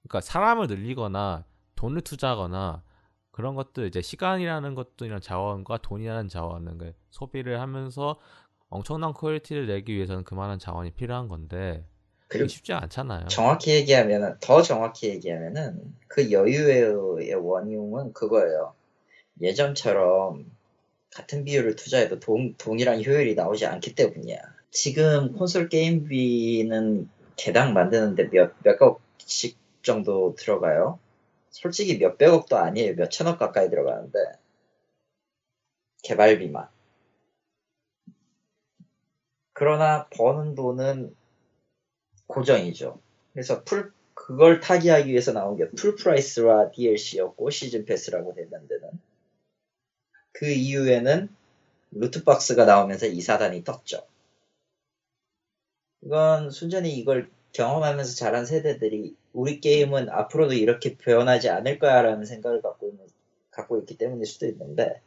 그러니까 0.04 0.22
사람을 0.22 0.68
늘리거나 0.68 1.46
돈을 1.76 2.02
투자하거나 2.02 2.84
그런 3.36 3.54
것들 3.54 3.88
이제 3.88 4.02
시간이라는 4.02 4.76
것도 4.76 5.06
이런 5.06 5.20
자원과 5.20 5.80
돈이라는 5.80 6.30
자원은 6.30 6.78
그 6.78 6.94
소비를 7.12 7.60
하면서 7.60 8.18
엄청난 8.70 9.12
퀄리티를 9.12 9.68
내기 9.68 9.94
위해서는 9.94 10.24
그만한 10.24 10.58
자원이 10.58 10.92
필요한 10.92 11.28
건데 11.28 11.86
그리고 12.30 12.48
쉽지 12.48 12.72
않잖아요. 12.72 13.28
정확히 13.28 13.72
얘기하면은 13.74 14.36
더 14.40 14.62
정확히 14.62 15.10
얘기하면은 15.10 15.82
그 16.08 16.32
여유의 16.32 17.34
원흉은 17.34 18.14
그거예요. 18.14 18.74
예전처럼 19.42 20.50
같은 21.14 21.44
비율을 21.44 21.76
투자해도 21.76 22.22
동, 22.22 22.56
동일한 22.58 23.04
효율이 23.04 23.36
나오지 23.36 23.66
않기 23.66 23.96
때문이야. 23.96 24.38
지금 24.72 25.34
콘솔 25.34 25.68
게임비는 25.68 27.10
개당 27.36 27.74
만드는데 27.74 28.30
몇, 28.30 28.54
몇억씩 28.64 29.58
정도 29.84 30.36
들어가요. 30.36 31.00
솔직히 31.56 31.98
몇백억도 31.98 32.58
아니에요. 32.58 32.96
몇천억 32.96 33.40
가까이 33.40 33.70
들어가는데. 33.70 34.20
개발비만. 36.04 36.68
그러나 39.54 40.08
버는 40.10 40.56
돈은 40.56 41.16
고정이죠. 42.28 43.00
그래서 43.32 43.64
풀, 43.64 43.94
그걸 44.14 44.60
타개하기 44.60 45.10
위해서 45.10 45.32
나온 45.32 45.56
게 45.58 45.66
풀 45.70 45.96
프라이스와 45.96 46.72
DLC였고 46.72 47.50
시즌 47.52 47.86
패스라고 47.86 48.34
되는 48.36 48.50
데는 48.68 48.90
그 50.34 50.48
이후에는 50.48 51.30
루트박스가 51.92 52.66
나오면서 52.66 53.06
이 53.06 53.22
사단이 53.22 53.64
떴죠. 53.64 54.06
이건 56.02 56.50
순전히 56.52 56.98
이걸 56.98 57.30
경험하면서 57.56 58.16
자란 58.16 58.46
세대들이 58.46 59.16
우리 59.34 59.60
게임은 59.60 60.10
앞으로도 60.10 60.54
이렇게 60.54 60.98
변하지 60.98 61.50
않을 61.50 61.80
거야라는 61.80 62.26
생각을 62.26 62.62
갖고 62.62 62.88
있는 62.88 63.06
갖고 63.52 63.80
있기 63.80 63.98
때문일 63.98 64.26
수도 64.26 64.46
있는데 64.48 65.02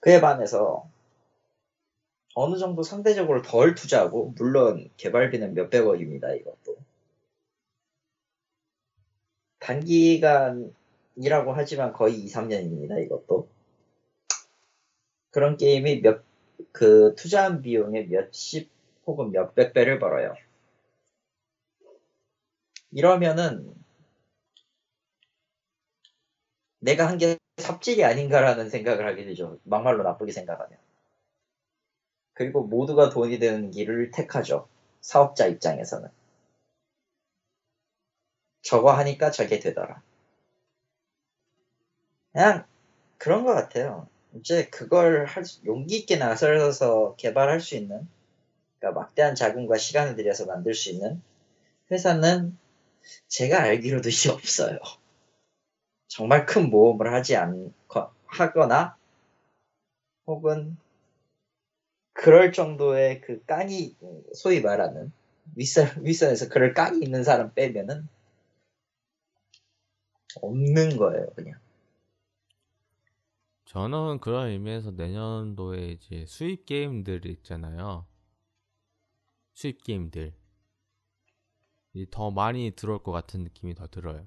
그에 0.00 0.20
반해서 0.20 0.88
어느 2.34 2.56
정도 2.58 2.82
상대적으로 2.82 3.42
덜 3.42 3.74
투자하고 3.74 4.34
물론 4.36 4.88
개발비는 4.96 5.54
몇백억입니다 5.54 6.32
이것도. 6.32 6.76
단기간이라고 9.58 10.72
하지만 11.52 11.92
거의 11.92 12.20
2, 12.20 12.26
3년입니다 12.28 13.04
이것도. 13.04 13.48
그런 15.30 15.56
게임이 15.56 16.00
몇 16.00 16.30
그 16.72 17.14
투자한 17.16 17.62
비용의 17.62 18.08
몇십 18.08 18.70
혹은 19.06 19.32
몇백 19.32 19.72
배를 19.72 19.98
벌어요 19.98 20.34
이러면은 22.92 23.74
내가 26.80 27.08
한 27.08 27.18
게 27.18 27.38
삽질이 27.58 28.04
아닌가라는 28.04 28.70
생각을 28.70 29.06
하게 29.06 29.24
되죠. 29.24 29.58
막말로 29.64 30.02
나쁘게 30.02 30.32
생각하면. 30.32 30.78
그리고 32.34 32.64
모두가 32.64 33.10
돈이 33.10 33.38
되는 33.38 33.70
길을 33.70 34.10
택하죠. 34.10 34.68
사업자 35.00 35.46
입장에서는. 35.46 36.08
저거 38.62 38.92
하니까 38.92 39.30
저게 39.30 39.58
되더라. 39.58 40.02
그냥 42.32 42.64
그런 43.18 43.44
것 43.44 43.54
같아요. 43.54 44.08
이제 44.34 44.68
그걸 44.68 45.26
할 45.26 45.44
수, 45.44 45.64
용기 45.66 45.96
있게 45.98 46.16
나서서 46.16 47.16
개발할 47.16 47.60
수 47.60 47.76
있는, 47.76 48.08
그러니까 48.78 49.00
막대한 49.00 49.34
자금과 49.34 49.78
시간을 49.78 50.16
들여서 50.16 50.46
만들 50.46 50.74
수 50.74 50.90
있는 50.90 51.22
회사는 51.90 52.56
제가 53.28 53.62
알기로도 53.62 54.08
이제 54.08 54.30
없어요. 54.30 54.78
정말 56.08 56.46
큰 56.46 56.70
모험을 56.70 57.12
하지 57.12 57.36
않, 57.36 57.72
하거나, 58.26 58.96
혹은, 60.26 60.76
그럴 62.12 62.52
정도의 62.52 63.20
그 63.20 63.44
깐이, 63.44 63.96
소위 64.34 64.60
말하는, 64.60 65.12
윗선, 65.56 66.04
윗선에서 66.04 66.48
그럴 66.48 66.74
깐이 66.74 66.98
있는 67.02 67.24
사람 67.24 67.54
빼면은, 67.54 68.08
없는 70.42 70.96
거예요, 70.96 71.30
그냥. 71.34 71.58
저는 73.64 74.18
그런 74.18 74.48
의미에서 74.48 74.90
내년도에 74.90 75.92
이제 75.92 76.24
수입 76.26 76.66
게임들 76.66 77.24
있잖아요. 77.26 78.06
수입 79.54 79.84
게임들. 79.84 80.39
더 82.10 82.30
많이 82.30 82.70
들어올 82.70 83.02
것 83.02 83.12
같은 83.12 83.42
느낌이 83.42 83.74
더 83.74 83.86
들어요. 83.86 84.26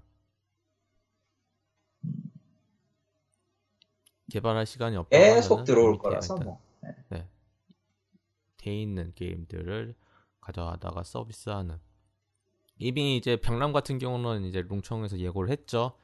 개발할 4.32 4.66
시간이 4.66 4.96
없다. 4.98 5.18
계속 5.18 5.64
들어올 5.64 5.98
거라서 5.98 6.36
뭐. 6.38 6.62
네. 6.82 6.90
네. 7.10 7.30
돼 8.58 8.82
있는 8.82 9.14
게임들을 9.14 9.96
가져다가 10.42 11.04
서비스하는. 11.04 11.80
이미 12.78 13.18
이제 13.18 13.38
병남 13.38 13.72
같은 13.72 13.98
경우는 14.00 14.46
이제 14.46 14.62
롱청에서 14.62 15.20
예고를 15.20 15.52
했죠. 15.52 15.98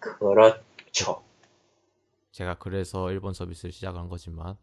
그렇죠. 0.00 1.24
제가 2.32 2.54
그래서 2.54 3.10
일본 3.10 3.34
서비스를 3.34 3.72
시작한 3.72 4.08
거지만 4.08 4.56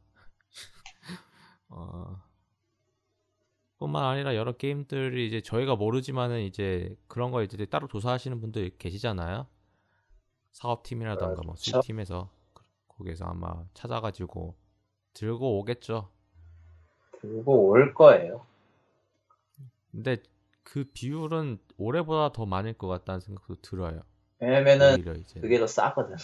어, 1.70 2.22
뿐만 3.78 4.04
아니라 4.04 4.36
여러 4.36 4.54
게임들이 4.54 5.28
이제 5.28 5.42
저희가 5.42 5.76
모르지만은 5.76 6.42
이제 6.42 6.96
그런 7.08 7.32
거 7.32 7.44
이제 7.44 7.66
따로 7.66 7.88
조사하시는 7.88 8.40
분들 8.40 8.78
계시잖아요. 8.78 9.48
사업팀이라던가 10.52 11.42
뭐 11.44 11.56
그렇죠. 11.56 11.82
수입팀에서 11.82 12.30
거기서 12.88 13.26
아마 13.26 13.66
찾아가지고 13.74 14.56
들고 15.14 15.60
오겠죠. 15.60 16.10
들고 17.20 17.68
올 17.68 17.94
거예요. 17.94 18.46
근데 19.92 20.18
그 20.64 20.86
비율은 20.94 21.60
올해보다 21.78 22.32
더 22.32 22.46
많을 22.46 22.74
것 22.74 22.88
같다는 22.88 23.20
생각도 23.20 23.56
들어요. 23.62 24.02
왜냐면은 24.40 25.04
그게 25.42 25.60
더 25.60 25.68
싸거든. 25.68 26.16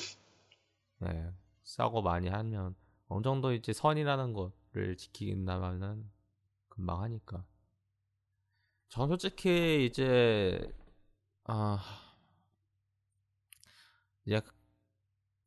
네, 1.00 1.30
싸고 1.64 2.02
많이 2.02 2.30
하면 2.30 2.76
어느 3.08 3.24
정도 3.24 3.54
이제 3.54 3.74
선이라는 3.74 4.34
거를 4.34 4.96
지키긴다면은 4.98 6.10
금방 6.82 7.02
하니까. 7.04 7.46
전 8.90 9.08
솔직히 9.08 9.86
이제 9.86 10.62
아 11.46 11.80
이제 14.26 14.42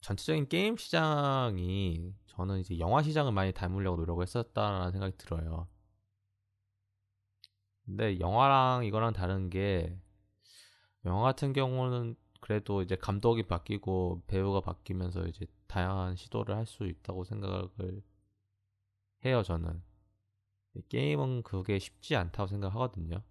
전체적인 0.03 0.49
게임 0.49 0.76
시장이 0.76 2.14
저는 2.26 2.61
이제 2.61 2.78
영화 2.78 3.03
시장을 3.03 3.32
많이 3.32 3.53
닮으려고 3.53 3.97
노력을 3.97 4.22
했었다라는 4.22 4.93
생각이 4.93 5.16
들어요. 5.18 5.66
근데 7.87 8.18
영화랑 8.20 8.85
이거랑 8.85 9.12
다른 9.14 9.49
게 9.51 9.97
영화 11.05 11.22
같은 11.22 11.53
경우는 11.53 12.16
그래도 12.41 12.82
이제 12.82 12.97
감독이 12.97 13.45
바뀌고 13.45 14.22
배우가 14.26 14.61
바뀌면서 14.61 15.26
이제 15.28 15.47
다양한 15.66 16.16
시도를 16.16 16.57
할 16.57 16.66
수 16.66 16.85
있다고 16.87 17.24
생각을 17.24 18.03
해요, 19.24 19.43
저는. 19.43 19.82
게임은 20.82 21.42
그게 21.42 21.78
쉽지 21.78 22.16
않다고 22.16 22.46
생각하거든요. 22.48 23.22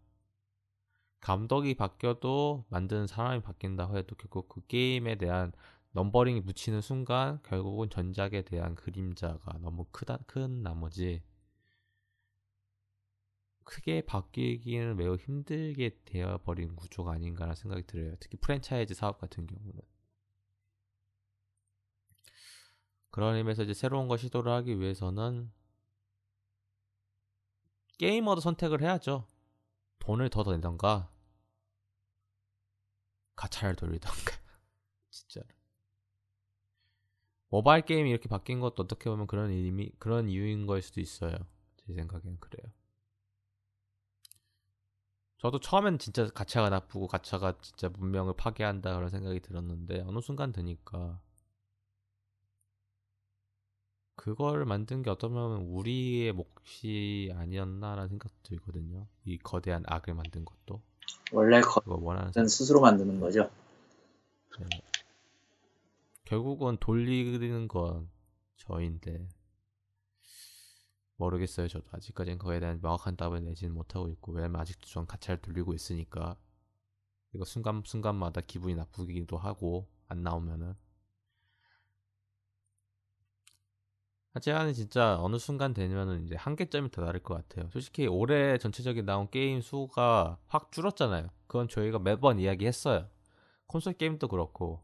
감독이 1.19 1.73
바뀌어도 1.75 2.65
만드는 2.69 3.07
사람이 3.07 3.41
바뀐다 3.41 3.93
해도 3.93 4.15
결국 4.15 4.49
그 4.49 4.65
게임에 4.67 5.15
대한 5.15 5.53
넘버링이 5.91 6.41
묻히는 6.41 6.81
순간 6.81 7.41
결국은 7.43 7.89
전작에 7.89 8.41
대한 8.41 8.75
그림자가 8.75 9.57
너무 9.59 9.85
크다, 9.91 10.17
큰 10.25 10.63
나머지 10.63 11.23
크게 13.63 14.01
바뀌기는 14.01 14.97
매우 14.97 15.15
힘들게 15.15 15.97
되어버린 16.05 16.75
구조가 16.75 17.13
아닌가라는 17.13 17.55
생각이 17.55 17.85
들어요. 17.87 18.15
특히 18.19 18.37
프랜차이즈 18.37 18.93
사업 18.93 19.19
같은 19.19 19.47
경우는. 19.47 19.79
그런 23.11 23.35
의미에서 23.35 23.63
이제 23.63 23.73
새로운 23.73 24.07
거 24.07 24.17
시도를 24.17 24.51
하기 24.51 24.79
위해서는 24.79 25.51
게이머도 28.03 28.41
선택을 28.41 28.81
해야죠. 28.81 29.25
돈을 29.99 30.29
더 30.29 30.43
내던가 30.43 31.09
가차를 33.37 33.77
돌리던가 33.77 34.33
진짜로. 35.09 35.47
모바일 37.47 37.85
게임이 37.85 38.09
이렇게 38.09 38.27
바뀐 38.27 38.59
것도 38.59 38.83
어떻게 38.83 39.09
보면 39.09 39.25
그런 39.25 39.51
의미 39.51 39.89
그런 39.99 40.27
이유인 40.27 40.65
거일 40.67 40.81
수도 40.81 40.99
있어요. 40.99 41.33
제 41.77 41.93
생각엔 41.93 42.39
그래요. 42.41 42.73
저도 45.37 45.61
처음엔 45.61 45.97
진짜 45.97 46.27
가차가 46.27 46.69
나쁘고 46.69 47.07
가차가 47.07 47.57
진짜 47.61 47.87
문명을 47.87 48.33
파괴한다 48.35 48.95
그런 48.95 49.09
생각이 49.09 49.39
들었는데 49.39 50.01
어느 50.01 50.19
순간 50.19 50.51
드니까 50.51 51.21
그걸 54.15 54.65
만든 54.65 55.01
게 55.01 55.09
어쩌면 55.09 55.61
우리의 55.63 56.33
몫이 56.33 57.31
아니었나라는 57.35 58.09
생각도 58.09 58.35
들거든요. 58.43 59.07
이 59.25 59.37
거대한 59.37 59.83
악을 59.87 60.13
만든 60.13 60.45
것도 60.45 60.81
원래 61.31 61.61
거는 61.61 62.47
스스로 62.47 62.81
만드는 62.81 63.19
거죠. 63.19 63.49
네. 64.59 64.67
결국은 66.25 66.77
돌리는 66.77 67.67
건 67.67 68.09
저인데 68.57 69.27
모르겠어요. 71.17 71.67
저도 71.67 71.85
아직까지는 71.91 72.37
그거에 72.37 72.59
대한 72.59 72.79
명확한 72.81 73.15
답을 73.15 73.43
내지는 73.43 73.73
못하고 73.73 74.09
있고 74.09 74.31
왜냐면 74.33 74.61
아직도 74.61 74.87
전 74.87 75.05
가차를 75.05 75.41
돌리고 75.41 75.73
있으니까 75.73 76.37
이거 77.33 77.45
순간 77.45 77.81
순간마다 77.85 78.41
기분이 78.41 78.75
나쁘기도 78.75 79.37
하고 79.37 79.87
안 80.07 80.23
나오면은 80.23 80.75
하지만 84.33 84.73
진짜 84.73 85.17
어느 85.21 85.37
순간 85.37 85.73
되면은 85.73 86.25
이제 86.25 86.35
한계점이 86.35 86.89
더 86.91 87.05
다를 87.05 87.21
것 87.21 87.35
같아요. 87.35 87.69
솔직히 87.71 88.07
올해 88.07 88.57
전체적인 88.57 89.05
나온 89.05 89.29
게임 89.29 89.61
수가 89.61 90.39
확 90.47 90.71
줄었잖아요. 90.71 91.29
그건 91.47 91.67
저희가 91.67 91.99
매번 91.99 92.39
이야기했어요. 92.39 93.07
콘솔 93.67 93.93
게임도 93.93 94.27
그렇고 94.27 94.83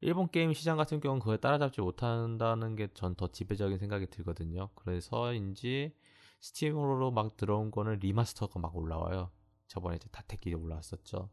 일본 0.00 0.30
게임 0.30 0.52
시장 0.54 0.76
같은 0.76 1.00
경우는 1.00 1.20
그걸 1.20 1.38
따라잡지 1.38 1.80
못한다는 1.80 2.76
게 2.76 2.88
전 2.94 3.14
더 3.16 3.28
지배적인 3.28 3.78
생각이 3.78 4.06
들거든요. 4.06 4.70
그래서인지 4.76 5.94
스팀으로 6.40 7.10
막 7.10 7.36
들어온 7.36 7.70
거는 7.70 7.98
리마스터가 7.98 8.58
막 8.60 8.74
올라와요. 8.76 9.30
저번에 9.66 9.96
이제 9.96 10.08
다테끼 10.10 10.54
올라왔었죠. 10.54 11.30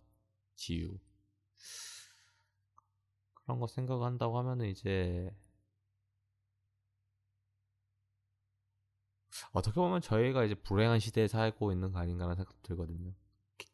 지유. 0.55 0.97
그런 3.35 3.59
거 3.59 3.67
생각한다고 3.67 4.37
하면은 4.39 4.65
이제 4.67 5.33
어떻게 9.51 9.75
보면 9.75 10.01
저희가 10.01 10.43
이제 10.45 10.55
불행한 10.55 10.99
시대에 10.99 11.27
살고 11.27 11.71
있는 11.71 11.91
거 11.91 11.99
아닌가라는 11.99 12.35
생각도 12.35 12.59
들거든요. 12.63 13.13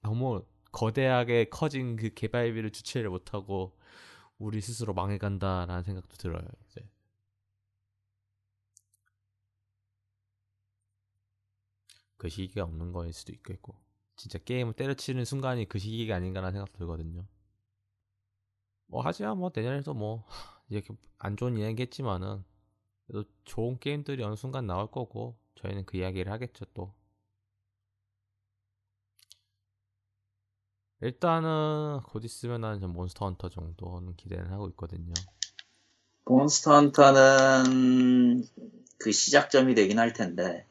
너무 0.01 0.45
거대하게 0.71 1.49
커진 1.49 1.95
그 1.95 2.13
개발비를 2.13 2.71
주체를 2.71 3.09
못하고 3.09 3.77
우리 4.37 4.61
스스로 4.61 4.93
망해간다라는 4.93 5.83
생각도 5.83 6.15
들어요. 6.17 6.45
이제 6.67 6.87
그 12.17 12.29
시기가 12.29 12.63
없는 12.63 12.93
거일 12.93 13.13
수도 13.13 13.33
있겠고 13.33 13.75
진짜 14.15 14.39
게임을 14.39 14.73
때려치는 14.73 15.25
순간이 15.25 15.67
그 15.67 15.79
시기가 15.79 16.15
아닌가라는 16.15 16.53
생각도 16.53 16.77
들거든요. 16.79 17.25
뭐 18.87 19.01
하지만 19.03 19.37
뭐 19.37 19.51
내년에도 19.53 19.93
뭐 19.93 20.25
이렇게 20.69 20.93
안 21.17 21.35
좋은 21.35 21.57
이야기겠지만은 21.57 22.43
좋은 23.43 23.79
게임들이 23.79 24.23
어느 24.23 24.35
순간 24.35 24.65
나올 24.67 24.89
거고 24.89 25.37
저희는 25.55 25.85
그 25.85 25.97
이야기를 25.97 26.31
하겠죠 26.31 26.65
또. 26.73 26.93
일단은 31.01 31.99
곧 32.05 32.23
있으면 32.23 32.63
한 32.63 32.79
몬스터 32.79 33.25
헌터 33.25 33.49
정도는 33.49 34.15
기대는 34.15 34.51
하고 34.51 34.69
있거든요. 34.69 35.13
몬스터 36.25 36.75
헌터는 36.75 38.47
그 38.97 39.11
시작점이 39.11 39.75
되긴 39.75 39.99
할 39.99 40.13
텐데 40.13 40.65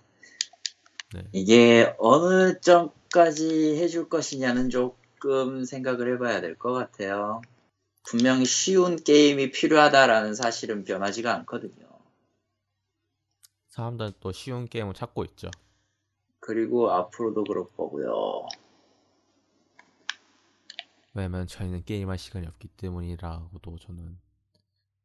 네. 1.14 1.22
이게 1.32 1.94
어느 1.98 2.58
점까지 2.60 3.76
해줄 3.78 4.08
것이냐는 4.08 4.70
조금 4.70 5.64
생각을 5.64 6.14
해봐야 6.14 6.40
될 6.40 6.56
것 6.58 6.72
같아요. 6.72 7.42
분명히 8.04 8.44
쉬운 8.46 8.96
게임이 8.96 9.52
필요하다라는 9.52 10.34
사실은 10.34 10.84
변하지가 10.84 11.34
않거든요. 11.36 11.91
사람들은 13.72 14.12
또 14.20 14.32
쉬운 14.32 14.66
게임을 14.66 14.92
찾고 14.92 15.24
있죠. 15.24 15.50
그리고 16.40 16.90
앞으로도 16.90 17.44
그럴 17.44 17.64
거고요. 17.74 18.46
왜냐면 21.14 21.46
저희는 21.46 21.84
게임할 21.84 22.18
시간이 22.18 22.46
없기 22.48 22.68
때문이라고도 22.68 23.78
저는 23.78 24.18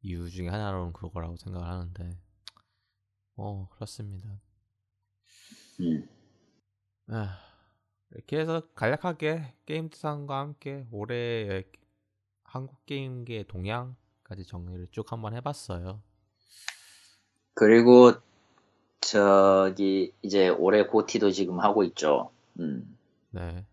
이유 0.02 0.28
중에 0.28 0.48
하나로는 0.48 0.92
그거라고 0.92 1.36
생각을 1.36 1.66
하는데 1.66 2.10
어 3.36 3.70
그렇습니다. 3.70 4.38
음. 5.80 6.06
아, 7.06 7.38
이렇게 8.10 8.38
해서 8.38 8.60
간략하게 8.74 9.54
게임 9.64 9.88
특성과 9.88 10.40
함께 10.40 10.86
올해 10.90 11.64
한국 12.44 12.84
게임계 12.84 13.44
동향까지 13.44 14.44
정리를 14.44 14.88
쭉 14.90 15.10
한번 15.10 15.34
해봤어요. 15.34 16.02
그리고 17.54 18.27
저기 19.00 20.12
이제 20.22 20.48
올해 20.48 20.84
고티도 20.86 21.30
지금 21.30 21.60
하고 21.60 21.84
있죠. 21.84 22.30
음. 22.58 22.96
네. 23.30 23.64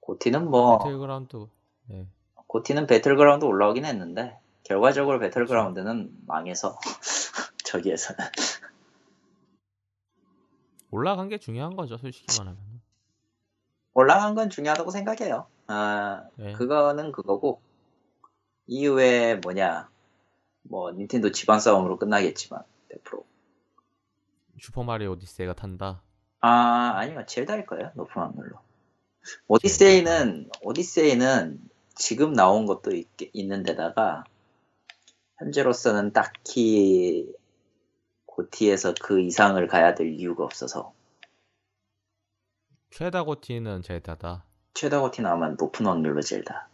고티는 0.00 0.50
뭐 0.50 0.78
배틀그라운드. 0.78 1.46
네. 1.86 2.06
고티는 2.46 2.86
배틀그라운드 2.86 3.44
올라오긴 3.44 3.84
했는데 3.84 4.38
결과적으로 4.64 5.18
배틀그라운드는 5.18 6.10
망해서 6.26 6.78
저기에서는 7.64 8.18
올라간 10.90 11.28
게 11.28 11.38
중요한 11.38 11.76
거죠, 11.76 11.96
솔직히 11.98 12.26
말하면. 12.38 12.58
올라간 13.94 14.34
건 14.34 14.50
중요하다고 14.50 14.90
생각해요. 14.90 15.46
아 15.68 16.24
네. 16.36 16.52
그거는 16.52 17.12
그거고 17.12 17.60
이후에 18.66 19.36
뭐냐 19.36 19.88
뭐 20.62 20.92
닌텐도 20.92 21.32
집안 21.32 21.60
싸움으로 21.60 21.98
끝나겠지만 21.98 22.62
100%. 23.04 23.24
슈퍼마리오 24.58 25.12
오디세이가 25.12 25.54
탄다. 25.54 26.02
아 26.40 26.92
아니요 26.96 27.24
젤다일 27.26 27.66
거예요 27.66 27.90
높은 27.94 28.22
확률로. 28.22 28.58
오디세이는 29.48 30.50
오디세이는 30.62 31.60
지금 31.94 32.32
나온 32.32 32.66
것도 32.66 32.94
있, 32.94 33.08
있는데다가 33.32 34.24
현재로서는 35.38 36.12
딱히 36.12 37.34
고티에서 38.26 38.94
그 39.02 39.20
이상을 39.20 39.66
가야 39.66 39.94
될 39.94 40.12
이유가 40.12 40.44
없어서 40.44 40.92
최다 42.90 43.24
고티는 43.24 43.82
제다다. 43.82 44.44
최다 44.74 45.00
고티 45.00 45.22
나오면 45.22 45.56
높은 45.58 45.86
확률로 45.86 46.20
젤다. 46.20 46.68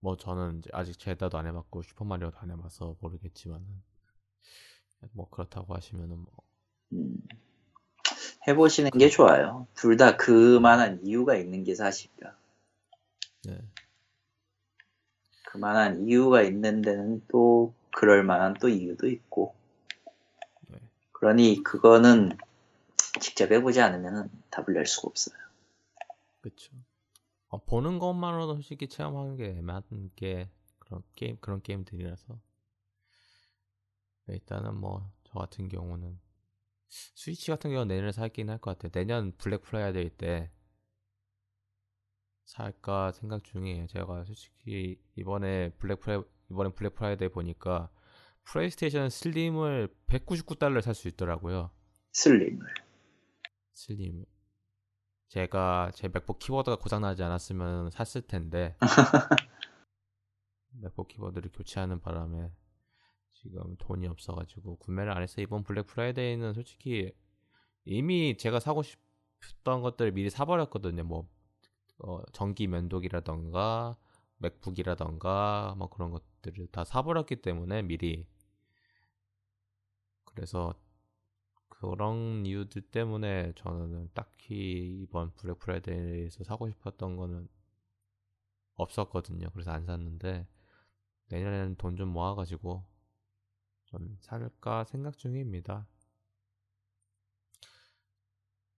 뭐 0.00 0.16
저는 0.16 0.62
아직 0.72 0.98
제다도 0.98 1.38
안 1.38 1.46
해봤고 1.46 1.82
슈퍼마리오도 1.82 2.38
안 2.38 2.50
해봐서 2.50 2.96
모르겠지만은 3.00 3.66
뭐 5.12 5.28
그렇다고 5.30 5.74
하시면은 5.74 6.18
뭐 6.18 6.28
음, 6.94 7.22
해보시는 8.48 8.90
게 8.92 9.08
좋아요. 9.08 9.66
둘 9.74 9.96
다 9.96 10.16
그만한 10.16 11.00
이유가 11.04 11.36
있는 11.36 11.64
게 11.64 11.74
사실이야. 11.74 12.36
네. 13.46 13.58
그만한 15.44 16.08
이유가 16.08 16.42
있는 16.42 16.82
데는 16.82 17.24
또 17.28 17.74
그럴 17.92 18.22
만한 18.24 18.54
또 18.54 18.68
이유도 18.68 19.08
있고. 19.08 19.54
네. 20.68 20.78
그러니 21.12 21.62
그거는 21.62 22.36
직접 23.20 23.50
해보지 23.52 23.80
않으면 23.80 24.30
답을 24.50 24.74
낼 24.74 24.86
수가 24.86 25.08
없어요. 25.08 25.36
그쵸. 26.40 26.72
어, 27.48 27.58
보는 27.64 27.98
것만으로도 27.98 28.54
솔직히 28.56 28.88
체험하는 28.88 29.36
게 29.36 29.50
애매한 29.50 29.82
게 30.16 30.50
그런 30.80 31.02
게임 31.14 31.36
그런 31.40 31.62
게임들이라서 31.62 32.38
네, 34.26 34.34
일단은 34.34 34.76
뭐 34.76 35.14
저 35.34 35.40
같은 35.40 35.68
경우는 35.68 36.18
스위치 36.88 37.50
같은 37.50 37.70
경우는 37.70 37.88
내년에 37.88 38.12
살긴 38.12 38.50
할 38.50 38.58
것 38.58 38.78
같아요. 38.78 38.90
내년 38.92 39.32
블랙 39.36 39.62
프라이데이 39.62 40.10
때 40.10 40.50
살까 42.44 43.12
생각 43.12 43.42
중이에요. 43.44 43.86
제가 43.88 44.24
솔직히 44.24 45.00
이번에 45.16 45.70
블랙 45.78 46.00
프라이 46.00 46.22
이번에 46.50 46.70
블랙 46.70 46.94
프라이데이 46.94 47.28
보니까 47.30 47.90
플레이스테이션 48.44 49.08
슬림을 49.10 49.88
199달러에 50.06 50.82
살 50.82 50.94
수 50.94 51.08
있더라고요. 51.08 51.70
슬림을. 52.12 52.66
슬림. 53.72 54.24
제가 55.28 55.90
제 55.94 56.08
맥북 56.08 56.38
키보드가 56.38 56.76
고장나지 56.76 57.22
않았으면 57.24 57.90
샀을 57.90 58.22
텐데 58.26 58.76
맥북 60.80 61.08
키보드를 61.08 61.50
교체하는 61.52 62.00
바람에 62.00 62.52
지금 63.44 63.76
돈이 63.78 64.06
없어가지고 64.08 64.76
구매를 64.78 65.12
안 65.12 65.22
했어요. 65.22 65.44
이번 65.44 65.64
블랙 65.64 65.86
프라이데이는 65.86 66.54
솔직히 66.54 67.12
이미 67.84 68.36
제가 68.38 68.58
사고 68.58 68.82
싶던 68.82 69.82
것들을 69.82 70.12
미리 70.12 70.30
사버렸거든요. 70.30 71.04
뭐 71.04 71.28
어, 71.98 72.22
전기 72.32 72.66
면도기라던가 72.66 73.96
맥북이라던가 74.38 75.74
뭐 75.78 75.88
그런 75.90 76.10
것들을 76.10 76.68
다 76.68 76.84
사버렸기 76.84 77.36
때문에 77.36 77.82
미리 77.82 78.26
그래서 80.24 80.74
그런 81.68 82.46
이유들 82.46 82.82
때문에 82.82 83.52
저는 83.56 84.10
딱히 84.14 85.00
이번 85.02 85.32
블랙 85.34 85.58
프라이데이에서 85.58 86.44
사고 86.44 86.68
싶었던 86.70 87.16
거는 87.16 87.48
없었거든요. 88.76 89.48
그래서 89.52 89.70
안 89.70 89.84
샀는데 89.84 90.46
내년에는 91.28 91.76
돈 91.76 91.96
좀 91.96 92.08
모아가지고 92.10 92.84
좀 92.84 92.93
살까 94.20 94.84
생각 94.84 95.18
중입니다. 95.18 95.86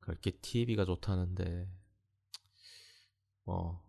그렇게 0.00 0.30
TV가 0.30 0.84
좋다는데 0.84 1.68
뭐 3.44 3.84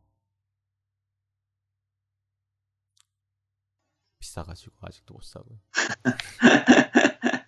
비싸가지고 4.19 4.75
아직도 4.81 5.13
못 5.13 5.23
사고요. 5.23 5.59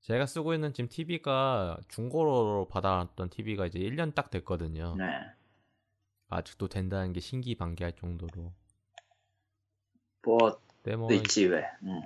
제가 0.00 0.26
쓰고 0.26 0.54
있는 0.54 0.72
지금 0.72 0.88
TV가 0.88 1.78
중고로 1.88 2.68
받아왔던 2.68 3.28
TV가 3.30 3.66
이제 3.66 3.78
1년 3.78 4.14
딱 4.14 4.30
됐거든요. 4.30 4.94
네. 4.96 5.04
아직도 6.28 6.68
된다는 6.68 7.12
게 7.12 7.20
신기반기할 7.20 7.94
정도로. 7.94 8.54
뭐, 10.22 10.38
네, 10.38 10.67
뭐또 10.96 11.14
있지, 11.14 11.46
왜. 11.46 11.64
응. 11.82 12.02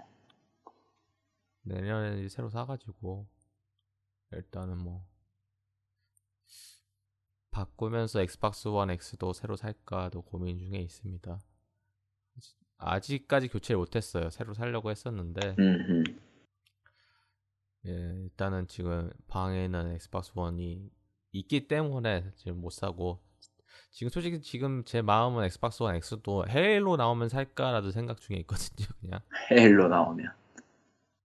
내년에 1.62 2.28
새로 2.28 2.48
사가지고 2.48 3.26
일단은 4.32 4.78
뭐 4.78 5.06
바꾸면서 7.50 8.20
엑스박스 8.20 8.68
원 8.68 8.90
X도 8.90 9.32
새로 9.34 9.56
살까도 9.56 10.22
고민 10.22 10.58
중에 10.58 10.78
있습니다. 10.78 11.38
아직까지 12.78 13.48
교체를 13.48 13.78
못했어요. 13.78 14.30
새로 14.30 14.54
살려고 14.54 14.90
했었는데 14.90 15.56
음, 15.58 15.62
음. 15.62 16.04
예, 17.86 17.90
일단은 18.24 18.66
지금 18.68 19.10
방에는 19.28 19.92
엑스박스 19.92 20.32
원이 20.34 20.90
있기 21.32 21.68
때문에 21.68 22.32
지금 22.36 22.60
못 22.60 22.70
사고 22.70 23.22
지금 23.90 24.10
솔직히 24.10 24.40
지금 24.40 24.84
제 24.84 25.02
마음은 25.02 25.44
엑스박스 25.44 25.82
원 25.82 25.94
X도 25.96 26.46
헤일로 26.48 26.96
나오면 26.96 27.28
살까라도 27.28 27.90
생각 27.90 28.20
중에 28.20 28.36
있거든요. 28.38 28.86
그냥 29.00 29.20
헤일로 29.50 29.88
나오면. 29.88 30.32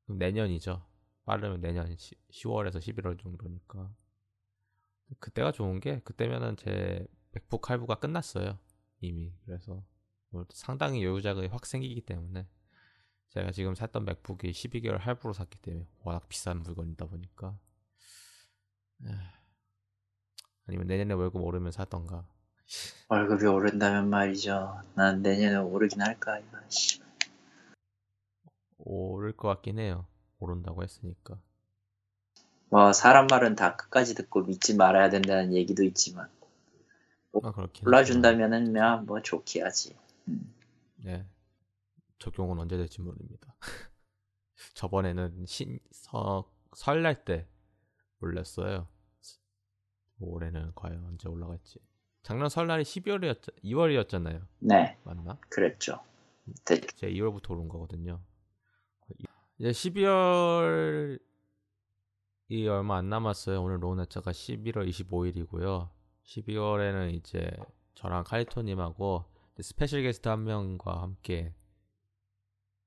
그럼 0.05 0.17
내년이죠. 0.17 0.83
빠르면 1.27 1.59
내년 1.59 1.93
10 1.97 2.47
월에서 2.47 2.79
11월 2.79 3.19
정도니까 3.19 3.93
그때가 5.19 5.51
좋은 5.51 5.81
게 5.81 5.99
그때면은 5.99 6.55
제 6.55 7.05
맥북 7.31 7.69
할부가 7.69 7.95
끝났어요 7.95 8.57
이미 9.01 9.33
그래서 9.45 9.83
뭐 10.29 10.45
상당히 10.51 11.03
여유자금이 11.03 11.47
확 11.47 11.65
생기기 11.65 12.01
때문에 12.01 12.47
제가 13.29 13.51
지금 13.51 13.75
샀던 13.75 14.05
맥북이 14.05 14.51
12개월 14.51 14.99
할부로 14.99 15.33
샀기 15.33 15.59
때문에 15.59 15.85
워낙 16.03 16.29
비싼 16.29 16.63
물건이다 16.63 17.05
보니까 17.05 17.59
아니면 20.65 20.87
내년에 20.87 21.13
월급 21.13 21.41
오르면 21.41 21.73
사던가 21.73 22.25
월급이 23.09 23.45
오른다면 23.45 24.09
말이죠. 24.09 24.81
난 24.95 25.21
내년에 25.21 25.57
오르긴 25.57 26.01
할까 26.01 26.39
이거. 26.39 26.57
씨. 26.69 27.01
오를 28.79 29.35
것 29.35 29.47
같긴 29.49 29.79
해요 29.79 30.05
오른다고 30.39 30.81
했으니까 30.81 31.37
뭐 32.69 32.93
사람 32.93 33.27
말은 33.27 33.55
다 33.55 33.75
끝까지 33.75 34.15
듣고 34.15 34.43
믿지 34.43 34.75
말아야 34.75 35.09
된다는 35.09 35.53
얘기도 35.53 35.83
있지만 35.83 36.29
아, 37.43 37.51
그렇긴 37.51 37.87
올라준다면은 37.87 38.65
그냥 38.65 39.05
뭐 39.05 39.21
좋게 39.21 39.61
하지. 39.61 39.95
음. 40.27 40.53
네. 40.97 41.25
적용은 42.19 42.59
언제 42.59 42.77
될지 42.77 43.01
모릅니다. 43.01 43.55
저번에는 44.73 45.45
신, 45.45 45.79
서, 45.91 46.51
설날 46.75 47.23
때 47.25 47.47
올렸어요. 48.21 48.87
올해는 50.19 50.71
과연 50.75 51.05
언제 51.05 51.29
올라갈지. 51.29 51.79
작년 52.27 52.49
설날이 52.49 52.83
12월이었, 52.83 53.39
2월이었잖아요. 53.63 54.45
네, 54.59 54.97
맞나? 55.05 55.37
그랬죠. 55.47 56.01
대- 56.65 56.81
제가 56.81 57.09
2월부터 57.13 57.51
오른 57.51 57.69
거거든요. 57.69 58.19
이제 59.59 59.69
12월이 59.71 61.19
얼마 62.69 62.97
안 62.97 63.07
남았어요. 63.07 63.63
오늘로 63.63 63.95
날짜가 63.95 64.31
11월 64.31 64.89
25일이고요. 64.89 65.89
12월에는 66.25 67.13
이제 67.13 67.49
저랑 67.95 68.25
카리토님하고 68.25 69.23
스페셜 69.61 70.01
게스트 70.01 70.27
한 70.27 70.43
명과 70.43 71.01
함께 71.01 71.53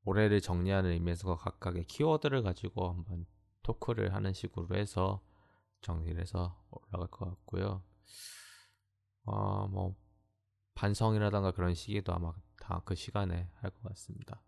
올해를 0.04 0.42
정리하는 0.42 0.90
의미에서 0.90 1.36
각각의 1.36 1.84
키워드를 1.86 2.42
가지고 2.42 2.90
한번 2.90 3.24
토크를 3.62 4.12
하는 4.12 4.34
식으로 4.34 4.76
해서 4.76 5.22
정리를 5.80 6.20
해서 6.20 6.62
올라갈 6.70 7.08
것 7.08 7.24
같고요. 7.24 7.82
어, 9.24 9.66
뭐 9.68 9.96
반성이라던가 10.74 11.52
그런 11.52 11.74
시기도 11.74 12.12
아마 12.14 12.32
다 12.60 12.80
그 12.84 12.94
시간에 12.94 13.50
할 13.56 13.70
것 13.70 13.82
같습니다. 13.90 14.42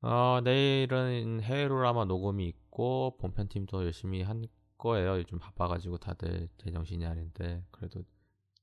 어, 0.00 0.40
내일은 0.42 1.40
해외로 1.42 1.86
아마 1.86 2.04
녹음이 2.04 2.46
있고 2.48 3.16
본편팀도 3.18 3.84
열심히 3.84 4.22
한 4.22 4.46
거예요. 4.76 5.18
요즘 5.18 5.38
바빠가지고 5.38 5.98
다들 5.98 6.48
제정신이 6.58 7.06
아닌데 7.06 7.64
그래도 7.70 8.02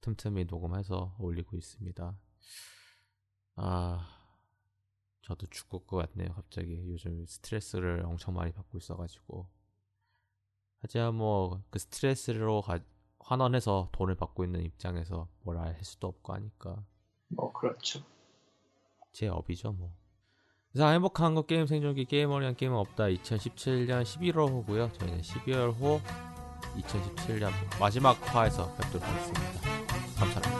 틈틈이 0.01 0.45
녹음해서 0.45 1.15
올리고 1.19 1.55
있습니다. 1.57 2.17
아, 3.55 4.07
저도 5.21 5.45
죽을 5.47 5.85
것 5.85 5.97
같네요. 5.97 6.33
갑자기 6.33 6.83
요즘 6.87 7.25
스트레스를 7.25 8.03
엄청 8.05 8.33
많이 8.35 8.51
받고 8.51 8.77
있어가지고 8.77 9.49
하지만 10.81 11.15
뭐 11.15 11.61
그 11.69 11.79
스트레스로 11.79 12.61
가- 12.61 12.79
환원해서 13.19 13.89
돈을 13.91 14.15
받고 14.15 14.43
있는 14.43 14.63
입장에서 14.63 15.27
뭐라 15.43 15.61
할 15.61 15.83
수도 15.83 16.07
없고 16.07 16.33
하니까 16.33 16.83
뭐 17.27 17.53
그렇죠. 17.53 18.01
제 19.11 19.27
업이죠 19.27 19.71
뭐. 19.71 19.91
그래서 20.71 20.87
행복한 20.89 21.27
한국 21.27 21.47
게임 21.47 21.65
생존기 21.65 22.05
게이머를 22.05 22.43
위한 22.43 22.55
게임은 22.55 22.77
없다 22.77 23.05
2017년 23.05 24.03
11월 24.03 24.49
호고요. 24.49 24.91
저희는 24.93 25.21
12월 25.21 25.75
호 25.79 25.99
2017년 26.77 27.51
마지막 27.79 28.13
화에서 28.33 28.73
뵙도록 28.75 29.07
하겠습니다. 29.07 29.61
감사합니다. 30.17 30.58